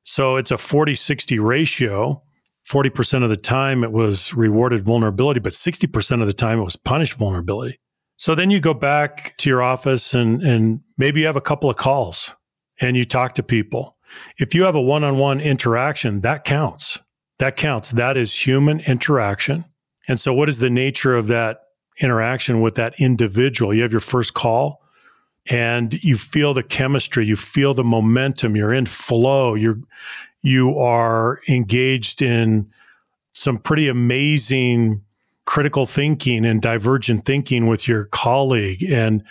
So 0.04 0.36
it's 0.36 0.51
a 0.51 0.58
40 0.58 0.95
60 0.95 1.39
ratio. 1.39 2.22
40% 2.70 3.24
of 3.24 3.30
the 3.30 3.38
time 3.38 3.84
it 3.84 3.91
was 3.91 4.34
rewarded 4.34 4.82
vulnerability, 4.82 5.39
but 5.39 5.51
60% 5.51 6.22
of 6.22 6.28
the 6.28 6.34
time 6.34 6.60
it 6.60 6.64
was 6.64 6.78
punished 6.78 7.16
vulnerability. 7.16 7.80
So 8.18 8.36
then 8.36 8.49
you 8.51 8.62
go 8.62 8.74
back 8.74 9.36
to 9.39 9.49
your 9.49 9.62
office 9.62 10.14
and, 10.14 10.41
and 10.41 10.80
maybe 10.97 11.22
you 11.22 11.26
have 11.26 11.36
a 11.36 11.41
couple 11.41 11.70
of 11.70 11.76
calls 11.76 12.34
and 12.80 12.95
you 12.95 13.04
talk 13.04 13.36
to 13.36 13.43
people. 13.43 13.97
If 14.38 14.56
you 14.56 14.64
have 14.64 14.76
a 14.76 14.82
one 14.82 15.04
on 15.04 15.18
one 15.18 15.41
interaction, 15.41 16.22
that 16.22 16.45
counts. 16.45 16.99
That 17.39 17.58
counts. 17.58 17.91
That 17.91 18.16
is 18.16 18.45
human 18.45 18.80
interaction. 18.82 19.66
And 20.08 20.20
so, 20.20 20.34
what 20.34 20.49
is 20.49 20.60
the 20.60 20.70
nature 20.70 21.16
of 21.16 21.28
that 21.28 21.62
interaction 21.99 22.62
with 22.62 22.76
that 22.76 22.93
individual? 22.99 23.74
You 23.74 23.82
have 23.82 23.91
your 23.91 23.99
first 23.99 24.34
call 24.34 24.82
and 25.48 26.02
you 26.04 26.18
feel 26.18 26.54
the 26.54 26.64
chemistry, 26.64 27.26
you 27.26 27.36
feel 27.36 27.74
the 27.74 27.84
momentum, 27.84 28.56
you're 28.56 28.74
in 28.74 28.86
flow, 28.86 29.56
you're 29.56 29.78
you 30.41 30.78
are 30.78 31.39
engaged 31.48 32.22
in 32.22 32.70
some 33.34 33.58
pretty 33.58 33.88
amazing 33.88 35.02
critical 35.46 35.86
thinking 35.86 36.46
and 36.46 36.62
divergent 36.62 37.26
thinking 37.26 37.68
with 37.68 37.88
your 37.88 38.06
colleague 38.06 38.84
and 38.84 39.24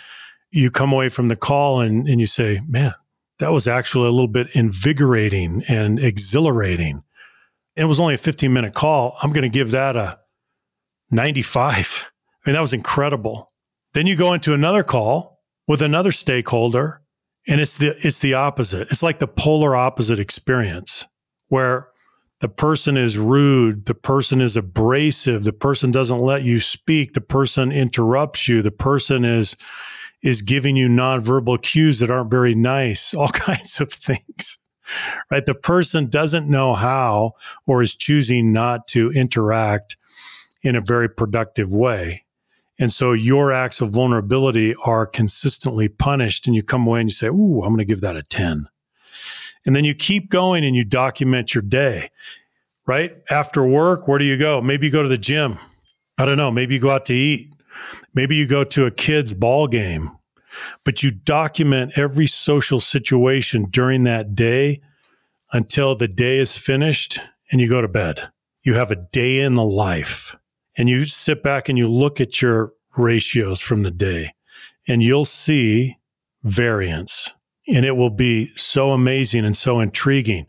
you 0.51 0.69
come 0.69 0.91
away 0.91 1.09
from 1.09 1.27
the 1.27 1.35
call 1.35 1.81
and, 1.81 2.07
and 2.07 2.19
you 2.19 2.27
say, 2.27 2.61
man, 2.67 2.93
that 3.39 3.51
was 3.51 3.67
actually 3.67 4.07
a 4.07 4.11
little 4.11 4.27
bit 4.27 4.47
invigorating 4.53 5.63
and 5.67 5.99
exhilarating. 5.99 7.03
It 7.75 7.85
was 7.85 7.99
only 7.99 8.13
a 8.13 8.19
15 8.19 8.53
minute 8.53 8.73
call. 8.73 9.17
I'm 9.21 9.33
going 9.33 9.43
to 9.43 9.49
give 9.49 9.71
that 9.71 9.95
a 9.95 10.19
95. 11.09 12.05
I 12.45 12.49
mean, 12.49 12.53
that 12.53 12.61
was 12.61 12.73
incredible. 12.73 13.51
Then 13.93 14.05
you 14.05 14.15
go 14.15 14.33
into 14.33 14.53
another 14.53 14.83
call 14.83 15.32
with 15.67 15.81
another 15.81 16.11
stakeholder 16.11 17.01
and 17.47 17.59
it's 17.59 17.77
the 17.77 17.95
it's 18.05 18.19
the 18.19 18.33
opposite. 18.33 18.89
It's 18.89 19.03
like 19.03 19.19
the 19.19 19.27
polar 19.27 19.75
opposite 19.75 20.19
experience 20.19 21.05
where 21.49 21.89
the 22.39 22.49
person 22.49 22.97
is 22.97 23.17
rude 23.17 23.85
the 23.85 23.95
person 23.95 24.41
is 24.41 24.57
abrasive 24.57 25.45
the 25.45 25.53
person 25.53 25.91
doesn't 25.91 26.19
let 26.19 26.43
you 26.43 26.59
speak 26.59 27.13
the 27.13 27.21
person 27.21 27.71
interrupts 27.71 28.49
you 28.49 28.61
the 28.61 28.71
person 28.71 29.23
is 29.23 29.55
is 30.21 30.41
giving 30.41 30.75
you 30.75 30.89
nonverbal 30.89 31.61
cues 31.61 31.99
that 31.99 32.11
aren't 32.11 32.29
very 32.29 32.53
nice 32.53 33.13
all 33.17 33.29
kinds 33.29 33.79
of 33.79 33.93
things 33.93 34.57
right? 35.31 35.45
The 35.45 35.55
person 35.55 36.07
doesn't 36.07 36.49
know 36.49 36.73
how 36.73 37.33
or 37.65 37.81
is 37.81 37.95
choosing 37.95 38.51
not 38.51 38.87
to 38.89 39.11
interact 39.11 39.97
in 40.61 40.75
a 40.75 40.81
very 40.81 41.09
productive 41.09 41.73
way 41.73 42.22
and 42.79 42.91
so 42.91 43.13
your 43.13 43.51
acts 43.51 43.81
of 43.81 43.91
vulnerability 43.91 44.75
are 44.83 45.05
consistently 45.05 45.87
punished. 45.87 46.47
And 46.47 46.55
you 46.55 46.63
come 46.63 46.87
away 46.87 47.01
and 47.01 47.09
you 47.09 47.13
say, 47.13 47.27
Ooh, 47.27 47.61
I'm 47.61 47.69
going 47.69 47.77
to 47.77 47.85
give 47.85 48.01
that 48.01 48.15
a 48.15 48.23
10. 48.23 48.67
And 49.65 49.75
then 49.75 49.85
you 49.85 49.93
keep 49.93 50.29
going 50.29 50.65
and 50.65 50.75
you 50.75 50.83
document 50.83 51.53
your 51.53 51.61
day, 51.61 52.09
right? 52.85 53.15
After 53.29 53.65
work, 53.65 54.07
where 54.07 54.19
do 54.19 54.25
you 54.25 54.37
go? 54.37 54.61
Maybe 54.61 54.87
you 54.87 54.91
go 54.91 55.03
to 55.03 55.09
the 55.09 55.17
gym. 55.17 55.57
I 56.17 56.25
don't 56.25 56.37
know. 56.37 56.51
Maybe 56.51 56.75
you 56.75 56.81
go 56.81 56.89
out 56.89 57.05
to 57.05 57.13
eat. 57.13 57.53
Maybe 58.13 58.35
you 58.35 58.45
go 58.45 58.63
to 58.63 58.85
a 58.85 58.91
kid's 58.91 59.33
ball 59.33 59.67
game. 59.67 60.11
But 60.83 61.01
you 61.01 61.11
document 61.11 61.93
every 61.95 62.27
social 62.27 62.79
situation 62.79 63.67
during 63.69 64.03
that 64.03 64.35
day 64.35 64.81
until 65.51 65.95
the 65.95 66.07
day 66.07 66.39
is 66.39 66.57
finished 66.57 67.19
and 67.51 67.61
you 67.61 67.69
go 67.69 67.81
to 67.81 67.87
bed. 67.87 68.29
You 68.63 68.75
have 68.75 68.91
a 68.91 68.95
day 68.95 69.39
in 69.39 69.55
the 69.55 69.65
life 69.65 70.35
and 70.77 70.89
you 70.89 71.05
sit 71.05 71.43
back 71.43 71.69
and 71.69 71.77
you 71.77 71.87
look 71.87 72.19
at 72.19 72.41
your 72.41 72.73
ratios 72.97 73.61
from 73.61 73.83
the 73.83 73.91
day 73.91 74.33
and 74.87 75.01
you'll 75.01 75.25
see 75.25 75.97
variance 76.43 77.31
and 77.67 77.85
it 77.85 77.95
will 77.95 78.09
be 78.09 78.51
so 78.55 78.91
amazing 78.91 79.45
and 79.45 79.55
so 79.55 79.79
intriguing. 79.79 80.45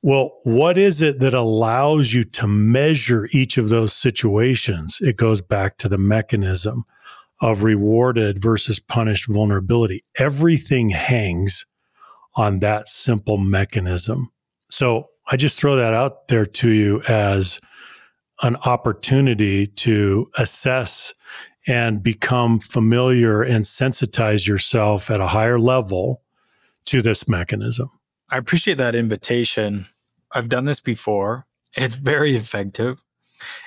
Well, 0.00 0.38
what 0.42 0.78
is 0.78 1.00
it 1.00 1.20
that 1.20 1.34
allows 1.34 2.12
you 2.12 2.24
to 2.24 2.46
measure 2.46 3.28
each 3.32 3.58
of 3.58 3.68
those 3.68 3.92
situations? 3.92 4.98
It 5.00 5.16
goes 5.16 5.40
back 5.40 5.78
to 5.78 5.88
the 5.88 5.98
mechanism 5.98 6.84
of 7.40 7.62
rewarded 7.62 8.40
versus 8.40 8.78
punished 8.78 9.28
vulnerability. 9.28 10.04
Everything 10.16 10.90
hangs 10.90 11.66
on 12.34 12.60
that 12.60 12.88
simple 12.88 13.36
mechanism. 13.36 14.30
So 14.70 15.08
I 15.30 15.36
just 15.36 15.58
throw 15.58 15.76
that 15.76 15.94
out 15.94 16.28
there 16.28 16.46
to 16.46 16.70
you 16.70 17.02
as 17.08 17.60
an 18.42 18.56
opportunity 18.56 19.68
to 19.68 20.30
assess 20.36 21.14
and 21.66 22.02
become 22.02 22.58
familiar 22.58 23.42
and 23.42 23.64
sensitize 23.64 24.46
yourself 24.46 25.10
at 25.10 25.20
a 25.20 25.28
higher 25.28 25.60
level 25.60 26.22
to 26.86 27.00
this 27.00 27.28
mechanism. 27.28 27.90
I 28.28 28.36
appreciate 28.38 28.78
that 28.78 28.94
invitation. 28.94 29.86
I've 30.32 30.48
done 30.48 30.64
this 30.64 30.80
before. 30.80 31.46
It's 31.76 31.96
very 31.96 32.34
effective. 32.34 33.02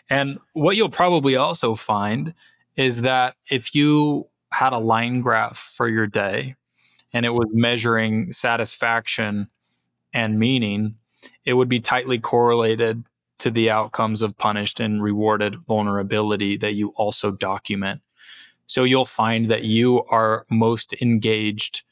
And 0.09 0.39
what 0.53 0.75
you'll 0.75 0.89
probably 0.89 1.35
also 1.35 1.75
find 1.75 2.33
is 2.75 3.01
that 3.03 3.35
if 3.49 3.73
you 3.73 4.27
had 4.51 4.73
a 4.73 4.77
line 4.77 5.21
graph 5.21 5.57
for 5.57 5.87
your 5.87 6.07
day 6.07 6.55
and 7.13 7.25
it 7.25 7.33
was 7.33 7.49
measuring 7.53 8.31
satisfaction 8.31 9.49
and 10.13 10.39
meaning, 10.39 10.95
it 11.45 11.53
would 11.53 11.69
be 11.69 11.79
tightly 11.79 12.19
correlated 12.19 13.03
to 13.39 13.51
the 13.51 13.69
outcomes 13.69 14.21
of 14.21 14.37
punished 14.37 14.79
and 14.79 15.03
rewarded 15.03 15.57
vulnerability 15.67 16.57
that 16.57 16.75
you 16.75 16.93
also 16.95 17.31
document. 17.31 18.01
So 18.67 18.83
you'll 18.83 19.05
find 19.05 19.49
that 19.49 19.63
you 19.63 20.03
are 20.05 20.45
most 20.49 20.93
engaged, 21.01 21.83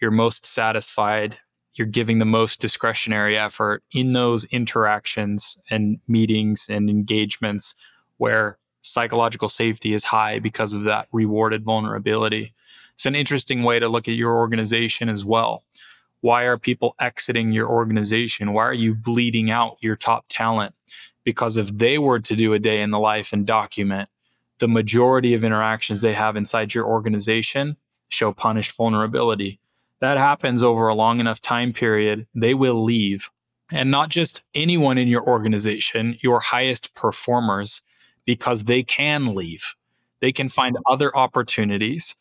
you're 0.00 0.10
most 0.10 0.46
satisfied, 0.46 1.38
you're 1.74 1.86
giving 1.86 2.18
the 2.18 2.24
most 2.24 2.60
discretionary 2.60 3.36
effort 3.36 3.82
in 3.92 4.12
those 4.12 4.44
interactions 4.46 5.58
and 5.70 5.98
meetings 6.08 6.66
and 6.68 6.88
engagements 6.88 7.74
where 8.18 8.58
psychological 8.82 9.48
safety 9.48 9.94
is 9.94 10.04
high 10.04 10.38
because 10.38 10.74
of 10.74 10.84
that 10.84 11.08
rewarded 11.12 11.64
vulnerability. 11.64 12.54
It's 12.94 13.06
an 13.06 13.14
interesting 13.14 13.62
way 13.62 13.78
to 13.78 13.88
look 13.88 14.08
at 14.08 14.14
your 14.14 14.36
organization 14.36 15.08
as 15.08 15.24
well. 15.24 15.64
Why 16.22 16.44
are 16.44 16.58
people 16.58 16.94
exiting 16.98 17.52
your 17.52 17.68
organization? 17.68 18.52
Why 18.52 18.64
are 18.64 18.74
you 18.74 18.94
bleeding 18.94 19.50
out 19.50 19.76
your 19.80 19.96
top 19.96 20.24
talent? 20.28 20.74
Because 21.24 21.56
if 21.56 21.68
they 21.68 21.98
were 21.98 22.18
to 22.20 22.34
do 22.34 22.54
a 22.54 22.58
day 22.58 22.80
in 22.80 22.90
the 22.90 22.98
life 22.98 23.32
and 23.32 23.46
document, 23.46 24.08
the 24.58 24.68
majority 24.68 25.34
of 25.34 25.44
interactions 25.44 26.00
they 26.00 26.14
have 26.14 26.36
inside 26.36 26.74
your 26.74 26.86
organization 26.86 27.76
show 28.08 28.32
punished 28.32 28.76
vulnerability. 28.76 29.60
That 30.00 30.16
happens 30.16 30.62
over 30.62 30.88
a 30.88 30.94
long 30.94 31.20
enough 31.20 31.40
time 31.40 31.72
period, 31.72 32.26
they 32.34 32.54
will 32.54 32.82
leave 32.82 33.30
and 33.72 33.90
not 33.90 34.10
just 34.10 34.42
anyone 34.54 34.98
in 34.98 35.08
your 35.08 35.26
organization, 35.26 36.18
your 36.20 36.40
highest 36.40 36.94
performers, 36.94 37.82
because 38.26 38.64
they 38.64 38.82
can 38.82 39.34
leave. 39.34 39.74
They 40.20 40.30
can 40.30 40.48
find 40.48 40.76
other 40.88 41.16
opportunities 41.16 42.14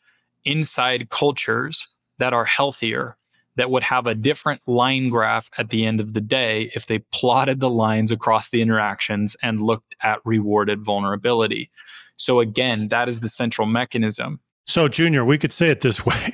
inside 0.46 1.10
cultures 1.10 1.90
that 2.18 2.34
are 2.34 2.46
healthier, 2.46 3.18
that 3.56 3.70
would 3.70 3.84
have 3.84 4.08
a 4.08 4.16
different 4.16 4.62
line 4.66 5.10
graph 5.10 5.50
at 5.58 5.70
the 5.70 5.86
end 5.86 6.00
of 6.00 6.14
the 6.14 6.22
day 6.22 6.72
if 6.76 6.86
they 6.86 7.00
plotted 7.12 7.60
the 7.60 7.70
lines 7.70 8.12
across 8.12 8.50
the 8.50 8.62
interactions 8.62 9.36
and 9.44 9.60
looked 9.60 9.96
at 10.02 10.20
rewarded 10.24 10.84
vulnerability. 10.84 11.70
So, 12.16 12.40
again, 12.40 12.90
that 12.90 13.10
is 13.10 13.20
the 13.20 13.30
central 13.30 13.68
mechanism. 13.68 14.40
So, 14.68 14.88
Junior, 14.88 15.26
we 15.26 15.38
could 15.38 15.52
say 15.52 15.70
it 15.70 15.82
this 15.82 16.06
way 16.06 16.32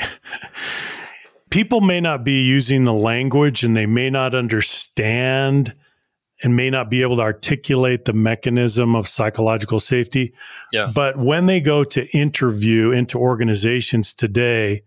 people 1.50 1.82
may 1.82 2.02
not 2.02 2.24
be 2.24 2.44
using 2.44 2.84
the 2.84 2.94
language 2.94 3.64
and 3.64 3.76
they 3.76 3.86
may 3.86 4.10
not 4.10 4.36
understand 4.36 5.76
and 6.44 6.56
may 6.56 6.70
not 6.70 6.90
be 6.90 7.02
able 7.02 7.16
to 7.16 7.22
articulate 7.24 8.06
the 8.06 8.14
mechanism 8.14 8.96
of 8.96 9.08
psychological 9.08 9.80
safety. 9.80 10.34
Yeah. 10.72 10.92
But 10.94 11.18
when 11.18 11.48
they 11.48 11.60
go 11.60 11.84
to 11.84 12.06
interview 12.16 12.92
into 12.92 13.18
organizations 13.18 14.14
today, 14.14 14.84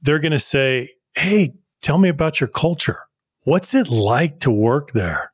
they're 0.00 0.20
going 0.20 0.32
to 0.32 0.38
say, 0.38 0.92
Hey, 1.16 1.54
tell 1.82 1.98
me 1.98 2.08
about 2.08 2.40
your 2.40 2.48
culture. 2.48 3.00
What's 3.44 3.74
it 3.74 3.88
like 3.88 4.40
to 4.40 4.50
work 4.50 4.92
there? 4.92 5.32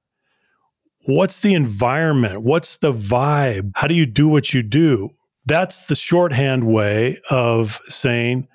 What's 1.05 1.41
the 1.41 1.55
environment? 1.55 2.43
What's 2.43 2.79
the 2.79 2.93
vibe? 2.93 3.73
How 3.75 3.87
do 3.87 3.95
you 3.95 4.07
do 4.07 4.29
what 4.29 4.53
you 4.53 4.63
do? 4.63 5.11
That's 5.45 5.87
the 5.87 5.95
shorthand 5.95 6.65
way 6.65 7.21
of 7.31 7.81
saying, 7.87 8.49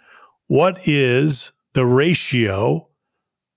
What 0.48 0.88
is 0.88 1.54
the 1.74 1.86
ratio 1.86 2.88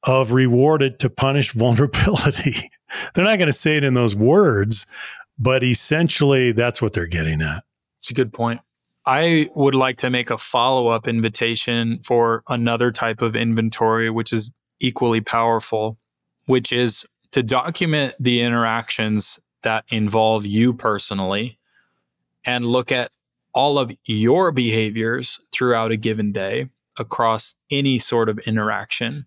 of 0.04 0.32
rewarded 0.32 0.98
to 1.00 1.10
punished 1.10 1.52
vulnerability. 1.56 2.70
they're 3.14 3.24
not 3.24 3.38
going 3.38 3.46
to 3.46 3.52
say 3.52 3.76
it 3.76 3.84
in 3.84 3.94
those 3.94 4.14
words, 4.14 4.86
but 5.38 5.64
essentially 5.64 6.52
that's 6.52 6.80
what 6.80 6.92
they're 6.92 7.06
getting 7.06 7.42
at. 7.42 7.64
It's 8.00 8.10
a 8.10 8.14
good 8.14 8.32
point. 8.32 8.60
I 9.06 9.50
would 9.54 9.74
like 9.74 9.98
to 9.98 10.10
make 10.10 10.30
a 10.30 10.38
follow 10.38 10.88
up 10.88 11.06
invitation 11.06 12.00
for 12.02 12.42
another 12.48 12.90
type 12.90 13.20
of 13.20 13.36
inventory, 13.36 14.08
which 14.08 14.32
is 14.32 14.52
equally 14.80 15.20
powerful, 15.20 15.98
which 16.46 16.72
is 16.72 17.06
to 17.32 17.42
document 17.42 18.14
the 18.18 18.40
interactions 18.40 19.40
that 19.62 19.84
involve 19.88 20.46
you 20.46 20.72
personally 20.72 21.58
and 22.46 22.66
look 22.66 22.92
at 22.92 23.10
all 23.54 23.78
of 23.78 23.92
your 24.04 24.52
behaviors 24.52 25.40
throughout 25.52 25.90
a 25.90 25.96
given 25.96 26.32
day 26.32 26.68
across 26.98 27.56
any 27.70 27.98
sort 27.98 28.28
of 28.28 28.38
interaction 28.40 29.26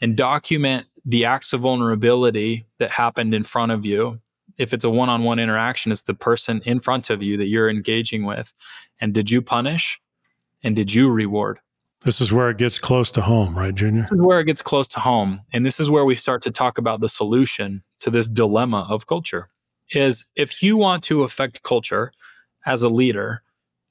and 0.00 0.16
document 0.16 0.86
the 1.04 1.24
acts 1.24 1.52
of 1.52 1.60
vulnerability 1.60 2.66
that 2.78 2.92
happened 2.92 3.34
in 3.34 3.44
front 3.44 3.72
of 3.72 3.84
you. 3.84 4.20
If 4.58 4.72
it's 4.72 4.84
a 4.84 4.90
one 4.90 5.08
on 5.08 5.24
one 5.24 5.38
interaction, 5.38 5.92
it's 5.92 6.02
the 6.02 6.14
person 6.14 6.62
in 6.64 6.80
front 6.80 7.10
of 7.10 7.22
you 7.22 7.36
that 7.36 7.48
you're 7.48 7.70
engaging 7.70 8.24
with. 8.24 8.52
And 9.00 9.12
did 9.12 9.30
you 9.30 9.42
punish? 9.42 10.00
And 10.62 10.76
did 10.76 10.92
you 10.92 11.10
reward? 11.10 11.58
This 12.04 12.20
is 12.20 12.32
where 12.32 12.50
it 12.50 12.58
gets 12.58 12.78
close 12.78 13.10
to 13.12 13.22
home, 13.22 13.56
right, 13.56 13.74
Junior? 13.74 14.00
This 14.00 14.12
is 14.12 14.20
where 14.20 14.40
it 14.40 14.44
gets 14.44 14.62
close 14.62 14.88
to 14.88 15.00
home. 15.00 15.40
And 15.52 15.64
this 15.64 15.78
is 15.78 15.88
where 15.88 16.04
we 16.04 16.16
start 16.16 16.42
to 16.42 16.50
talk 16.50 16.78
about 16.78 17.00
the 17.00 17.08
solution 17.08 17.82
to 18.00 18.10
this 18.10 18.26
dilemma 18.26 18.86
of 18.90 19.06
culture. 19.06 19.48
Is 19.94 20.26
if 20.36 20.62
you 20.62 20.76
want 20.76 21.04
to 21.04 21.22
affect 21.22 21.62
culture 21.62 22.12
as 22.66 22.82
a 22.82 22.88
leader, 22.88 23.42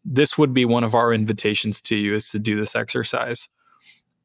this 0.04 0.38
would 0.38 0.54
be 0.54 0.66
one 0.66 0.84
of 0.84 0.96
our 0.96 1.14
invitations 1.14 1.82
to 1.84 1.96
you 1.96 2.16
is 2.16 2.30
to 2.32 2.40
do 2.40 2.60
this 2.60 2.76
exercise 2.76 3.50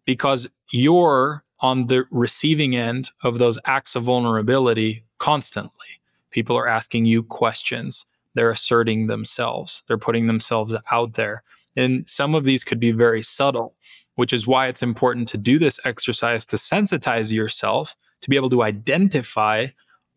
because 0.04 0.48
you're 0.72 1.44
on 1.60 1.86
the 1.86 2.04
receiving 2.10 2.74
end 2.74 3.10
of 3.22 3.38
those 3.38 3.58
acts 3.66 3.94
of 3.94 4.04
vulnerability 4.04 5.04
constantly. 5.18 6.00
People 6.30 6.56
are 6.56 6.68
asking 6.68 7.06
you 7.06 7.22
questions. 7.22 8.06
They're 8.34 8.50
asserting 8.50 9.06
themselves. 9.06 9.82
They're 9.86 9.98
putting 9.98 10.26
themselves 10.26 10.74
out 10.90 11.14
there. 11.14 11.42
And 11.76 12.08
some 12.08 12.34
of 12.34 12.44
these 12.44 12.64
could 12.64 12.80
be 12.80 12.92
very 12.92 13.22
subtle, 13.22 13.74
which 14.14 14.32
is 14.32 14.46
why 14.46 14.66
it's 14.66 14.82
important 14.82 15.28
to 15.28 15.38
do 15.38 15.58
this 15.58 15.78
exercise 15.84 16.44
to 16.46 16.56
sensitize 16.56 17.32
yourself 17.32 17.96
to 18.22 18.30
be 18.30 18.36
able 18.36 18.50
to 18.50 18.62
identify 18.62 19.66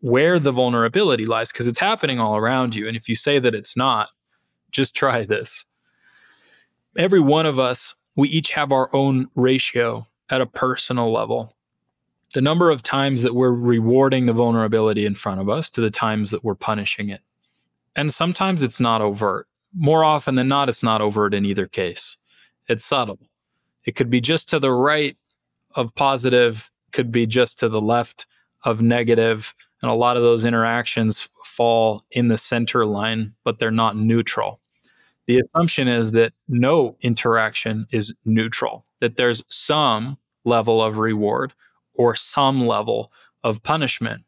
where 0.00 0.38
the 0.38 0.50
vulnerability 0.50 1.26
lies 1.26 1.52
because 1.52 1.68
it's 1.68 1.78
happening 1.78 2.18
all 2.18 2.36
around 2.36 2.74
you. 2.74 2.88
And 2.88 2.96
if 2.96 3.08
you 3.08 3.14
say 3.14 3.38
that 3.38 3.54
it's 3.54 3.76
not, 3.76 4.10
just 4.70 4.96
try 4.96 5.24
this. 5.24 5.66
Every 6.96 7.20
one 7.20 7.46
of 7.46 7.58
us, 7.58 7.94
we 8.16 8.28
each 8.28 8.52
have 8.52 8.72
our 8.72 8.94
own 8.94 9.28
ratio 9.34 10.06
at 10.30 10.40
a 10.40 10.46
personal 10.46 11.12
level. 11.12 11.54
The 12.34 12.40
number 12.40 12.70
of 12.70 12.82
times 12.82 13.22
that 13.22 13.34
we're 13.34 13.52
rewarding 13.52 14.26
the 14.26 14.32
vulnerability 14.32 15.04
in 15.04 15.14
front 15.14 15.40
of 15.40 15.48
us 15.48 15.68
to 15.70 15.80
the 15.80 15.90
times 15.90 16.30
that 16.30 16.44
we're 16.44 16.54
punishing 16.54 17.08
it. 17.08 17.22
And 17.96 18.14
sometimes 18.14 18.62
it's 18.62 18.78
not 18.78 19.02
overt. 19.02 19.48
More 19.74 20.04
often 20.04 20.36
than 20.36 20.46
not, 20.46 20.68
it's 20.68 20.82
not 20.82 21.00
overt 21.00 21.34
in 21.34 21.44
either 21.44 21.66
case. 21.66 22.18
It's 22.68 22.84
subtle. 22.84 23.18
It 23.84 23.96
could 23.96 24.10
be 24.10 24.20
just 24.20 24.48
to 24.50 24.60
the 24.60 24.70
right 24.70 25.16
of 25.74 25.94
positive, 25.94 26.70
could 26.92 27.10
be 27.10 27.26
just 27.26 27.58
to 27.60 27.68
the 27.68 27.80
left 27.80 28.26
of 28.64 28.82
negative, 28.82 29.54
and 29.82 29.90
a 29.90 29.94
lot 29.94 30.16
of 30.16 30.22
those 30.22 30.44
interactions 30.44 31.28
fall 31.44 32.04
in 32.10 32.28
the 32.28 32.38
center 32.38 32.84
line, 32.84 33.34
but 33.44 33.58
they're 33.58 33.70
not 33.70 33.96
neutral. 33.96 34.60
The 35.26 35.40
assumption 35.40 35.88
is 35.88 36.12
that 36.12 36.32
no 36.48 36.96
interaction 37.00 37.86
is 37.90 38.14
neutral, 38.24 38.84
that 39.00 39.16
there's 39.16 39.42
some 39.48 40.18
level 40.44 40.82
of 40.82 40.98
reward 40.98 41.52
or 42.00 42.14
some 42.14 42.66
level 42.66 43.12
of 43.44 43.62
punishment. 43.62 44.24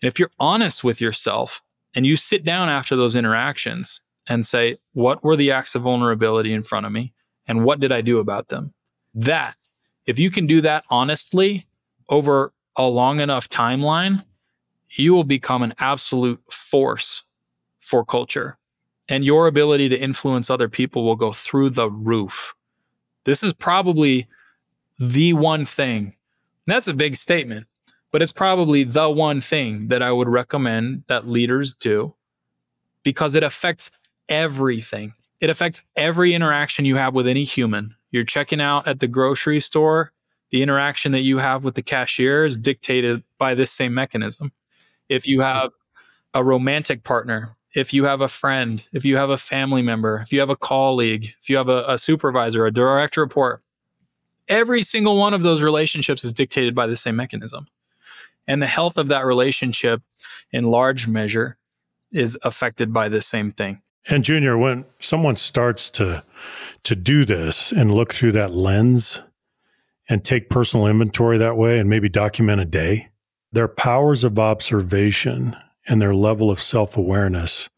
And 0.00 0.06
if 0.06 0.20
you're 0.20 0.30
honest 0.38 0.84
with 0.84 1.00
yourself 1.00 1.60
and 1.96 2.06
you 2.06 2.16
sit 2.16 2.44
down 2.44 2.68
after 2.68 2.94
those 2.94 3.16
interactions 3.16 4.02
and 4.28 4.46
say, 4.46 4.76
what 4.92 5.24
were 5.24 5.34
the 5.34 5.50
acts 5.50 5.74
of 5.74 5.82
vulnerability 5.82 6.52
in 6.52 6.62
front 6.62 6.86
of 6.86 6.92
me? 6.92 7.12
And 7.48 7.64
what 7.64 7.80
did 7.80 7.90
I 7.90 8.02
do 8.02 8.20
about 8.20 8.50
them? 8.50 8.72
That, 9.14 9.56
if 10.06 10.16
you 10.20 10.30
can 10.30 10.46
do 10.46 10.60
that 10.60 10.84
honestly 10.90 11.66
over 12.08 12.52
a 12.76 12.86
long 12.86 13.18
enough 13.18 13.48
timeline, 13.48 14.24
you 14.90 15.12
will 15.12 15.24
become 15.24 15.64
an 15.64 15.74
absolute 15.80 16.40
force 16.52 17.24
for 17.80 18.04
culture. 18.04 18.58
And 19.08 19.24
your 19.24 19.48
ability 19.48 19.88
to 19.88 19.98
influence 19.98 20.50
other 20.50 20.68
people 20.68 21.04
will 21.04 21.16
go 21.16 21.32
through 21.32 21.70
the 21.70 21.90
roof. 21.90 22.54
This 23.24 23.42
is 23.42 23.52
probably 23.54 24.28
the 25.00 25.32
one 25.32 25.66
thing. 25.66 26.14
That's 26.68 26.88
a 26.88 26.94
big 26.94 27.16
statement, 27.16 27.66
but 28.12 28.22
it's 28.22 28.32
probably 28.32 28.84
the 28.84 29.10
one 29.10 29.40
thing 29.40 29.88
that 29.88 30.02
I 30.02 30.12
would 30.12 30.28
recommend 30.28 31.04
that 31.08 31.26
leaders 31.26 31.74
do 31.74 32.14
because 33.02 33.34
it 33.34 33.42
affects 33.42 33.90
everything. 34.28 35.14
It 35.40 35.50
affects 35.50 35.82
every 35.96 36.34
interaction 36.34 36.84
you 36.84 36.96
have 36.96 37.14
with 37.14 37.26
any 37.26 37.44
human. 37.44 37.94
You're 38.10 38.24
checking 38.24 38.60
out 38.60 38.86
at 38.86 39.00
the 39.00 39.08
grocery 39.08 39.60
store, 39.60 40.12
the 40.50 40.62
interaction 40.62 41.12
that 41.12 41.20
you 41.20 41.38
have 41.38 41.64
with 41.64 41.74
the 41.74 41.82
cashier 41.82 42.44
is 42.44 42.56
dictated 42.56 43.22
by 43.38 43.54
this 43.54 43.70
same 43.70 43.94
mechanism 43.94 44.52
if 45.08 45.26
you 45.26 45.40
have 45.40 45.70
a 46.34 46.44
romantic 46.44 47.02
partner, 47.02 47.56
if 47.74 47.92
you 47.92 48.04
have 48.04 48.20
a 48.20 48.28
friend, 48.28 48.84
if 48.92 49.04
you 49.04 49.16
have 49.16 49.30
a 49.30 49.38
family 49.38 49.82
member, 49.82 50.20
if 50.20 50.32
you 50.32 50.40
have 50.40 50.50
a 50.50 50.56
colleague, 50.56 51.32
if 51.40 51.48
you 51.48 51.56
have 51.56 51.68
a, 51.68 51.84
a 51.88 51.98
supervisor, 51.98 52.66
a 52.66 52.70
direct 52.70 53.16
report, 53.16 53.62
every 54.48 54.82
single 54.82 55.16
one 55.16 55.34
of 55.34 55.42
those 55.42 55.62
relationships 55.62 56.24
is 56.24 56.32
dictated 56.32 56.74
by 56.74 56.86
the 56.86 56.96
same 56.96 57.16
mechanism. 57.16 57.66
And 58.46 58.62
the 58.62 58.66
health 58.66 58.96
of 58.96 59.08
that 59.08 59.26
relationship, 59.26 60.02
in 60.50 60.64
large 60.64 61.06
measure, 61.06 61.58
is 62.10 62.38
affected 62.42 62.92
by 62.92 63.08
the 63.08 63.20
same 63.20 63.52
thing. 63.52 63.82
And 64.08 64.24
Junior, 64.24 64.56
when 64.56 64.86
someone 65.00 65.36
starts 65.36 65.90
to 65.90 66.24
to 66.84 66.96
do 66.96 67.24
this 67.24 67.72
and 67.72 67.92
look 67.92 68.14
through 68.14 68.32
that 68.32 68.52
lens 68.52 69.20
and 70.08 70.24
take 70.24 70.48
personal 70.48 70.86
inventory 70.86 71.36
that 71.36 71.56
way 71.56 71.78
and 71.78 71.90
maybe 71.90 72.08
document 72.08 72.60
a 72.60 72.64
day, 72.64 73.10
their 73.52 73.68
powers 73.68 74.24
of 74.24 74.38
observation 74.38 75.56
and 75.86 76.00
their 76.00 76.14
level 76.14 76.50
of 76.50 76.60
self 76.60 76.96
awareness 76.96 77.68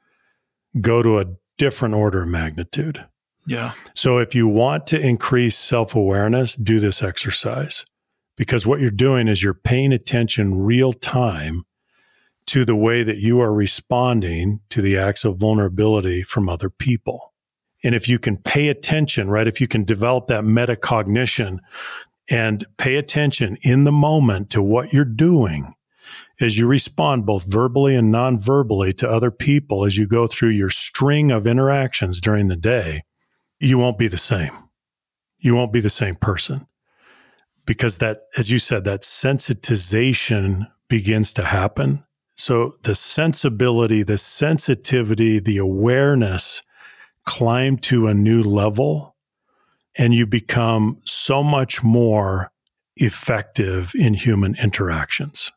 go 0.81 1.03
to 1.03 1.19
a 1.19 1.27
different 1.59 1.95
order 1.95 2.23
of 2.23 2.29
magnitude. 2.29 3.05
Yeah. 3.47 3.73
So 3.95 4.19
if 4.19 4.35
you 4.35 4.47
want 4.47 4.87
to 4.89 5.01
increase 5.01 5.57
self 5.57 5.95
awareness, 5.95 6.55
do 6.57 6.79
this 6.81 7.03
exercise 7.03 7.85
because 8.37 8.67
what 8.67 8.81
you're 8.81 8.91
doing 8.91 9.29
is 9.29 9.43
you're 9.43 9.53
paying 9.55 9.93
attention 9.93 10.63
real 10.63 10.93
time 10.93 11.65
to 12.47 12.65
the 12.65 12.75
way 12.75 13.03
that 13.03 13.19
you 13.19 13.41
are 13.41 13.53
responding 13.53 14.61
to 14.71 14.81
the 14.81 14.97
acts 14.97 15.25
of 15.25 15.37
vulnerability 15.37 16.23
from 16.23 16.49
other 16.49 16.71
people. 16.71 17.33
And 17.85 17.95
if 17.95 18.09
you 18.09 18.19
can 18.19 18.37
pay 18.37 18.69
attention, 18.69 19.29
right, 19.29 19.47
if 19.47 19.61
you 19.61 19.69
can 19.69 19.85
develop 19.85 20.27
that 20.29 20.45
metacognition 20.45 21.59
and 22.29 22.65
pay 22.77 22.97
attention 22.97 23.57
in 23.63 23.85
the 23.85 23.93
moment 23.93 24.51
to 24.51 24.63
what 24.63 24.93
you're 24.93 25.05
doing 25.05 25.75
as 26.41 26.57
you 26.57 26.67
respond 26.67 27.27
both 27.27 27.45
verbally 27.45 27.95
and 27.95 28.11
non-verbally 28.11 28.95
to 28.95 29.09
other 29.09 29.31
people 29.31 29.85
as 29.85 29.97
you 29.97 30.07
go 30.07 30.27
through 30.27 30.49
your 30.49 30.71
string 30.71 31.31
of 31.31 31.47
interactions 31.47 32.21
during 32.21 32.49
the 32.49 32.57
day, 32.57 33.03
you 33.61 33.79
won't 33.79 33.99
be 33.99 34.09
the 34.09 34.19
same. 34.19 34.53
You 35.39 35.55
won't 35.55 35.73
be 35.73 35.81
the 35.81 35.91
same 35.91 36.17
person 36.17 36.67
because 37.67 37.99
that, 37.99 38.23
as 38.37 38.51
you 38.51 38.59
said, 38.59 38.85
that 38.85 39.03
sensitization 39.03 40.67
begins 40.89 41.33
to 41.35 41.45
happen. 41.45 42.03
So 42.35 42.77
the 42.83 42.95
sensibility, 42.95 44.03
the 44.03 44.19
sensitivity, 44.19 45.39
the 45.39 45.59
awareness 45.59 46.63
climb 47.27 47.77
to 47.79 48.07
a 48.07 48.15
new 48.15 48.43
level 48.43 49.15
and 49.97 50.15
you 50.15 50.27
become 50.27 50.99
so 51.05 51.43
much 51.43 51.83
more 51.83 52.51
effective 52.97 53.93
in 53.95 54.15
human 54.15 54.57
interactions. 54.57 55.53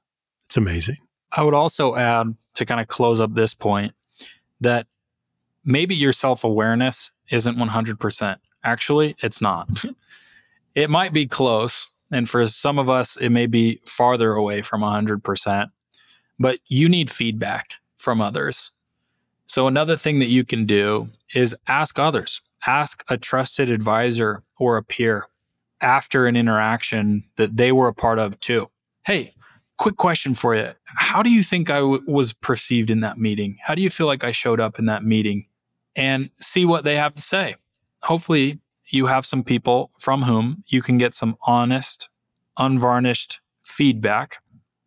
It's 0.47 0.57
amazing. 0.57 0.97
I 1.35 1.43
would 1.43 1.53
also 1.53 1.95
add 1.95 2.35
to 2.55 2.65
kind 2.65 2.81
of 2.81 2.87
close 2.87 3.21
up 3.21 3.33
this 3.33 3.53
point 3.53 3.93
that 4.59 4.87
maybe 5.63 5.95
your 5.95 6.13
self 6.13 6.43
awareness 6.43 7.12
isn't 7.29 7.57
100%. 7.57 8.37
Actually, 8.63 9.15
it's 9.21 9.41
not. 9.41 9.69
it 10.75 10.89
might 10.89 11.13
be 11.13 11.25
close. 11.25 11.87
And 12.11 12.29
for 12.29 12.45
some 12.47 12.77
of 12.77 12.89
us, 12.89 13.17
it 13.17 13.29
may 13.29 13.47
be 13.47 13.79
farther 13.85 14.33
away 14.33 14.61
from 14.61 14.81
100%, 14.81 15.69
but 16.39 16.59
you 16.67 16.87
need 16.87 17.09
feedback 17.09 17.75
from 17.97 18.21
others. 18.21 18.71
So, 19.45 19.67
another 19.67 19.97
thing 19.97 20.19
that 20.19 20.27
you 20.27 20.43
can 20.43 20.65
do 20.65 21.09
is 21.35 21.55
ask 21.67 21.99
others, 21.99 22.41
ask 22.67 23.03
a 23.09 23.17
trusted 23.17 23.69
advisor 23.69 24.43
or 24.57 24.77
a 24.77 24.83
peer 24.83 25.27
after 25.81 26.27
an 26.27 26.35
interaction 26.35 27.23
that 27.35 27.57
they 27.57 27.71
were 27.71 27.87
a 27.87 27.93
part 27.93 28.19
of 28.19 28.39
too. 28.39 28.69
Hey, 29.05 29.33
quick 29.77 29.97
question 29.97 30.33
for 30.33 30.55
you. 30.55 30.69
How 30.85 31.21
do 31.21 31.29
you 31.29 31.43
think 31.43 31.69
I 31.69 31.79
w- 31.79 32.03
was 32.07 32.33
perceived 32.33 32.89
in 32.89 33.01
that 33.01 33.17
meeting? 33.17 33.57
How 33.61 33.75
do 33.75 33.81
you 33.81 33.89
feel 33.89 34.07
like 34.07 34.23
I 34.23 34.31
showed 34.31 34.59
up 34.59 34.79
in 34.79 34.85
that 34.85 35.03
meeting? 35.03 35.45
And 35.95 36.29
see 36.39 36.65
what 36.65 36.83
they 36.83 36.95
have 36.95 37.15
to 37.15 37.21
say. 37.21 37.55
Hopefully, 38.01 38.59
you 38.87 39.05
have 39.07 39.25
some 39.25 39.43
people 39.43 39.91
from 39.99 40.23
whom 40.23 40.63
you 40.67 40.81
can 40.81 40.97
get 40.97 41.13
some 41.13 41.37
honest, 41.43 42.09
unvarnished 42.57 43.41
feedback. 43.63 44.37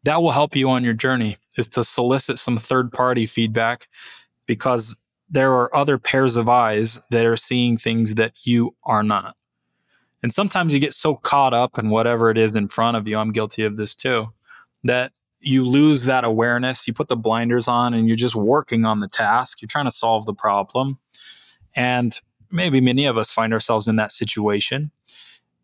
That 0.05 0.23
will 0.23 0.33
help 0.33 0.55
you 0.55 0.69
on 0.71 0.85
your 0.85 0.95
journey 0.95 1.39
is 1.57 1.69
to 1.69 1.85
solicit 1.85 2.39
some 2.39 2.59
third 2.59 2.93
party 2.93 3.27
feedback 3.27 3.89
because 4.47 4.97
there 5.29 5.53
are 5.53 5.75
other 5.75 5.99
pairs 5.99 6.37
of 6.37 6.49
eyes 6.49 7.01
that 7.11 7.27
are 7.27 7.37
seeing 7.37 7.77
things 7.77 8.15
that 8.15 8.33
you 8.45 8.77
are 8.85 9.03
not. 9.03 9.37
And 10.23 10.33
sometimes 10.33 10.73
you 10.73 10.81
get 10.81 10.95
so 10.95 11.15
caught 11.15 11.55
up 11.55 11.79
in 11.79 11.91
whatever 11.91 12.31
it 12.31 12.39
is 12.39 12.55
in 12.55 12.69
front 12.69 12.97
of 12.97 13.09
you. 13.09 13.19
I'm 13.19 13.33
guilty 13.33 13.65
of 13.65 13.77
this 13.77 13.95
too, 13.95 14.33
that 14.85 15.13
you 15.47 15.65
lose 15.65 16.05
that 16.05 16.25
awareness. 16.25 16.87
You 16.87 16.93
put 16.93 17.09
the 17.09 17.17
blinders 17.17 17.69
on 17.69 17.95
and 17.95 18.07
you're 18.09 18.17
just 18.17 18.35
working 18.35 18.85
on 18.85 19.01
the 19.01 19.09
task. 19.09 19.63
You're 19.63 19.69
trying 19.69 19.85
to 19.87 19.91
solve 19.91 20.27
the 20.27 20.35
problem. 20.35 20.99
And 21.75 22.19
maybe 22.51 22.81
many 22.81 23.07
of 23.07 23.17
us 23.17 23.31
find 23.31 23.53
ourselves 23.53 23.89
in 23.89 23.97
that 23.97 24.13
situation. 24.13 24.91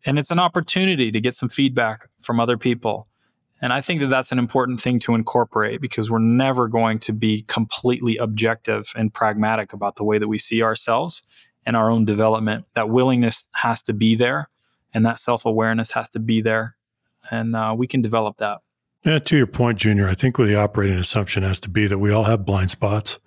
And 0.05 0.17
it's 0.17 0.31
an 0.31 0.39
opportunity 0.39 1.11
to 1.11 1.21
get 1.21 1.35
some 1.35 1.49
feedback 1.49 2.07
from 2.19 2.39
other 2.39 2.57
people 2.57 3.07
and 3.63 3.71
I 3.71 3.79
think 3.79 4.01
that 4.01 4.07
that's 4.07 4.33
an 4.33 4.39
important 4.39 4.81
thing 4.81 4.99
to 4.99 5.15
incorporate 5.15 5.79
because 5.79 6.11
we're 6.11 6.19
never 6.19 6.67
going 6.67 6.99
to 6.99 7.13
be 7.13 7.43
completely 7.43 8.17
objective 8.17 8.91
and 8.93 9.13
pragmatic 9.13 9.71
about 9.71 9.95
the 9.95 10.03
way 10.03 10.17
that 10.17 10.27
we 10.27 10.37
see 10.37 10.61
ourselves 10.61 11.23
and 11.65 11.77
our 11.77 11.89
own 11.89 12.03
development. 12.03 12.65
That 12.73 12.89
willingness 12.89 13.45
has 13.53 13.81
to 13.83 13.93
be 13.93 14.15
there 14.15 14.49
and 14.93 15.05
that 15.05 15.17
self 15.17 15.45
awareness 15.45 15.91
has 15.91 16.09
to 16.09 16.19
be 16.19 16.41
there. 16.41 16.75
And 17.31 17.55
uh, 17.55 17.73
we 17.77 17.87
can 17.87 18.01
develop 18.01 18.35
that. 18.39 18.59
Yeah, 19.05 19.19
to 19.19 19.37
your 19.37 19.47
point, 19.47 19.79
Junior, 19.79 20.07
I 20.07 20.13
think 20.13 20.37
the 20.37 20.55
operating 20.55 20.97
assumption 20.97 21.43
has 21.43 21.59
to 21.61 21.69
be 21.69 21.87
that 21.87 21.99
we 21.99 22.11
all 22.11 22.23
have 22.23 22.45
blind 22.45 22.71
spots. 22.71 23.19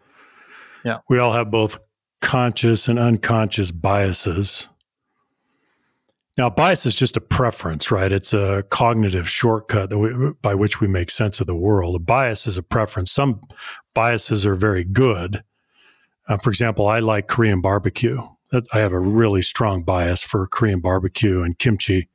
Yeah. 0.85 0.99
We 1.09 1.19
all 1.19 1.33
have 1.33 1.51
both 1.51 1.79
conscious 2.23 2.89
and 2.89 2.99
unconscious 2.99 3.71
biases. 3.71 4.69
Now, 6.39 6.51
bias 6.51 6.85
is 6.85 6.95
just 6.95 7.17
a 7.17 7.21
preference, 7.21 7.91
right? 7.91 8.13
It's 8.13 8.33
a 8.33 8.65
cognitive 8.71 9.29
shortcut 9.29 9.95
we, 9.95 10.33
by 10.43 10.55
which 10.55 10.81
we 10.81 10.87
make 10.87 11.11
sense 11.11 11.41
of 11.41 11.47
the 11.47 11.57
world. 11.57 11.95
A 11.95 11.99
bias 11.99 12.47
is 12.47 12.59
a 12.59 12.63
preference. 12.63 13.11
Some 13.11 13.41
biases 13.95 14.45
are 14.45 14.55
very 14.55 14.85
good. 14.85 15.43
Uh, 16.29 16.37
for 16.37 16.51
example, 16.51 16.87
I 16.87 16.99
like 16.99 17.29
Korean 17.29 17.61
barbecue. 17.61 18.21
I 18.53 18.79
have 18.79 18.93
a 18.93 18.99
really 18.99 19.43
strong 19.43 19.83
bias 19.83 20.23
for 20.23 20.47
Korean 20.47 20.81
barbecue 20.81 21.43
and 21.43 21.59
kimchi. 21.59 22.09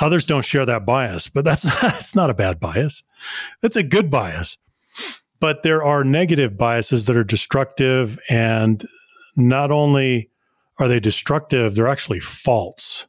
Others 0.00 0.26
don't 0.26 0.44
share 0.44 0.64
that 0.66 0.86
bias, 0.86 1.28
but 1.28 1.44
that's 1.44 1.62
that's 1.82 2.14
not 2.14 2.30
a 2.30 2.34
bad 2.34 2.60
bias. 2.60 3.02
That's 3.60 3.76
a 3.76 3.82
good 3.82 4.10
bias. 4.10 4.58
But 5.40 5.62
there 5.62 5.84
are 5.84 6.02
negative 6.02 6.58
biases 6.58 7.06
that 7.06 7.16
are 7.16 7.24
destructive 7.24 8.18
and 8.28 8.86
not 9.36 9.70
only 9.70 10.30
are 10.78 10.88
they 10.88 11.00
destructive? 11.00 11.74
They're 11.74 11.88
actually 11.88 12.20
false. 12.20 13.06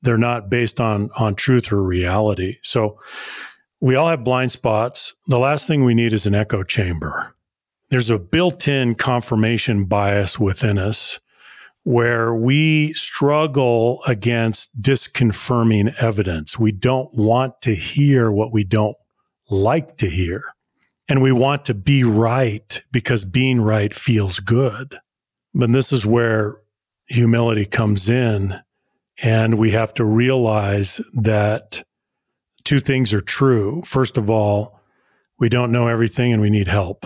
They're 0.00 0.18
not 0.18 0.50
based 0.50 0.80
on 0.80 1.10
on 1.16 1.34
truth 1.34 1.72
or 1.72 1.82
reality. 1.82 2.58
So 2.62 2.98
we 3.80 3.94
all 3.94 4.08
have 4.08 4.24
blind 4.24 4.52
spots. 4.52 5.14
The 5.26 5.38
last 5.38 5.66
thing 5.66 5.84
we 5.84 5.94
need 5.94 6.12
is 6.12 6.26
an 6.26 6.34
echo 6.34 6.62
chamber. 6.62 7.34
There's 7.90 8.10
a 8.10 8.18
built-in 8.18 8.94
confirmation 8.94 9.84
bias 9.84 10.38
within 10.38 10.78
us 10.78 11.20
where 11.84 12.34
we 12.34 12.92
struggle 12.94 14.02
against 14.06 14.80
disconfirming 14.80 15.94
evidence. 15.96 16.58
We 16.58 16.72
don't 16.72 17.12
want 17.14 17.60
to 17.62 17.74
hear 17.74 18.30
what 18.30 18.52
we 18.52 18.64
don't 18.64 18.96
like 19.50 19.96
to 19.98 20.08
hear. 20.08 20.44
And 21.08 21.20
we 21.20 21.32
want 21.32 21.64
to 21.66 21.74
be 21.74 22.04
right 22.04 22.82
because 22.92 23.24
being 23.24 23.60
right 23.60 23.92
feels 23.92 24.38
good. 24.40 24.96
But 25.52 25.72
this 25.72 25.92
is 25.92 26.06
where 26.06 26.58
humility 27.06 27.66
comes 27.66 28.08
in. 28.08 28.60
And 29.22 29.58
we 29.58 29.72
have 29.72 29.92
to 29.94 30.04
realize 30.04 31.00
that 31.14 31.84
two 32.64 32.80
things 32.80 33.12
are 33.12 33.20
true. 33.20 33.82
First 33.84 34.16
of 34.16 34.30
all, 34.30 34.80
we 35.38 35.48
don't 35.48 35.72
know 35.72 35.88
everything 35.88 36.32
and 36.32 36.40
we 36.40 36.50
need 36.50 36.68
help. 36.68 37.04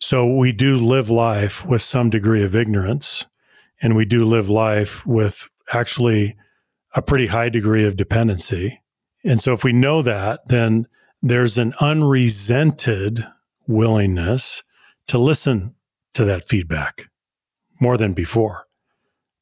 So 0.00 0.26
we 0.26 0.52
do 0.52 0.76
live 0.76 1.10
life 1.10 1.64
with 1.64 1.82
some 1.82 2.10
degree 2.10 2.42
of 2.42 2.56
ignorance, 2.56 3.26
and 3.84 3.94
we 3.94 4.04
do 4.04 4.24
live 4.24 4.50
life 4.50 5.06
with 5.06 5.48
actually 5.72 6.36
a 6.96 7.02
pretty 7.02 7.28
high 7.28 7.48
degree 7.48 7.86
of 7.86 7.96
dependency. 7.96 8.80
And 9.24 9.40
so 9.40 9.52
if 9.52 9.62
we 9.62 9.72
know 9.72 10.02
that, 10.02 10.48
then 10.48 10.88
there's 11.22 11.56
an 11.56 11.72
unresented 11.80 13.24
willingness 13.68 14.64
to 15.06 15.18
listen 15.18 15.76
to 16.14 16.24
that 16.24 16.48
feedback 16.48 17.08
more 17.80 17.96
than 17.96 18.12
before 18.12 18.66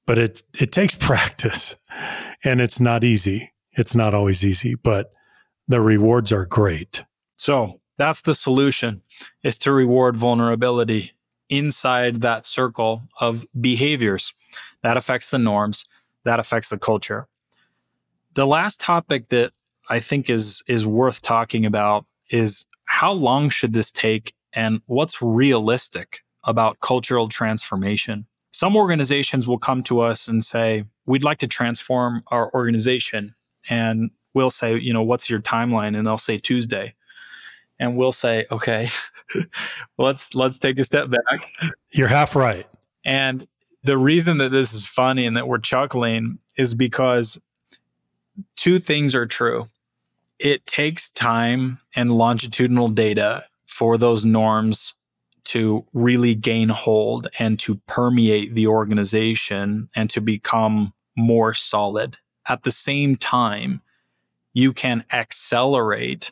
but 0.07 0.19
it 0.19 0.43
it 0.59 0.73
takes 0.73 0.95
practice 1.09 1.77
and 2.45 2.61
it's 2.61 2.81
not 2.81 3.05
easy. 3.05 3.53
It's 3.73 3.95
not 3.95 4.15
always 4.15 4.45
easy, 4.45 4.75
but 4.75 5.13
the 5.69 5.81
rewards 5.81 6.33
are 6.33 6.45
great. 6.45 7.05
So 7.37 7.81
that's 7.99 8.23
the 8.23 8.35
solution 8.35 9.03
is 9.43 9.57
to 9.59 9.73
reward 9.73 10.17
vulnerability 10.17 11.13
inside 11.53 12.23
that 12.23 12.47
circle 12.47 13.03
of 13.21 13.45
behaviors 13.61 14.33
that 14.83 14.97
affects 14.97 15.29
the 15.29 15.39
norms, 15.39 15.85
that 16.25 16.41
affects 16.41 16.71
the 16.71 16.79
culture. 16.79 17.29
The 18.35 18.47
last 18.47 18.81
topic 18.81 19.29
that 19.29 19.53
I 19.91 20.01
think 20.01 20.31
is 20.31 20.63
is 20.67 20.87
worth 20.87 21.21
talking 21.21 21.67
about 21.67 22.07
is 22.31 22.67
how 22.87 23.13
long 23.13 23.51
should 23.51 23.75
this 23.75 23.91
take 23.91 24.33
and 24.55 24.81
what's 24.87 25.21
realistic 25.21 26.21
about 26.45 26.81
cultural 26.81 27.29
transformation? 27.29 28.27
Some 28.51 28.75
organizations 28.75 29.47
will 29.47 29.59
come 29.59 29.83
to 29.85 30.01
us 30.01 30.29
and 30.29 30.43
say, 30.43 30.85
We'd 31.05 31.25
like 31.25 31.39
to 31.39 31.47
transform 31.47 32.23
our 32.29 32.51
organization. 32.55 33.35
And 33.69 34.11
we'll 34.33 34.51
say, 34.51 34.79
You 34.79 34.95
know, 34.95 35.03
what's 35.03 35.29
your 35.29 35.41
timeline? 35.41 35.97
And 35.97 36.07
they'll 36.07 36.17
say 36.17 36.39
Tuesday. 36.39 36.95
And 37.83 37.97
we'll 37.97 38.13
say, 38.13 38.47
Okay, 38.53 38.89
let's 39.99 40.37
let's 40.37 40.57
take 40.59 40.79
a 40.79 40.85
step 40.85 41.11
back. 41.11 41.75
You're 41.93 42.07
half 42.07 42.37
right. 42.37 42.65
And 43.05 43.47
the 43.83 43.99
reason 43.99 44.39
that 44.39 44.53
this 44.53 44.73
is 44.73 44.87
funny 44.87 45.27
and 45.27 45.37
that 45.37 45.49
we're 45.49 45.59
chuckling 45.59 46.39
is 46.57 46.75
because 46.75 47.43
two 48.55 48.79
things 48.79 49.17
are 49.17 49.27
true. 49.27 49.69
It 50.39 50.65
takes 50.65 51.11
time 51.11 51.81
and 51.97 52.13
longitudinal 52.13 52.89
data 52.89 53.47
for 53.67 53.99
those 53.99 54.25
norms 54.25 54.95
to 55.45 55.85
really 55.93 56.37
gain 56.37 56.69
hold 56.69 57.27
and 57.41 57.59
to 57.59 57.81
permeate 57.89 58.55
the 58.55 58.69
organization 58.69 59.89
and 59.97 60.09
to 60.11 60.21
become 60.21 60.93
more 61.17 61.53
solid. 61.53 62.17
At 62.49 62.63
the 62.63 62.71
same 62.71 63.17
time, 63.17 63.83
you 64.55 64.73
can 64.73 65.05
accelerate 65.13 66.31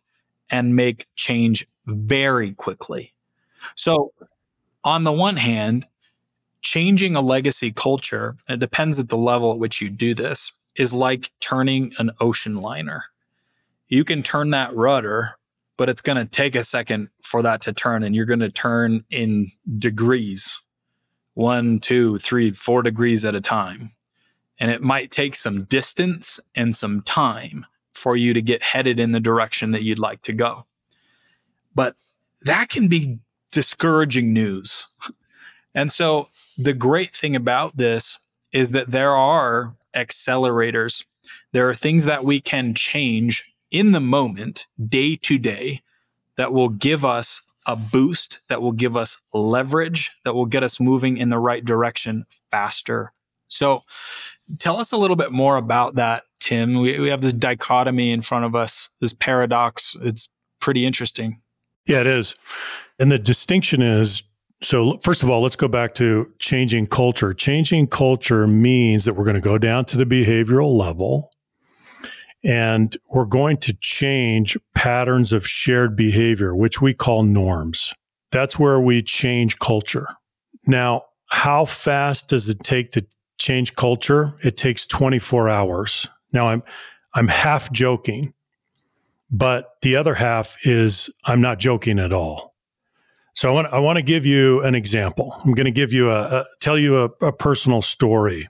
and 0.51 0.77
make 0.77 1.07
change 1.17 1.67
very 1.87 2.53
quickly. 2.53 3.13
So, 3.75 4.13
on 4.83 5.05
the 5.05 5.13
one 5.13 5.37
hand, 5.37 5.87
changing 6.63 7.17
a 7.17 7.21
legacy 7.21 7.73
culture, 7.73 8.37
it 8.49 8.59
depends 8.59 8.99
at 8.99 9.09
the 9.09 9.17
level 9.17 9.53
at 9.53 9.59
which 9.59 9.81
you 9.81 9.91
do 9.91 10.15
this, 10.15 10.53
is 10.77 10.95
like 10.95 11.31
turning 11.41 11.93
an 11.99 12.11
ocean 12.21 12.57
liner. 12.57 13.05
You 13.89 14.05
can 14.05 14.23
turn 14.23 14.51
that 14.51 14.75
rudder 14.75 15.37
but 15.81 15.89
it's 15.89 16.03
going 16.03 16.19
to 16.19 16.27
take 16.27 16.55
a 16.55 16.63
second 16.63 17.09
for 17.23 17.41
that 17.41 17.63
to 17.63 17.73
turn 17.73 18.03
and 18.03 18.15
you're 18.15 18.27
going 18.27 18.39
to 18.39 18.51
turn 18.51 19.03
in 19.09 19.51
degrees 19.79 20.61
one 21.33 21.81
two 21.81 22.19
three 22.19 22.51
four 22.51 22.83
degrees 22.83 23.25
at 23.25 23.35
a 23.35 23.41
time 23.41 23.91
and 24.59 24.71
it 24.71 24.83
might 24.83 25.11
take 25.11 25.35
some 25.35 25.65
distance 25.65 26.39
and 26.55 26.77
some 26.77 27.01
time 27.01 27.65
for 28.01 28.17
you 28.17 28.33
to 28.33 28.43
get 28.43 28.63
headed 28.63 28.99
in 28.99 29.13
the 29.13 29.21
direction 29.21 29.73
that 29.73 29.83
you'd 29.83 29.99
like 29.99 30.23
to 30.23 30.33
go 30.33 30.67
But 31.75 31.97
that 32.43 32.69
can 32.71 32.89
be 32.89 33.19
discouraging 33.53 34.33
news. 34.33 34.89
And 35.73 35.93
so 35.93 36.29
the 36.59 36.73
great 36.73 37.15
thing 37.15 37.37
about 37.37 37.77
this 37.77 38.19
is 38.53 38.73
that 38.73 38.91
there 38.91 39.15
are 39.15 39.77
accelerators. 39.95 41.07
There 41.53 41.69
are 41.69 41.75
things 41.75 42.07
that 42.07 42.25
we 42.25 42.41
can 42.41 42.75
change 42.75 43.55
in 43.71 43.93
the 43.93 44.01
moment, 44.01 44.67
day 44.85 45.15
to 45.15 45.39
day, 45.39 45.83
that 46.37 46.53
will 46.53 46.71
give 46.71 47.05
us 47.05 47.43
a 47.69 47.77
boost, 47.77 48.41
that 48.49 48.61
will 48.61 48.73
give 48.73 48.97
us 48.97 49.19
leverage, 49.33 50.11
that 50.25 50.35
will 50.35 50.47
get 50.47 50.65
us 50.65 50.81
moving 50.81 51.17
in 51.17 51.29
the 51.29 51.39
right 51.39 51.65
direction 51.65 52.27
faster. 52.51 53.13
So, 53.51 53.83
tell 54.59 54.79
us 54.79 54.93
a 54.93 54.97
little 54.97 55.17
bit 55.17 55.33
more 55.33 55.57
about 55.57 55.97
that, 55.97 56.25
Tim. 56.41 56.81
We, 56.81 56.99
we 56.99 57.09
have 57.09 57.21
this 57.21 57.33
dichotomy 57.33 58.13
in 58.13 58.23
front 58.23 58.45
of 58.45 58.55
us, 58.55 58.91
this 59.01 59.13
paradox. 59.13 59.97
It's 60.03 60.29
pretty 60.61 60.85
interesting. 60.85 61.41
Yeah, 61.87 62.01
it 62.01 62.07
is. 62.07 62.35
And 62.99 63.11
the 63.11 63.19
distinction 63.19 63.83
is 63.83 64.23
so, 64.63 64.99
first 64.99 65.23
of 65.23 65.31
all, 65.31 65.41
let's 65.41 65.57
go 65.57 65.69
back 65.69 65.95
to 65.95 66.31
changing 66.39 66.89
culture. 66.89 67.33
Changing 67.33 67.87
culture 67.87 68.47
means 68.47 69.05
that 69.05 69.15
we're 69.15 69.25
going 69.25 69.35
to 69.35 69.41
go 69.41 69.57
down 69.57 69.87
to 69.87 69.97
the 69.97 70.05
behavioral 70.05 70.77
level 70.77 71.31
and 72.45 72.97
we're 73.11 73.25
going 73.25 73.57
to 73.59 73.75
change 73.81 74.57
patterns 74.75 75.33
of 75.33 75.47
shared 75.47 75.97
behavior, 75.97 76.55
which 76.55 76.81
we 76.81 76.93
call 76.93 77.23
norms. 77.23 77.95
That's 78.33 78.59
where 78.59 78.81
we 78.81 79.03
change 79.03 79.59
culture. 79.59 80.07
Now, 80.67 81.05
how 81.31 81.65
fast 81.65 82.29
does 82.29 82.49
it 82.49 82.61
take 82.61 82.93
to 82.93 83.07
change 83.41 83.75
culture? 83.75 84.35
It 84.45 84.57
takes 84.57 84.87
24 84.87 85.49
hours. 85.49 86.07
Now, 86.33 86.49
I'm, 86.49 86.63
I'm 87.15 87.27
half 87.27 87.73
joking, 87.73 88.33
but 89.31 89.77
the 89.83 89.97
other 89.97 90.15
half 90.15 90.57
is 90.65 91.11
I'm 91.25 91.41
not 91.41 91.59
joking 91.59 91.99
at 91.99 92.13
all. 92.13 92.55
So 93.33 93.49
I 93.49 93.53
want, 93.53 93.67
I 93.73 93.79
want 93.79 93.97
to 93.97 94.03
give 94.03 94.27
you 94.27 94.61
an 94.63 94.75
example. 94.75 95.35
I'm 95.45 95.55
going 95.55 95.65
to 95.65 95.73
give 95.73 95.93
you 95.93 96.11
a, 96.11 96.23
a 96.23 96.47
tell 96.61 96.79
you 96.79 97.03
a, 97.03 97.27
a 97.27 97.33
personal 97.33 97.83
story. 97.83 98.49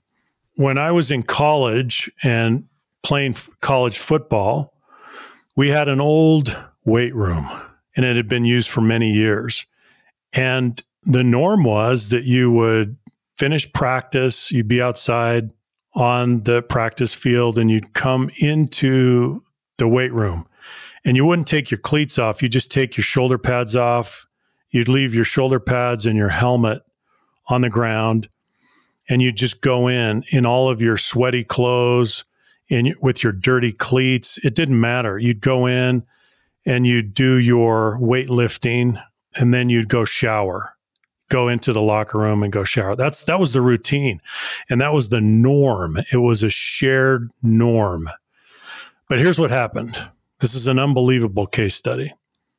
When 0.56 0.76
I 0.76 0.90
was 0.90 1.10
in 1.10 1.22
college 1.22 2.10
and 2.22 2.66
playing 3.02 3.36
college 3.60 3.98
football, 3.98 4.74
we 5.56 5.68
had 5.68 5.88
an 5.88 6.00
old 6.00 6.56
weight 6.84 7.14
room 7.14 7.48
and 7.96 8.04
it 8.04 8.16
had 8.16 8.28
been 8.28 8.44
used 8.44 8.68
for 8.68 8.80
many 8.80 9.12
years. 9.12 9.64
And 10.32 10.82
the 11.04 11.24
norm 11.24 11.64
was 11.64 12.10
that 12.10 12.24
you 12.24 12.50
would 12.52 12.96
finish 13.40 13.72
practice, 13.72 14.52
you'd 14.52 14.68
be 14.68 14.82
outside 14.82 15.50
on 15.94 16.42
the 16.42 16.60
practice 16.60 17.14
field, 17.14 17.56
and 17.56 17.70
you'd 17.70 17.94
come 17.94 18.30
into 18.38 19.42
the 19.78 19.88
weight 19.88 20.12
room. 20.12 20.46
And 21.06 21.16
you 21.16 21.24
wouldn't 21.24 21.48
take 21.48 21.70
your 21.70 21.80
cleats 21.80 22.18
off, 22.18 22.42
you 22.42 22.50
just 22.50 22.70
take 22.70 22.98
your 22.98 23.04
shoulder 23.04 23.38
pads 23.38 23.74
off. 23.74 24.26
You'd 24.68 24.90
leave 24.90 25.14
your 25.14 25.24
shoulder 25.24 25.58
pads 25.58 26.04
and 26.04 26.18
your 26.18 26.28
helmet 26.28 26.82
on 27.48 27.62
the 27.62 27.70
ground, 27.70 28.28
and 29.08 29.22
you'd 29.22 29.38
just 29.38 29.62
go 29.62 29.88
in 29.88 30.22
in 30.30 30.44
all 30.44 30.68
of 30.68 30.82
your 30.82 30.98
sweaty 30.98 31.42
clothes 31.42 32.26
and 32.68 32.94
with 33.00 33.22
your 33.22 33.32
dirty 33.32 33.72
cleats. 33.72 34.38
It 34.44 34.54
didn't 34.54 34.78
matter. 34.78 35.18
You'd 35.18 35.40
go 35.40 35.64
in 35.66 36.04
and 36.66 36.86
you'd 36.86 37.14
do 37.14 37.36
your 37.36 37.98
weightlifting 37.98 39.02
and 39.34 39.54
then 39.54 39.70
you'd 39.70 39.88
go 39.88 40.04
shower. 40.04 40.76
Go 41.30 41.48
into 41.48 41.72
the 41.72 41.80
locker 41.80 42.18
room 42.18 42.42
and 42.42 42.52
go 42.52 42.64
shower. 42.64 42.94
That's 42.94 43.24
that 43.24 43.40
was 43.40 43.52
the 43.52 43.62
routine. 43.62 44.20
And 44.68 44.80
that 44.82 44.92
was 44.92 45.08
the 45.08 45.20
norm. 45.20 45.96
It 46.12 46.18
was 46.18 46.42
a 46.42 46.50
shared 46.50 47.30
norm. 47.42 48.10
But 49.08 49.18
here's 49.18 49.38
what 49.38 49.50
happened. 49.50 49.98
This 50.40 50.54
is 50.54 50.68
an 50.68 50.78
unbelievable 50.78 51.46
case 51.46 51.74
study. 51.74 52.12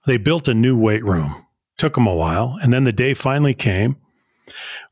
They 0.05 0.17
built 0.17 0.47
a 0.47 0.53
new 0.53 0.78
weight 0.78 1.03
room. 1.03 1.45
Took 1.78 1.95
them 1.95 2.07
a 2.07 2.15
while, 2.15 2.57
and 2.61 2.74
then 2.74 2.84
the 2.84 2.91
day 2.91 3.13
finally 3.13 3.53
came 3.53 3.97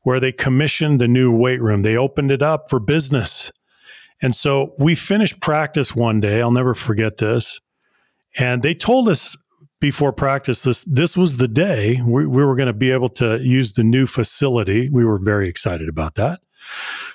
where 0.02 0.20
they 0.20 0.32
commissioned 0.32 1.00
the 1.00 1.08
new 1.08 1.34
weight 1.34 1.60
room. 1.60 1.82
They 1.82 1.96
opened 1.96 2.30
it 2.30 2.42
up 2.42 2.68
for 2.68 2.80
business. 2.80 3.52
And 4.22 4.34
so 4.34 4.74
we 4.78 4.94
finished 4.94 5.40
practice 5.40 5.94
one 5.94 6.20
day. 6.20 6.40
I'll 6.40 6.50
never 6.50 6.74
forget 6.74 7.18
this. 7.18 7.60
And 8.38 8.62
they 8.62 8.74
told 8.74 9.08
us 9.08 9.36
before 9.80 10.12
practice 10.12 10.62
this 10.62 10.84
this 10.84 11.16
was 11.16 11.38
the 11.38 11.48
day 11.48 12.00
we, 12.04 12.26
we 12.26 12.44
were 12.44 12.54
going 12.54 12.66
to 12.66 12.72
be 12.72 12.90
able 12.90 13.08
to 13.08 13.40
use 13.40 13.72
the 13.72 13.84
new 13.84 14.06
facility. 14.06 14.90
We 14.90 15.04
were 15.04 15.18
very 15.18 15.48
excited 15.48 15.88
about 15.88 16.14
that. 16.16 16.40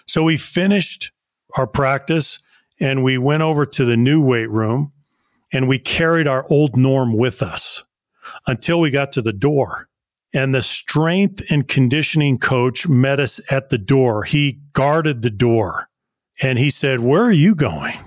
So 0.08 0.24
we 0.24 0.38
finished 0.38 1.12
our 1.58 1.68
practice 1.68 2.40
and 2.80 3.04
we 3.04 3.18
went 3.18 3.44
over 3.44 3.66
to 3.66 3.86
the 3.86 3.96
new 3.96 4.22
weight 4.22 4.50
room 4.50 4.92
and 5.54 5.68
we 5.68 5.80
carried 5.80 6.28
our 6.28 6.46
old 6.50 6.76
norm 6.76 7.16
with 7.16 7.42
us 7.42 7.84
until 8.48 8.80
we 8.80 8.92
got 8.92 9.12
to 9.14 9.22
the 9.22 9.34
door. 9.34 9.88
And 10.34 10.54
the 10.54 10.64
strength 10.64 11.44
and 11.50 11.66
conditioning 11.66 12.38
coach 12.38 12.90
met 12.90 13.22
us 13.22 13.40
at 13.50 13.70
the 13.70 13.78
door. 13.78 14.24
He 14.24 14.60
guarded 14.74 15.22
the 15.22 15.30
door 15.30 15.90
and 16.42 16.60
he 16.60 16.70
said, 16.70 17.00
Where 17.00 17.24
are 17.24 17.32
you 17.32 17.56
going? 17.56 17.98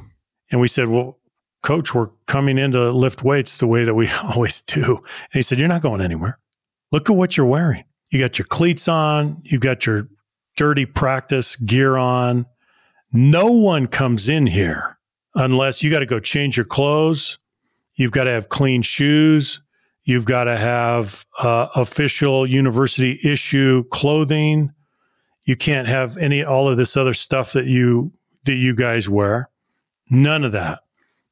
And 0.50 0.61
we 0.61 0.68
said, 0.68 0.88
Well, 0.88 1.18
coach, 1.62 1.94
we're 1.94 2.09
coming 2.26 2.59
in 2.59 2.72
to 2.72 2.90
lift 2.90 3.22
weights 3.22 3.59
the 3.59 3.66
way 3.66 3.84
that 3.84 3.94
we 3.94 4.09
always 4.22 4.61
do. 4.62 4.96
And 4.96 5.34
he 5.34 5.42
said, 5.42 5.59
You're 5.59 5.68
not 5.68 5.82
going 5.82 6.00
anywhere. 6.00 6.38
Look 6.92 7.11
at 7.11 7.16
what 7.16 7.36
you're 7.36 7.46
wearing. 7.46 7.84
You 8.11 8.20
got 8.20 8.38
your 8.38 8.46
cleats 8.46 8.88
on, 8.88 9.42
you've 9.44 9.61
got 9.61 9.86
your 9.86 10.09
dirty 10.56 10.86
practice 10.86 11.56
gear 11.56 11.96
on. 11.96 12.46
No 13.12 13.46
one 13.46 13.86
comes 13.86 14.28
in 14.28 14.46
here 14.46 14.98
unless 15.34 15.82
you 15.82 15.90
got 15.90 16.00
to 16.00 16.06
go 16.06 16.20
change 16.20 16.56
your 16.56 16.66
clothes. 16.66 17.38
You've 17.94 18.12
got 18.12 18.24
to 18.24 18.30
have 18.30 18.48
clean 18.48 18.82
shoes. 18.82 19.61
You've 20.04 20.24
got 20.24 20.44
to 20.44 20.56
have 20.56 21.26
uh, 21.38 21.68
official 21.74 22.46
university 22.46 23.20
issue 23.22 23.84
clothing. 23.90 24.72
You 25.44 25.56
can't 25.56 25.88
have 25.88 26.16
any 26.16 26.42
all 26.42 26.68
of 26.68 26.76
this 26.76 26.96
other 26.96 27.14
stuff 27.14 27.52
that 27.52 27.66
you 27.66 28.12
that 28.44 28.54
you 28.54 28.74
guys 28.74 29.09
wear. 29.09 29.50
None 30.11 30.44
of 30.44 30.52
that. 30.52 30.80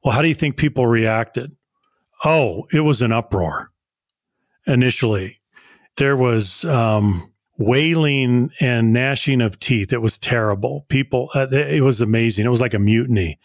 Well, 0.03 0.13
how 0.13 0.21
do 0.21 0.27
you 0.27 0.35
think 0.35 0.57
people 0.57 0.87
reacted? 0.87 1.55
Oh, 2.23 2.67
it 2.71 2.81
was 2.81 3.01
an 3.01 3.11
uproar 3.11 3.71
initially. 4.65 5.39
There 5.97 6.15
was 6.15 6.65
um, 6.65 7.31
wailing 7.57 8.51
and 8.59 8.93
gnashing 8.93 9.41
of 9.41 9.59
teeth. 9.59 9.91
It 9.91 10.01
was 10.01 10.17
terrible. 10.17 10.85
People, 10.89 11.29
uh, 11.33 11.47
it 11.51 11.83
was 11.83 12.01
amazing. 12.01 12.45
It 12.45 12.49
was 12.49 12.61
like 12.61 12.73
a 12.73 12.79
mutiny. 12.79 13.39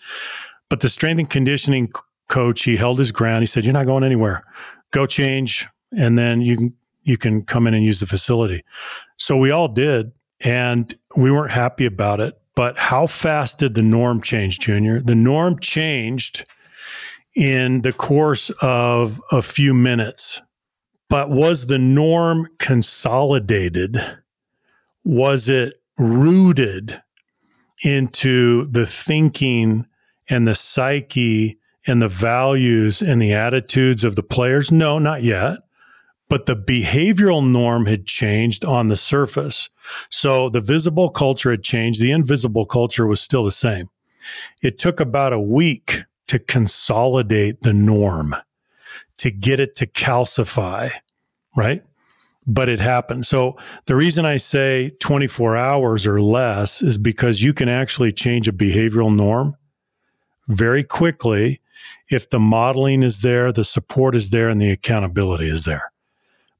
But 0.68 0.80
the 0.80 0.88
strength 0.88 1.18
and 1.18 1.30
conditioning 1.30 1.92
coach, 2.28 2.62
he 2.62 2.76
held 2.76 2.98
his 2.98 3.12
ground. 3.12 3.42
He 3.42 3.46
said, 3.46 3.64
"You're 3.64 3.74
not 3.74 3.86
going 3.86 4.05
anywhere. 4.05 4.42
Go 4.90 5.07
change, 5.07 5.66
and 5.96 6.16
then 6.16 6.40
you 6.40 6.57
can 6.57 6.74
you 7.03 7.18
can 7.18 7.42
come 7.42 7.66
in 7.66 7.74
and 7.74 7.84
use 7.84 8.00
the 8.00 8.07
facility." 8.07 8.64
So 9.18 9.36
we 9.36 9.50
all 9.50 9.68
did, 9.68 10.12
and 10.40 10.94
we 11.16 11.30
weren't 11.30 11.50
happy 11.50 11.84
about 11.84 12.20
it. 12.20 12.40
But 12.55 12.78
how 12.78 13.07
fast 13.07 13.59
did 13.59 13.74
the 13.74 13.82
norm 13.82 14.20
change, 14.20 14.59
Junior? 14.59 15.00
The 15.00 15.14
norm 15.14 15.59
changed 15.59 16.44
in 17.34 17.82
the 17.82 17.92
course 17.92 18.50
of 18.61 19.22
a 19.30 19.40
few 19.40 19.72
minutes. 19.72 20.42
But 21.09 21.30
was 21.30 21.66
the 21.66 21.78
norm 21.78 22.48
consolidated? 22.59 24.03
Was 25.05 25.48
it 25.48 25.74
rooted 25.98 27.03
into 27.84 28.66
the 28.66 28.86
thinking 28.86 29.86
and 30.28 30.46
the 30.46 30.55
psyche 30.55 31.59
and 31.86 32.00
the 32.00 32.09
values 32.09 33.03
and 33.03 33.20
the 33.20 33.32
attitudes 33.32 34.05
of 34.05 34.14
the 34.14 34.22
players? 34.22 34.70
No, 34.70 34.98
not 34.98 35.22
yet 35.22 35.59
but 36.32 36.46
the 36.46 36.56
behavioral 36.56 37.46
norm 37.46 37.84
had 37.84 38.06
changed 38.06 38.64
on 38.64 38.88
the 38.88 38.96
surface. 38.96 39.68
So 40.08 40.48
the 40.48 40.62
visible 40.62 41.10
culture 41.10 41.50
had 41.50 41.62
changed. 41.62 42.00
The 42.00 42.10
invisible 42.10 42.64
culture 42.64 43.06
was 43.06 43.20
still 43.20 43.44
the 43.44 43.52
same. 43.52 43.90
It 44.62 44.78
took 44.78 44.98
about 44.98 45.34
a 45.34 45.40
week 45.40 46.04
to 46.28 46.38
consolidate 46.38 47.60
the 47.60 47.74
norm, 47.74 48.34
to 49.18 49.30
get 49.30 49.60
it 49.60 49.76
to 49.76 49.86
calcify, 49.86 50.92
right? 51.54 51.84
But 52.46 52.70
it 52.70 52.80
happened. 52.80 53.26
So 53.26 53.58
the 53.84 53.94
reason 53.94 54.24
I 54.24 54.38
say 54.38 54.92
24 55.00 55.54
hours 55.54 56.06
or 56.06 56.22
less 56.22 56.80
is 56.80 56.96
because 56.96 57.42
you 57.42 57.52
can 57.52 57.68
actually 57.68 58.10
change 58.10 58.48
a 58.48 58.54
behavioral 58.54 59.14
norm 59.14 59.54
very 60.48 60.82
quickly 60.82 61.60
if 62.08 62.30
the 62.30 62.40
modeling 62.40 63.02
is 63.02 63.20
there, 63.20 63.52
the 63.52 63.64
support 63.64 64.16
is 64.16 64.30
there, 64.30 64.48
and 64.48 64.62
the 64.62 64.70
accountability 64.70 65.50
is 65.50 65.66
there. 65.66 65.91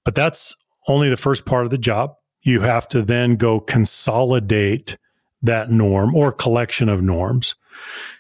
But 0.05 0.14
that's 0.14 0.57
only 0.88 1.09
the 1.09 1.16
first 1.16 1.44
part 1.44 1.64
of 1.64 1.70
the 1.70 1.78
job. 1.78 2.14
You 2.42 2.61
have 2.61 2.88
to 2.88 3.03
then 3.03 3.36
go 3.36 3.61
consolidate 3.61 4.96
that 5.42 5.70
norm 5.70 6.14
or 6.14 6.32
collection 6.32 6.88
of 6.88 7.03
norms. 7.03 7.55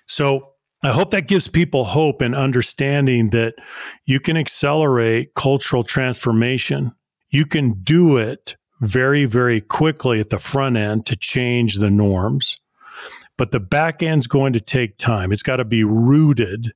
So 0.06 0.52
I 0.82 0.90
hope 0.90 1.10
that 1.10 1.28
gives 1.28 1.48
people 1.48 1.84
hope 1.84 2.22
and 2.22 2.34
understanding 2.34 3.30
that 3.30 3.54
you 4.04 4.18
can 4.18 4.36
accelerate 4.36 5.34
cultural 5.34 5.84
transformation. 5.84 6.92
You 7.30 7.46
can 7.46 7.74
do 7.82 8.16
it 8.16 8.56
very, 8.80 9.24
very 9.24 9.60
quickly 9.60 10.18
at 10.18 10.30
the 10.30 10.40
front 10.40 10.76
end 10.76 11.06
to 11.06 11.16
change 11.16 11.76
the 11.76 11.90
norms. 11.90 12.58
But 13.36 13.52
the 13.52 13.60
back 13.60 14.02
end's 14.02 14.26
going 14.26 14.52
to 14.54 14.60
take 14.60 14.98
time. 14.98 15.32
It's 15.32 15.42
got 15.42 15.56
to 15.56 15.64
be 15.64 15.84
rooted 15.84 16.72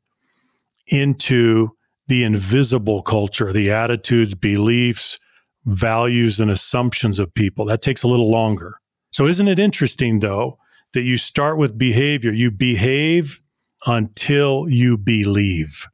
into 0.86 1.70
the 2.08 2.24
invisible 2.24 3.02
culture, 3.02 3.52
the 3.52 3.70
attitudes, 3.70 4.34
beliefs, 4.34 5.18
values, 5.64 6.38
and 6.40 6.50
assumptions 6.50 7.18
of 7.18 7.34
people. 7.34 7.64
That 7.64 7.82
takes 7.82 8.02
a 8.02 8.08
little 8.08 8.30
longer. 8.30 8.80
So, 9.10 9.26
isn't 9.26 9.48
it 9.48 9.58
interesting, 9.58 10.20
though, 10.20 10.58
that 10.92 11.02
you 11.02 11.18
start 11.18 11.58
with 11.58 11.78
behavior? 11.78 12.32
You 12.32 12.50
behave 12.50 13.42
until 13.86 14.66
you 14.68 14.96
believe. 14.96 15.86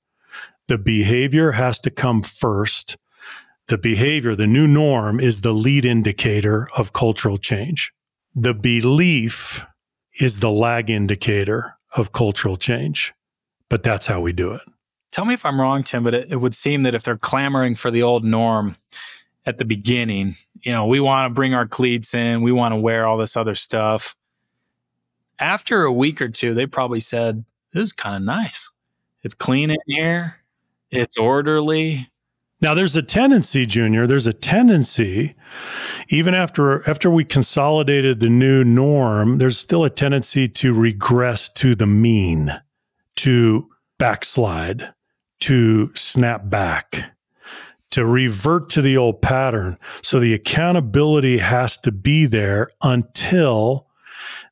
The 0.68 0.78
behavior 0.78 1.52
has 1.52 1.80
to 1.80 1.90
come 1.90 2.22
first. 2.22 2.96
The 3.68 3.78
behavior, 3.78 4.34
the 4.34 4.46
new 4.46 4.66
norm, 4.66 5.20
is 5.20 5.40
the 5.40 5.52
lead 5.52 5.84
indicator 5.84 6.68
of 6.76 6.92
cultural 6.92 7.38
change. 7.38 7.92
The 8.34 8.54
belief 8.54 9.64
is 10.20 10.40
the 10.40 10.50
lag 10.50 10.90
indicator 10.90 11.76
of 11.94 12.12
cultural 12.12 12.56
change. 12.56 13.12
But 13.68 13.82
that's 13.82 14.06
how 14.06 14.20
we 14.20 14.32
do 14.32 14.52
it. 14.52 14.62
Tell 15.12 15.26
me 15.26 15.34
if 15.34 15.44
I'm 15.44 15.60
wrong, 15.60 15.82
Tim, 15.84 16.02
but 16.02 16.14
it, 16.14 16.32
it 16.32 16.36
would 16.36 16.54
seem 16.54 16.82
that 16.82 16.94
if 16.94 17.02
they're 17.02 17.18
clamoring 17.18 17.74
for 17.74 17.90
the 17.90 18.02
old 18.02 18.24
norm 18.24 18.76
at 19.44 19.58
the 19.58 19.64
beginning, 19.64 20.36
you 20.62 20.72
know, 20.72 20.86
we 20.86 21.00
want 21.00 21.30
to 21.30 21.34
bring 21.34 21.54
our 21.54 21.66
cleats 21.66 22.14
in, 22.14 22.40
we 22.40 22.50
want 22.50 22.72
to 22.72 22.76
wear 22.76 23.06
all 23.06 23.18
this 23.18 23.36
other 23.36 23.54
stuff. 23.54 24.16
After 25.38 25.84
a 25.84 25.92
week 25.92 26.22
or 26.22 26.28
two, 26.28 26.54
they 26.54 26.66
probably 26.66 27.00
said, 27.00 27.44
This 27.72 27.86
is 27.86 27.92
kind 27.92 28.16
of 28.16 28.22
nice. 28.22 28.70
It's 29.22 29.34
clean 29.34 29.70
in 29.70 29.76
here, 29.86 30.36
it's 30.90 31.18
orderly. 31.18 32.08
Now 32.62 32.74
there's 32.74 32.96
a 32.96 33.02
tendency, 33.02 33.66
Junior, 33.66 34.06
there's 34.06 34.26
a 34.26 34.32
tendency, 34.32 35.34
even 36.08 36.32
after 36.32 36.88
after 36.88 37.10
we 37.10 37.24
consolidated 37.24 38.20
the 38.20 38.30
new 38.30 38.64
norm, 38.64 39.38
there's 39.38 39.58
still 39.58 39.84
a 39.84 39.90
tendency 39.90 40.48
to 40.48 40.72
regress 40.72 41.50
to 41.50 41.74
the 41.74 41.86
mean, 41.86 42.52
to 43.16 43.68
backslide, 43.98 44.94
to 45.42 45.90
snap 45.96 46.48
back, 46.48 47.04
to 47.90 48.06
revert 48.06 48.68
to 48.70 48.80
the 48.80 48.96
old 48.96 49.20
pattern. 49.20 49.76
So 50.00 50.20
the 50.20 50.34
accountability 50.34 51.38
has 51.38 51.76
to 51.78 51.90
be 51.90 52.26
there 52.26 52.70
until 52.82 53.88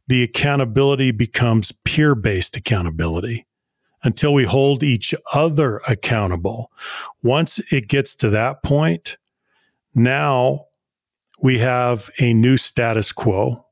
the 0.09 0.25
accountability 0.25 1.13
becomes 1.13 1.71
peer 1.85 2.17
based 2.17 2.57
accountability 2.57 3.47
until 4.03 4.35
we 4.35 4.45
hold 4.45 4.83
each 4.83 5.15
other 5.33 5.81
accountable. 5.87 6.73
Once 7.23 7.61
it 7.71 7.87
gets 7.87 8.17
to 8.17 8.31
that 8.31 8.65
point, 8.65 9.17
now 9.95 10.67
we 11.41 11.61
have 11.61 12.11
a 12.19 12.33
new 12.33 12.57
status 12.57 13.13
quo 13.13 13.65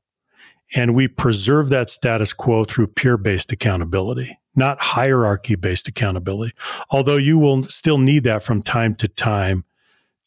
and 0.75 0.95
we 0.95 1.07
preserve 1.07 1.69
that 1.69 1.89
status 1.89 2.33
quo 2.33 2.63
through 2.63 2.87
peer 2.87 3.17
based 3.17 3.51
accountability, 3.51 4.37
not 4.55 4.79
hierarchy 4.79 5.55
based 5.55 5.87
accountability. 5.87 6.53
Although 6.89 7.17
you 7.17 7.37
will 7.37 7.63
still 7.63 7.97
need 7.97 8.23
that 8.25 8.43
from 8.43 8.61
time 8.61 8.95
to 8.95 9.07
time 9.07 9.65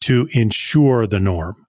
to 0.01 0.27
ensure 0.33 1.07
the 1.07 1.19
norm. 1.19 1.65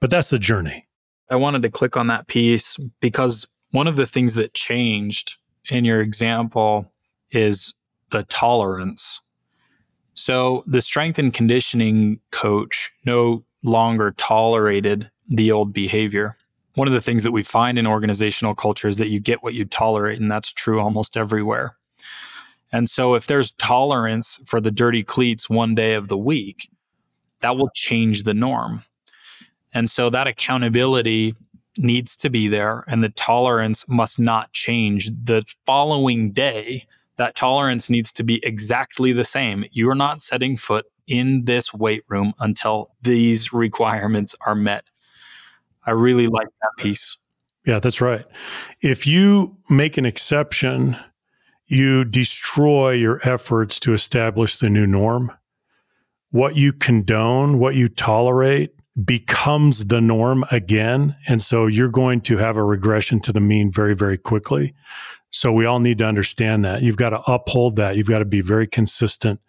But 0.00 0.10
that's 0.10 0.30
the 0.30 0.38
journey. 0.38 0.86
I 1.30 1.36
wanted 1.36 1.62
to 1.62 1.70
click 1.70 1.96
on 1.96 2.08
that 2.08 2.26
piece 2.26 2.76
because 3.00 3.48
one 3.70 3.86
of 3.86 3.96
the 3.96 4.06
things 4.06 4.34
that 4.34 4.54
changed 4.54 5.36
in 5.70 5.84
your 5.84 6.00
example 6.00 6.92
is 7.30 7.74
the 8.10 8.22
tolerance. 8.24 9.20
So 10.14 10.62
the 10.66 10.80
strength 10.80 11.18
and 11.18 11.32
conditioning 11.32 12.20
coach 12.30 12.92
no 13.04 13.44
longer 13.62 14.12
tolerated 14.12 15.10
the 15.28 15.50
old 15.52 15.72
behavior. 15.72 16.36
One 16.76 16.86
of 16.86 16.94
the 16.94 17.00
things 17.00 17.22
that 17.24 17.32
we 17.32 17.42
find 17.42 17.78
in 17.78 17.86
organizational 17.86 18.54
culture 18.54 18.86
is 18.86 18.98
that 18.98 19.08
you 19.08 19.18
get 19.18 19.42
what 19.42 19.54
you 19.54 19.64
tolerate, 19.64 20.20
and 20.20 20.30
that's 20.30 20.52
true 20.52 20.80
almost 20.80 21.16
everywhere. 21.16 21.76
And 22.72 22.88
so 22.88 23.14
if 23.14 23.26
there's 23.26 23.52
tolerance 23.52 24.38
for 24.46 24.60
the 24.60 24.70
dirty 24.70 25.02
cleats 25.02 25.48
one 25.48 25.74
day 25.74 25.94
of 25.94 26.08
the 26.08 26.18
week, 26.18 26.70
that 27.40 27.56
will 27.56 27.70
change 27.74 28.22
the 28.24 28.34
norm. 28.34 28.84
And 29.72 29.90
so 29.90 30.10
that 30.10 30.26
accountability 30.26 31.34
needs 31.78 32.16
to 32.16 32.30
be 32.30 32.48
there 32.48 32.84
and 32.88 33.02
the 33.02 33.10
tolerance 33.10 33.86
must 33.88 34.18
not 34.18 34.52
change 34.52 35.10
the 35.10 35.44
following 35.66 36.32
day 36.32 36.86
that 37.16 37.34
tolerance 37.34 37.88
needs 37.88 38.12
to 38.12 38.22
be 38.22 38.44
exactly 38.44 39.12
the 39.12 39.24
same. 39.24 39.64
You're 39.72 39.94
not 39.94 40.22
setting 40.22 40.56
foot 40.56 40.86
in 41.06 41.44
this 41.44 41.72
weight 41.72 42.02
room 42.08 42.34
until 42.40 42.90
these 43.02 43.52
requirements 43.52 44.34
are 44.44 44.54
met. 44.54 44.84
I 45.86 45.92
really 45.92 46.24
mm-hmm. 46.24 46.34
like 46.34 46.48
that 46.62 46.82
piece. 46.82 47.18
Yeah, 47.64 47.80
that's 47.80 48.00
right. 48.00 48.24
If 48.80 49.06
you 49.06 49.56
make 49.68 49.96
an 49.96 50.06
exception, 50.06 50.96
you 51.66 52.04
destroy 52.04 52.92
your 52.92 53.20
efforts 53.24 53.80
to 53.80 53.92
establish 53.92 54.56
the 54.56 54.70
new 54.70 54.86
norm. 54.86 55.32
What 56.30 56.54
you 56.56 56.72
condone, 56.72 57.58
what 57.58 57.74
you 57.74 57.88
tolerate 57.88 58.74
becomes 59.04 59.86
the 59.86 60.00
norm 60.00 60.44
again. 60.50 61.16
And 61.28 61.42
so 61.42 61.66
you're 61.66 61.88
going 61.88 62.20
to 62.22 62.38
have 62.38 62.56
a 62.56 62.64
regression 62.64 63.20
to 63.20 63.32
the 63.32 63.40
mean 63.40 63.72
very, 63.72 63.94
very 63.94 64.16
quickly. 64.16 64.74
So 65.30 65.52
we 65.52 65.66
all 65.66 65.80
need 65.80 65.98
to 65.98 66.06
understand 66.06 66.64
that. 66.64 66.82
You've 66.82 66.96
got 66.96 67.10
to 67.10 67.20
uphold 67.30 67.76
that. 67.76 67.96
You've 67.96 68.06
got 68.06 68.20
to 68.20 68.24
be 68.24 68.40
very 68.40 68.66
consistent 68.66 69.40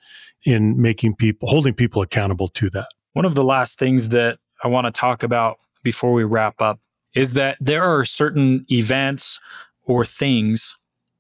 in 0.44 0.82
making 0.82 1.16
people, 1.16 1.50
holding 1.50 1.74
people 1.74 2.02
accountable 2.02 2.48
to 2.50 2.70
that. 2.72 2.88
One 3.14 3.26
of 3.26 3.36
the 3.36 3.44
last 3.44 3.80
things 3.80 4.10
that 4.10 4.40
I 4.64 4.68
want 4.68 4.86
to 4.86 4.92
talk 4.92 5.24
about 5.24 5.58
before 5.88 6.12
we 6.12 6.26
wrap 6.26 6.60
up 6.60 6.82
is 7.16 7.32
that 7.32 7.58
there 7.62 7.82
are 7.82 8.04
certain 8.04 8.66
events 8.70 9.40
or 9.86 10.04
things 10.04 10.76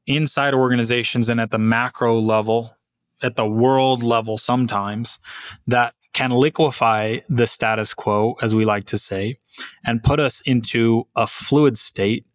inside 0.07 0.53
organizations 0.53 1.29
and 1.29 1.39
at 1.39 1.51
the 1.51 1.57
macro 1.57 2.19
level, 2.19 2.75
at 3.23 3.37
the 3.37 3.47
world 3.47 4.03
level 4.03 4.37
sometimes, 4.37 5.19
that 5.67 5.93
can 6.11 6.31
liquefy 6.31 7.19
the 7.29 7.47
status 7.47 7.93
quo, 7.93 8.35
as 8.41 8.53
we 8.53 8.65
like 8.65 8.85
to 8.85 8.97
say, 8.97 9.37
and 9.85 10.03
put 10.03 10.19
us 10.19 10.41
into 10.41 11.07
a 11.15 11.25
fluid 11.25 11.77
state 11.77 12.25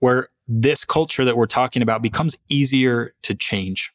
where 0.00 0.28
this 0.46 0.84
culture 0.84 1.24
that 1.24 1.38
we're 1.38 1.46
talking 1.46 1.80
about 1.80 2.02
becomes 2.02 2.36
easier 2.50 3.14
to 3.22 3.34
change. 3.34 3.94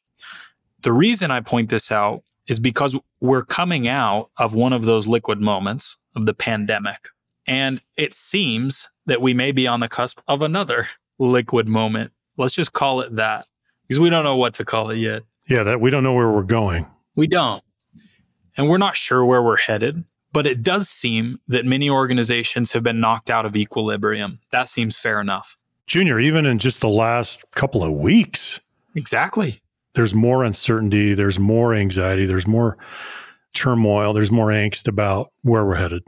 The 0.81 0.91
reason 0.91 1.29
I 1.29 1.41
point 1.41 1.69
this 1.69 1.91
out 1.91 2.23
is 2.47 2.59
because 2.59 2.97
we're 3.21 3.45
coming 3.45 3.87
out 3.87 4.31
of 4.39 4.55
one 4.55 4.73
of 4.73 4.81
those 4.81 5.07
liquid 5.07 5.39
moments 5.39 5.99
of 6.15 6.25
the 6.25 6.33
pandemic. 6.33 7.09
And 7.47 7.81
it 7.97 8.13
seems 8.13 8.89
that 9.05 9.21
we 9.21 9.33
may 9.33 9.51
be 9.51 9.67
on 9.67 9.79
the 9.79 9.89
cusp 9.89 10.19
of 10.27 10.41
another 10.41 10.87
liquid 11.19 11.67
moment. 11.67 12.11
Let's 12.37 12.53
just 12.53 12.73
call 12.73 13.01
it 13.01 13.15
that 13.15 13.45
because 13.87 13.99
we 13.99 14.09
don't 14.09 14.23
know 14.23 14.37
what 14.37 14.53
to 14.55 14.65
call 14.65 14.89
it 14.89 14.97
yet. 14.97 15.23
Yeah, 15.47 15.63
that 15.63 15.81
we 15.81 15.89
don't 15.89 16.03
know 16.03 16.13
where 16.13 16.31
we're 16.31 16.43
going. 16.43 16.87
We 17.15 17.27
don't. 17.27 17.63
And 18.57 18.69
we're 18.69 18.77
not 18.77 18.95
sure 18.95 19.25
where 19.25 19.43
we're 19.43 19.57
headed, 19.57 20.03
but 20.31 20.45
it 20.45 20.63
does 20.63 20.89
seem 20.89 21.39
that 21.47 21.65
many 21.65 21.89
organizations 21.89 22.71
have 22.73 22.83
been 22.83 22.99
knocked 22.99 23.29
out 23.29 23.45
of 23.45 23.55
equilibrium. 23.55 24.39
That 24.51 24.69
seems 24.69 24.97
fair 24.97 25.19
enough. 25.19 25.57
Junior, 25.85 26.19
even 26.19 26.45
in 26.45 26.59
just 26.59 26.79
the 26.79 26.89
last 26.89 27.43
couple 27.51 27.83
of 27.83 27.91
weeks. 27.91 28.61
Exactly. 28.95 29.61
There's 29.95 30.15
more 30.15 30.43
uncertainty, 30.43 31.13
there's 31.13 31.39
more 31.39 31.73
anxiety, 31.73 32.25
there's 32.25 32.47
more 32.47 32.77
turmoil, 33.53 34.13
there's 34.13 34.31
more 34.31 34.47
angst 34.47 34.87
about 34.87 35.31
where 35.43 35.65
we're 35.65 35.75
headed. 35.75 36.03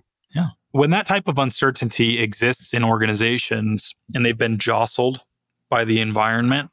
When 0.75 0.89
that 0.89 1.05
type 1.05 1.29
of 1.29 1.37
uncertainty 1.37 2.19
exists 2.19 2.73
in 2.73 2.83
organizations 2.83 3.95
and 4.13 4.25
they've 4.25 4.37
been 4.37 4.57
jostled 4.57 5.21
by 5.69 5.85
the 5.85 6.01
environment, 6.01 6.69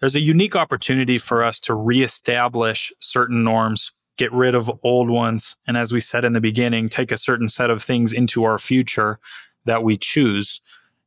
there's 0.00 0.14
a 0.14 0.20
unique 0.20 0.54
opportunity 0.54 1.16
for 1.16 1.42
us 1.42 1.58
to 1.60 1.74
reestablish 1.74 2.92
certain 3.00 3.42
norms, 3.42 3.92
get 4.18 4.30
rid 4.34 4.54
of 4.54 4.70
old 4.82 5.08
ones, 5.08 5.56
and 5.66 5.78
as 5.78 5.94
we 5.94 5.98
said 5.98 6.26
in 6.26 6.34
the 6.34 6.42
beginning, 6.42 6.90
take 6.90 7.10
a 7.10 7.16
certain 7.16 7.48
set 7.48 7.70
of 7.70 7.82
things 7.82 8.12
into 8.12 8.44
our 8.44 8.58
future 8.58 9.18
that 9.64 9.82
we 9.82 9.96
choose 9.96 10.60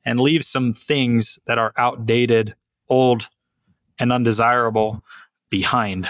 and 0.03 0.19
leave 0.19 0.43
some 0.43 0.73
things 0.73 1.37
that 1.45 1.59
are 1.59 1.73
outdated, 1.77 2.55
old, 2.89 3.29
and 3.99 4.11
undesirable 4.11 5.03
behind. 5.51 6.09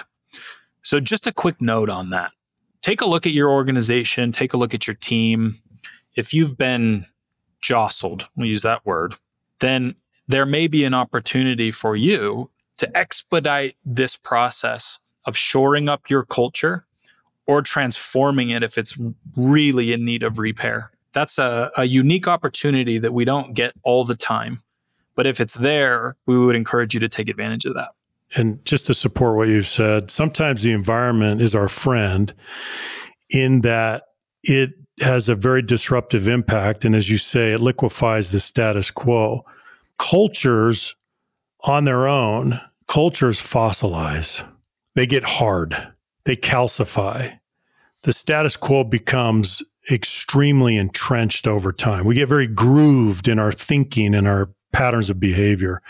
So, 0.81 1.01
just 1.01 1.27
a 1.27 1.33
quick 1.33 1.59
note 1.59 1.89
on 1.89 2.11
that. 2.11 2.31
Take 2.81 3.01
a 3.01 3.05
look 3.05 3.25
at 3.25 3.33
your 3.33 3.49
organization, 3.49 4.31
take 4.31 4.53
a 4.53 4.57
look 4.57 4.73
at 4.73 4.87
your 4.87 4.95
team. 4.95 5.59
If 6.15 6.33
you've 6.33 6.57
been 6.57 7.05
jostled, 7.61 8.29
we'll 8.35 8.47
use 8.47 8.61
that 8.61 8.85
word, 8.85 9.15
then 9.59 9.95
there 10.27 10.45
may 10.45 10.67
be 10.67 10.83
an 10.85 10.93
opportunity 10.93 11.71
for 11.71 11.95
you 11.95 12.49
to 12.77 12.97
expedite 12.97 13.75
this 13.85 14.15
process 14.15 14.99
of 15.25 15.37
shoring 15.37 15.87
up 15.89 16.09
your 16.09 16.23
culture 16.23 16.85
or 17.47 17.61
transforming 17.61 18.49
it 18.49 18.63
if 18.63 18.77
it's 18.77 18.97
really 19.35 19.93
in 19.93 20.03
need 20.03 20.23
of 20.23 20.39
repair 20.39 20.91
that's 21.15 21.39
a, 21.39 21.71
a 21.77 21.85
unique 21.85 22.27
opportunity 22.27 22.99
that 22.99 23.13
we 23.13 23.25
don't 23.25 23.55
get 23.55 23.73
all 23.83 24.05
the 24.05 24.15
time. 24.15 24.61
But 25.15 25.25
if 25.25 25.41
it's 25.41 25.55
there, 25.55 26.17
we 26.27 26.37
would 26.37 26.57
encourage 26.57 26.93
you 26.93 26.99
to 26.99 27.09
take 27.09 27.29
advantage 27.29 27.65
of 27.65 27.73
that. 27.73 27.91
And 28.35 28.63
just 28.65 28.85
to 28.87 28.93
support 28.93 29.37
what 29.37 29.47
you've 29.47 29.65
said, 29.65 30.11
sometimes 30.11 30.61
the 30.61 30.73
environment 30.73 31.41
is 31.41 31.55
our 31.55 31.69
friend 31.69 32.33
in 33.29 33.61
that 33.61 34.03
it 34.45 34.71
has 35.01 35.27
a 35.27 35.35
very 35.35 35.61
disruptive 35.61 36.27
impact. 36.27 36.85
And 36.85 36.95
as 36.95 37.09
you 37.09 37.17
say, 37.17 37.51
it 37.51 37.59
liquefies 37.59 38.31
the 38.31 38.39
status 38.39 38.91
quo. 38.91 39.43
Cultures 39.97 40.95
on 41.63 41.85
their 41.85 42.07
own, 42.07 42.59
cultures 42.87 43.41
fossilize, 43.41 44.47
they 44.93 45.05
get 45.07 45.23
hard. 45.23 45.75
they 46.25 46.35
calcify. 46.35 47.39
The 48.03 48.13
status 48.13 48.55
quo 48.55 48.83
becomes 48.83 49.61
extremely 49.91 50.77
entrenched 50.77 51.47
over 51.47 51.71
time. 51.71 52.05
We 52.05 52.15
get 52.15 52.29
very 52.29 52.47
grooved 52.47 53.27
in 53.27 53.37
our 53.37 53.51
thinking 53.51 54.15
and 54.15 54.27
our 54.27 54.49
patterns 54.73 55.09
of 55.09 55.19
behavior. 55.19 55.81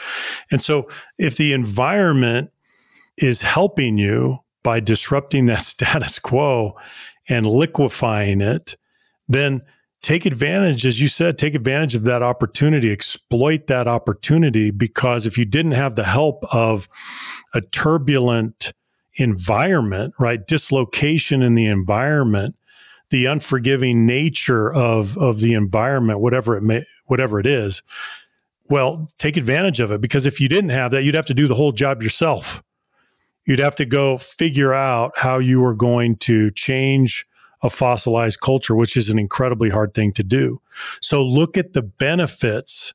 And 0.52 0.62
so 0.62 0.90
if 1.18 1.38
the 1.38 1.54
environment 1.54 2.52
is 3.18 3.42
helping 3.42 3.98
you 3.98 4.40
by 4.64 4.80
disrupting 4.80 5.46
that 5.46 5.62
status 5.62 6.20
quo 6.20 6.76
and 7.30 7.48
liquefying 7.48 8.42
it, 8.42 8.78
then 9.28 9.62
take 10.02 10.26
advantage, 10.26 10.86
as 10.86 11.02
you 11.02 11.08
said, 11.08 11.38
take 11.38 11.56
advantage 11.56 11.96
of 11.96 12.04
that 12.04 12.22
opportunity, 12.22 12.92
exploit 12.92 13.68
that 13.68 13.88
opportunity. 13.88 14.70
Because 14.72 15.26
if 15.26 15.38
you 15.38 15.46
didn't 15.46 15.72
have 15.72 15.96
the 15.96 16.04
help 16.04 16.46
of 16.54 16.88
a 17.54 17.62
turbulent 17.62 18.72
environment, 19.16 20.14
right, 20.20 20.46
dislocation 20.46 21.42
in 21.42 21.56
the 21.56 21.66
environment, 21.66 22.56
the 23.10 23.26
unforgiving 23.26 24.06
nature 24.06 24.74
of 24.74 25.18
of 25.18 25.40
the 25.40 25.54
environment, 25.54 26.20
whatever 26.20 26.56
it 26.58 26.62
may, 26.62 26.86
whatever 27.06 27.40
it 27.40 27.48
is, 27.48 27.82
well, 28.70 29.10
take 29.18 29.38
advantage 29.38 29.80
of 29.80 29.92
it. 29.92 30.02
Because 30.02 30.26
if 30.26 30.40
you 30.40 30.50
didn't 30.50 30.72
have 30.72 30.92
that, 30.92 31.04
you'd 31.04 31.16
have 31.16 31.28
to 31.28 31.34
do 31.34 31.48
the 31.48 31.56
whole 31.56 31.72
job 31.72 32.02
yourself. 32.02 32.64
You'd 33.46 33.60
have 33.60 33.76
to 33.78 33.86
go 33.86 34.18
figure 34.18 34.74
out 34.74 35.14
how 35.16 35.38
you 35.38 35.62
were 35.62 35.76
going 35.76 36.16
to 36.18 36.52
change 36.52 37.28
a 37.62 37.70
fossilized 37.70 38.42
culture, 38.42 38.76
which 38.76 38.98
is 38.98 39.10
an 39.10 39.20
incredibly 39.20 39.70
hard 39.70 39.94
thing 39.94 40.12
to 40.14 40.24
do. 40.24 40.62
So 41.02 41.24
look 41.24 41.58
at 41.58 41.74
the 41.74 41.82
benefits 41.82 42.94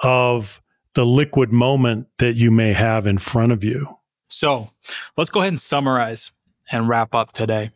of 0.00 0.60
the 0.94 1.04
liquid 1.04 1.52
moment 1.52 2.06
that 2.18 2.34
you 2.34 2.50
may 2.50 2.72
have 2.72 3.06
in 3.06 3.18
front 3.18 3.52
of 3.52 3.64
you. 3.64 3.98
So 4.28 4.70
let's 5.16 5.30
go 5.30 5.40
ahead 5.40 5.52
and 5.52 5.60
summarize 5.60 6.32
and 6.70 6.88
wrap 6.88 7.14
up 7.14 7.32
today. 7.32 7.70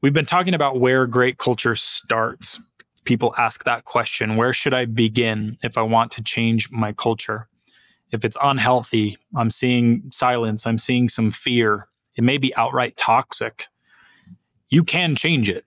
We've 0.00 0.12
been 0.12 0.26
talking 0.26 0.54
about 0.54 0.80
where 0.80 1.06
great 1.06 1.38
culture 1.38 1.74
starts. 1.74 2.60
People 3.04 3.34
ask 3.36 3.64
that 3.64 3.84
question 3.84 4.36
where 4.36 4.52
should 4.52 4.74
I 4.74 4.84
begin 4.84 5.58
if 5.62 5.78
I 5.78 5.82
want 5.82 6.12
to 6.12 6.22
change 6.22 6.70
my 6.70 6.92
culture? 6.92 7.48
If 8.10 8.24
it's 8.24 8.36
unhealthy, 8.42 9.16
I'm 9.36 9.50
seeing 9.50 10.04
silence, 10.10 10.66
I'm 10.66 10.78
seeing 10.78 11.08
some 11.08 11.30
fear, 11.30 11.88
it 12.16 12.24
may 12.24 12.38
be 12.38 12.54
outright 12.56 12.96
toxic 12.96 13.68
you 14.70 14.84
can 14.84 15.16
change 15.16 15.48
it. 15.48 15.64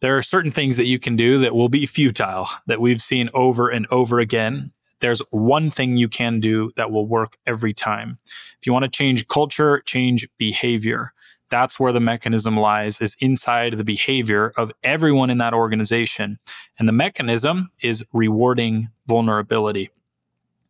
There 0.00 0.16
are 0.16 0.22
certain 0.22 0.52
things 0.52 0.76
that 0.76 0.86
you 0.86 0.98
can 0.98 1.16
do 1.16 1.38
that 1.38 1.54
will 1.54 1.68
be 1.68 1.86
futile 1.86 2.48
that 2.66 2.80
we've 2.80 3.02
seen 3.02 3.30
over 3.34 3.68
and 3.68 3.86
over 3.90 4.20
again. 4.20 4.70
There's 5.00 5.20
one 5.30 5.70
thing 5.70 5.96
you 5.96 6.08
can 6.08 6.40
do 6.40 6.70
that 6.76 6.90
will 6.90 7.06
work 7.06 7.36
every 7.46 7.74
time. 7.74 8.18
If 8.60 8.66
you 8.66 8.72
want 8.72 8.84
to 8.84 8.90
change 8.90 9.26
culture, 9.26 9.80
change 9.80 10.28
behavior. 10.38 11.12
That's 11.50 11.80
where 11.80 11.92
the 11.92 12.00
mechanism 12.00 12.56
lies 12.56 13.00
is 13.00 13.16
inside 13.20 13.72
the 13.72 13.84
behavior 13.84 14.52
of 14.56 14.70
everyone 14.84 15.30
in 15.30 15.38
that 15.38 15.54
organization. 15.54 16.38
And 16.78 16.88
the 16.88 16.92
mechanism 16.92 17.70
is 17.80 18.04
rewarding 18.12 18.90
vulnerability. 19.06 19.90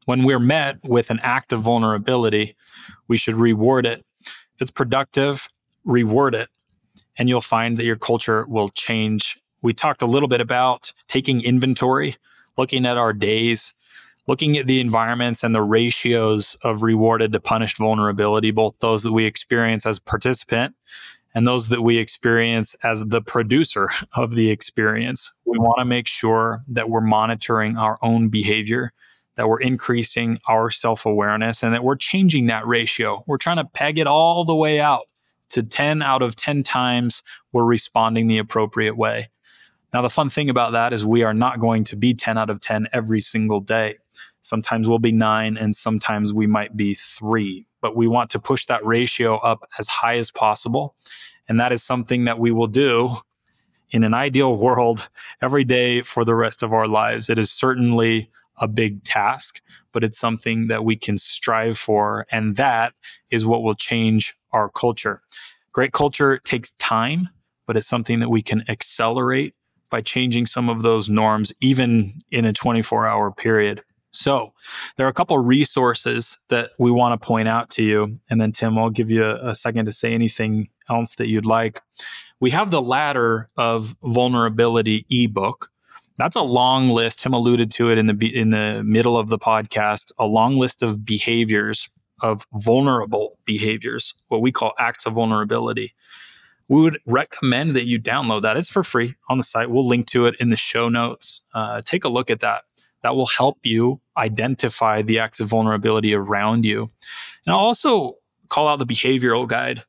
When 0.09 0.23
we're 0.23 0.41
met 0.41 0.79
with 0.85 1.11
an 1.11 1.21
act 1.23 1.53
of 1.53 1.61
vulnerability, 1.61 2.57
we 3.09 3.19
should 3.19 3.35
reward 3.35 3.85
it. 3.85 4.07
If 4.23 4.63
it's 4.63 4.71
productive, 4.71 5.51
reward 5.85 6.35
it 6.35 6.49
and 7.19 7.29
you'll 7.29 7.43
find 7.43 7.77
that 7.77 7.85
your 7.85 7.97
culture 7.97 8.47
will 8.49 8.71
change. 8.71 9.39
We 9.61 9.75
talked 9.75 10.01
a 10.01 10.07
little 10.07 10.27
bit 10.27 10.41
about 10.41 10.95
taking 11.09 11.43
inventory, 11.43 12.17
looking 12.57 12.87
at 12.87 12.97
our 12.97 13.13
days, 13.13 13.75
looking 14.27 14.57
at 14.57 14.67
the 14.67 14.81
environments 14.81 15.45
and 15.45 15.55
the 15.55 15.61
ratios 15.61 16.57
of 16.63 16.83
rewarded 16.83 17.33
to 17.33 17.41
punished 17.41 17.77
vulnerability, 17.77 18.51
both 18.51 18.79
those 18.79 19.03
that 19.03 19.13
we 19.13 19.27
experience 19.27 19.85
as 19.85 19.99
participant 19.99 20.75
and 21.35 21.47
those 21.47 21.69
that 21.69 21.83
we 21.83 21.99
experience 21.99 22.75
as 22.83 23.05
the 23.05 23.21
producer 23.21 23.91
of 24.15 24.31
the 24.31 24.49
experience. 24.49 25.35
We 25.45 25.59
want 25.59 25.81
to 25.81 25.85
make 25.85 26.09
sure 26.09 26.65
that 26.69 26.89
we're 26.89 27.03
monitoring 27.03 27.77
our 27.77 27.99
own 28.01 28.31
behavior, 28.31 28.95
that 29.39 29.49
we're 29.49 29.61
increasing 29.61 30.41
our 30.49 30.69
self 30.69 31.07
awareness, 31.07 31.63
and 31.63 31.73
that 31.73 31.85
we're 31.85 31.97
changing 31.97 32.47
that 32.49 32.67
ratio. 32.67 33.23
We're 33.29 33.39
trying 33.39 33.59
to 33.59 33.65
peg 33.65 33.97
it 33.97 34.09
all 34.09 34.45
the 34.45 34.55
way 34.55 34.81
out 34.81 35.07
to 35.51 35.63
10 35.63 36.03
out 36.03 36.23
of 36.23 36.35
10 36.35 36.65
times 36.65 37.23
we're 37.53 37.65
responding 37.65 38.27
the 38.27 38.39
appropriate 38.39 38.97
way. 38.97 39.31
Now, 39.95 40.03
the 40.03 40.11
fun 40.11 40.29
thing 40.29 40.51
about 40.51 40.73
that 40.73 40.93
is 40.93 41.07
we 41.07 41.23
are 41.23 41.33
not 41.33 41.61
going 41.61 41.85
to 41.85 41.97
be 41.97 42.15
10 42.15 42.37
out 42.37 42.51
of 42.51 42.61
10 42.61 42.89
every 42.93 43.21
single 43.21 43.61
day. 43.61 43.99
Sometimes 44.43 44.89
we'll 44.89 44.99
be 44.99 45.13
nine 45.13 45.57
and 45.57 45.75
sometimes 45.75 46.33
we 46.33 46.49
might 46.49 46.77
be 46.77 46.95
three, 46.95 47.65
but 47.81 47.95
we 47.95 48.09
want 48.09 48.31
to 48.31 48.41
push 48.41 48.67
that 48.67 48.85
ratio 48.85 49.37
up 49.37 49.63
as 49.79 49.87
high 49.87 50.17
as 50.17 50.33
possible. 50.33 50.97
And 51.49 51.61
that 51.61 51.73
is 51.73 51.83
something 51.83 52.25
that 52.25 52.41
we 52.41 52.51
will 52.51 52.67
do 52.67 53.15
in 53.91 54.03
an 54.03 54.15
ideal 54.15 54.57
world 54.57 55.09
every 55.41 55.65
day 55.65 56.03
for 56.03 56.25
the 56.25 56.35
rest 56.35 56.65
of 56.65 56.73
our 56.73 56.89
lives. 56.89 57.31
It 57.31 57.39
is 57.39 57.53
certainly 57.53 58.31
a 58.61 58.69
big 58.69 59.03
task, 59.05 59.61
but 59.93 60.05
it's 60.05 60.19
something 60.19 60.69
that 60.69 60.85
we 60.85 60.97
can 60.97 61.19
strive 61.19 61.79
for. 61.79 62.27
And 62.31 62.57
that 62.57 62.95
is 63.31 63.47
what 63.47 63.63
will 63.63 63.75
change 63.75 64.37
our 64.53 64.69
culture. 64.69 65.21
Great 65.73 65.93
culture 65.93 66.39
takes 66.39 66.73
time, 66.73 67.29
but 67.67 67.77
it's 67.77 67.87
something 67.87 68.21
that 68.21 68.31
we 68.31 68.43
can 68.43 68.63
accelerate 68.69 69.55
by 69.91 70.01
changing 70.01 70.47
some 70.47 70.69
of 70.69 70.83
those 70.83 71.09
norms, 71.09 71.53
even 71.61 72.21
in 72.31 72.45
a 72.45 72.53
24 72.53 73.07
hour 73.07 73.31
period. 73.33 73.83
So, 74.11 74.55
there 74.97 75.07
are 75.07 75.11
a 75.11 75.15
couple 75.15 75.39
resources 75.39 76.39
that 76.49 76.71
we 76.79 76.91
want 76.91 77.21
to 77.21 77.27
point 77.27 77.47
out 77.47 77.71
to 77.71 77.83
you. 77.83 78.19
And 78.31 78.41
then, 78.41 78.53
Tim, 78.53 78.79
I'll 78.79 78.91
give 78.91 79.11
you 79.11 79.25
a, 79.25 79.51
a 79.51 79.55
second 79.55 79.85
to 79.87 79.93
say 79.93 80.15
anything 80.15 80.69
else 80.89 81.15
that 81.17 81.29
you'd 81.29 81.47
like. 81.47 81.83
We 82.41 82.51
have 82.51 82.71
the 82.71 82.81
ladder 82.81 83.51
of 83.57 83.95
vulnerability 84.03 85.05
ebook. 85.11 85.71
That's 86.19 86.37
a 86.37 86.43
long 86.43 86.91
list. 86.91 87.21
Tim 87.21 87.33
alluded 87.33 87.71
to 87.73 87.91
it 87.91 87.99
in 87.99 88.07
the 88.07 88.37
in 88.37 88.51
the 88.51 88.83
middle 88.85 89.17
of 89.17 89.29
the 89.29 89.39
podcast. 89.39 90.11
A 90.19 90.27
long 90.27 90.57
list 90.59 90.83
of 90.83 91.05
behaviors 91.05 91.89
of 92.21 92.45
vulnerable 92.53 93.39
behaviors, 93.45 94.15
what 94.27 94.43
we 94.43 94.51
call 94.51 94.73
acts 94.79 95.07
of 95.07 95.15
vulnerability. 95.15 95.95
We 96.69 96.83
would 96.83 96.99
recommend 97.07 97.77
that 97.77 97.87
you 97.87 98.01
download 98.01 98.43
that. 98.43 98.57
It's 98.57 98.69
for 98.69 98.83
free 98.83 99.15
on 99.31 99.39
the 99.39 99.45
site. 99.45 99.71
We'll 99.71 99.87
link 99.87 100.07
to 100.09 100.27
it 100.27 100.35
in 100.39 100.51
the 100.51 100.57
show 100.57 100.89
notes. 100.89 101.43
Uh, 101.55 101.81
take 101.83 102.05
a 102.05 102.09
look 102.09 102.31
at 102.31 102.41
that. 102.41 102.65
That 103.03 103.15
will 103.15 103.27
help 103.27 103.59
you 103.63 104.01
identify 104.17 105.03
the 105.03 105.21
acts 105.21 105.41
of 105.41 105.49
vulnerability 105.49 106.13
around 106.13 106.65
you. 106.65 106.91
And 107.47 107.55
I'll 107.55 107.61
also 107.61 108.17
call 108.49 108.67
out 108.67 108.81
the 108.81 108.87
behavioral 108.87 109.47
guide 109.47 109.85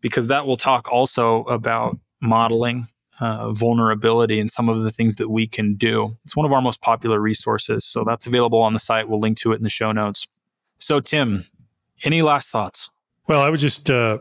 because 0.00 0.28
that 0.28 0.46
will 0.46 0.56
talk 0.56 0.88
also 0.90 1.42
about 1.44 1.98
modeling 2.22 2.86
uh, 3.24 3.52
vulnerability 3.52 4.38
and 4.38 4.50
some 4.50 4.68
of 4.68 4.82
the 4.82 4.90
things 4.90 5.16
that 5.16 5.30
we 5.30 5.46
can 5.46 5.74
do. 5.74 6.14
It's 6.24 6.36
one 6.36 6.44
of 6.44 6.52
our 6.52 6.60
most 6.60 6.80
popular 6.82 7.20
resources. 7.20 7.84
So 7.84 8.04
that's 8.04 8.26
available 8.26 8.60
on 8.60 8.72
the 8.72 8.78
site. 8.78 9.08
We'll 9.08 9.20
link 9.20 9.38
to 9.38 9.52
it 9.52 9.56
in 9.56 9.62
the 9.62 9.70
show 9.70 9.92
notes. 9.92 10.26
So, 10.78 11.00
Tim, 11.00 11.46
any 12.04 12.22
last 12.22 12.50
thoughts? 12.50 12.90
Well, 13.26 13.40
I 13.40 13.48
would 13.48 13.60
just 13.60 13.88
uh, 13.88 14.18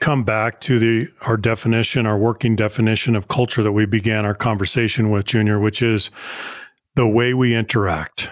come 0.00 0.22
back 0.22 0.60
to 0.62 0.78
the 0.78 1.08
our 1.22 1.36
definition, 1.36 2.06
our 2.06 2.18
working 2.18 2.54
definition 2.54 3.16
of 3.16 3.26
culture 3.26 3.62
that 3.62 3.72
we 3.72 3.86
began 3.86 4.24
our 4.24 4.34
conversation 4.34 5.10
with, 5.10 5.24
Junior, 5.26 5.58
which 5.58 5.82
is 5.82 6.10
the 6.94 7.08
way 7.08 7.34
we 7.34 7.54
interact. 7.54 8.30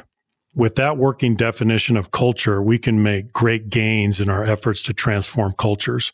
With 0.54 0.76
that 0.76 0.96
working 0.96 1.34
definition 1.34 1.96
of 1.96 2.12
culture, 2.12 2.62
we 2.62 2.78
can 2.78 3.02
make 3.02 3.32
great 3.32 3.68
gains 3.68 4.20
in 4.20 4.30
our 4.30 4.44
efforts 4.44 4.82
to 4.84 4.94
transform 4.94 5.52
cultures. 5.52 6.12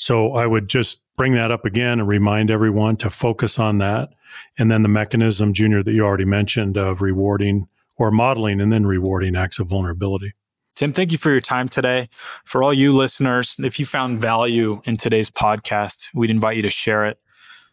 So 0.00 0.32
I 0.32 0.46
would 0.46 0.68
just 0.68 1.00
bring 1.16 1.34
that 1.34 1.50
up 1.50 1.66
again 1.66 2.00
and 2.00 2.08
remind 2.08 2.50
everyone 2.50 2.96
to 2.96 3.10
focus 3.10 3.58
on 3.58 3.78
that. 3.78 4.14
And 4.58 4.70
then 4.70 4.82
the 4.82 4.88
mechanism, 4.88 5.52
Junior, 5.52 5.82
that 5.82 5.92
you 5.92 6.04
already 6.04 6.24
mentioned 6.24 6.78
of 6.78 7.02
rewarding 7.02 7.68
or 7.98 8.10
modeling 8.10 8.62
and 8.62 8.72
then 8.72 8.86
rewarding 8.86 9.36
acts 9.36 9.58
of 9.58 9.68
vulnerability. 9.68 10.32
Tim, 10.74 10.94
thank 10.94 11.12
you 11.12 11.18
for 11.18 11.30
your 11.30 11.42
time 11.42 11.68
today. 11.68 12.08
For 12.46 12.62
all 12.62 12.72
you 12.72 12.96
listeners, 12.96 13.56
if 13.58 13.78
you 13.78 13.84
found 13.84 14.18
value 14.18 14.80
in 14.84 14.96
today's 14.96 15.28
podcast, 15.28 16.08
we'd 16.14 16.30
invite 16.30 16.56
you 16.56 16.62
to 16.62 16.70
share 16.70 17.04
it. 17.04 17.18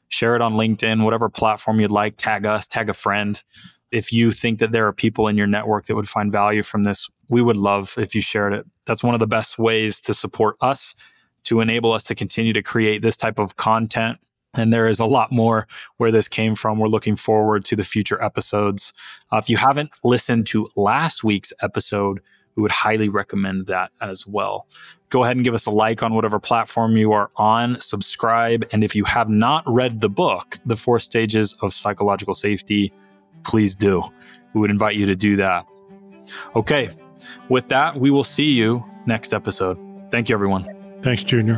Share 0.10 0.36
it 0.36 0.42
on 0.42 0.56
LinkedIn, 0.56 1.06
whatever 1.06 1.30
platform 1.30 1.80
you'd 1.80 1.94
like. 1.94 2.18
Tag 2.18 2.46
us, 2.46 2.68
tag 2.68 2.90
a 2.90 2.94
friend. 2.94 3.42
If 3.92 4.12
you 4.12 4.34
think 4.34 4.60
that 4.60 4.74
there 4.74 4.86
are 4.86 4.92
people 4.92 5.30
in 5.30 5.38
your 5.38 5.48
network 5.48 5.86
that 5.86 5.96
would 5.96 6.10
find 6.10 6.30
value 6.30 6.64
from 6.64 6.84
this, 6.84 7.10
we 7.30 7.42
would 7.42 7.56
love 7.56 7.96
if 7.98 8.14
you 8.14 8.20
shared 8.20 8.52
it. 8.52 8.66
That's 8.86 9.04
one 9.04 9.14
of 9.14 9.22
the 9.22 9.28
best 9.28 9.58
ways 9.58 10.02
to 10.02 10.14
support 10.14 10.58
us, 10.60 10.94
to 11.48 11.62
enable 11.62 11.94
us 11.94 12.04
to 12.04 12.16
continue 12.16 12.54
to 12.54 12.62
create 12.62 13.02
this 13.02 13.16
type 13.16 13.40
of 13.40 13.56
content. 13.56 14.18
And 14.54 14.74
there 14.74 14.88
is 14.88 15.00
a 15.00 15.06
lot 15.06 15.32
more 15.32 15.68
where 15.98 16.12
this 16.12 16.28
came 16.28 16.56
from. 16.56 16.80
We're 16.80 16.88
looking 16.88 17.16
forward 17.16 17.64
to 17.66 17.76
the 17.76 17.84
future 17.84 18.22
episodes. 18.22 18.92
Uh, 19.32 19.38
if 19.38 19.50
you 19.50 19.58
haven't 19.58 19.92
listened 20.04 20.48
to 20.48 20.70
last 20.76 21.24
week's 21.24 21.54
episode, 21.62 22.22
we 22.56 22.62
would 22.62 22.72
highly 22.72 23.08
recommend 23.08 23.68
that 23.68 23.92
as 24.02 24.26
well. 24.26 24.68
Go 25.10 25.24
ahead 25.24 25.38
and 25.38 25.46
give 25.46 25.54
us 25.54 25.68
a 25.68 25.72
like 25.72 26.04
on 26.04 26.14
whatever 26.16 26.40
platform 26.40 26.98
you 26.98 27.14
are 27.14 27.30
on, 27.38 27.80
subscribe. 27.80 28.66
And 28.74 28.84
if 28.84 28.96
you 28.96 29.06
have 29.06 29.30
not 29.30 29.64
read 29.68 30.02
the 30.02 30.10
book, 30.10 30.58
The 30.66 30.76
Four 30.76 31.00
Stages 31.00 31.54
of 31.62 31.72
Psychological 31.72 32.34
Safety, 32.34 32.92
please 33.46 33.76
do. 33.76 34.04
We 34.54 34.60
would 34.60 34.72
invite 34.72 34.96
you 34.96 35.06
to 35.06 35.16
do 35.16 35.36
that. 35.38 35.66
Okay, 36.56 36.90
with 37.48 37.70
that, 37.70 37.98
we 37.98 38.12
will 38.12 38.26
see 38.26 38.52
you 38.52 38.84
next 39.06 39.34
episode. 39.34 39.78
Thank 40.12 40.30
you, 40.30 40.36
everyone. 40.36 40.77
Thanks, 41.08 41.24
Junior. 41.24 41.56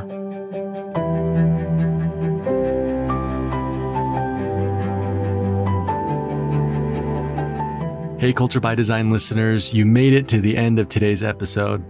Hey, 8.20 8.32
Culture 8.32 8.60
by 8.60 8.76
Design 8.76 9.10
listeners, 9.10 9.74
you 9.74 9.88
made 9.88 10.14
it 10.14 10.28
to 10.28 10.40
the 10.40 10.56
end 10.56 10.78
of 10.78 10.88
today's 10.88 11.24
episode. 11.24 11.84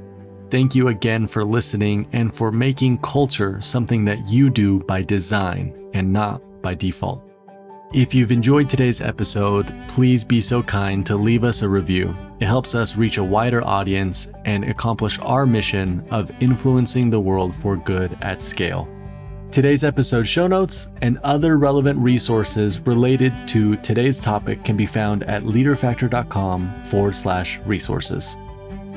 Thank 0.49 0.73
you 0.73 0.87
again 0.87 1.27
for 1.27 1.43
listening 1.43 2.07
and 2.13 2.33
for 2.33 2.49
making 2.49 2.99
culture 2.99 3.59
something 3.59 4.05
that 4.05 4.29
you 4.29 4.49
do 4.49 4.79
by 4.83 5.01
design 5.01 5.89
and 5.93 6.13
not 6.13 6.41
by 6.61 6.75
default. 6.75 7.28
If 7.91 8.13
you've 8.13 8.31
enjoyed 8.31 8.69
today's 8.69 9.01
episode, 9.01 9.73
please 9.87 10.23
be 10.23 10.41
so 10.41 10.61
kind 10.61 11.03
to 11.07 11.15
leave 11.15 11.43
us 11.43 11.63
a 11.63 11.69
review. 11.69 12.15
It 12.39 12.45
helps 12.45 12.75
us 12.75 12.95
reach 12.95 13.17
a 13.17 13.23
wider 13.23 13.65
audience 13.65 14.27
and 14.45 14.63
accomplish 14.63 15.17
our 15.21 15.47
mission 15.47 16.05
of 16.11 16.31
influencing 16.39 17.09
the 17.09 17.19
world 17.19 17.55
for 17.55 17.75
good 17.75 18.15
at 18.21 18.41
scale. 18.41 18.87
Today's 19.49 19.83
episode 19.83 20.27
show 20.27 20.45
notes 20.45 20.87
and 21.01 21.17
other 21.23 21.57
relevant 21.57 21.97
resources 21.97 22.79
related 22.81 23.33
to 23.47 23.75
today's 23.77 24.21
topic 24.21 24.63
can 24.63 24.77
be 24.77 24.85
found 24.85 25.23
at 25.23 25.41
leaderfactor.com 25.41 26.83
forward 26.83 27.15
slash 27.15 27.57
resources. 27.65 28.37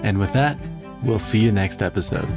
And 0.03 0.19
with 0.19 0.35
that, 0.35 0.59
we'll 1.03 1.19
see 1.19 1.39
you 1.39 1.51
next 1.51 1.83
episode. 1.83 2.29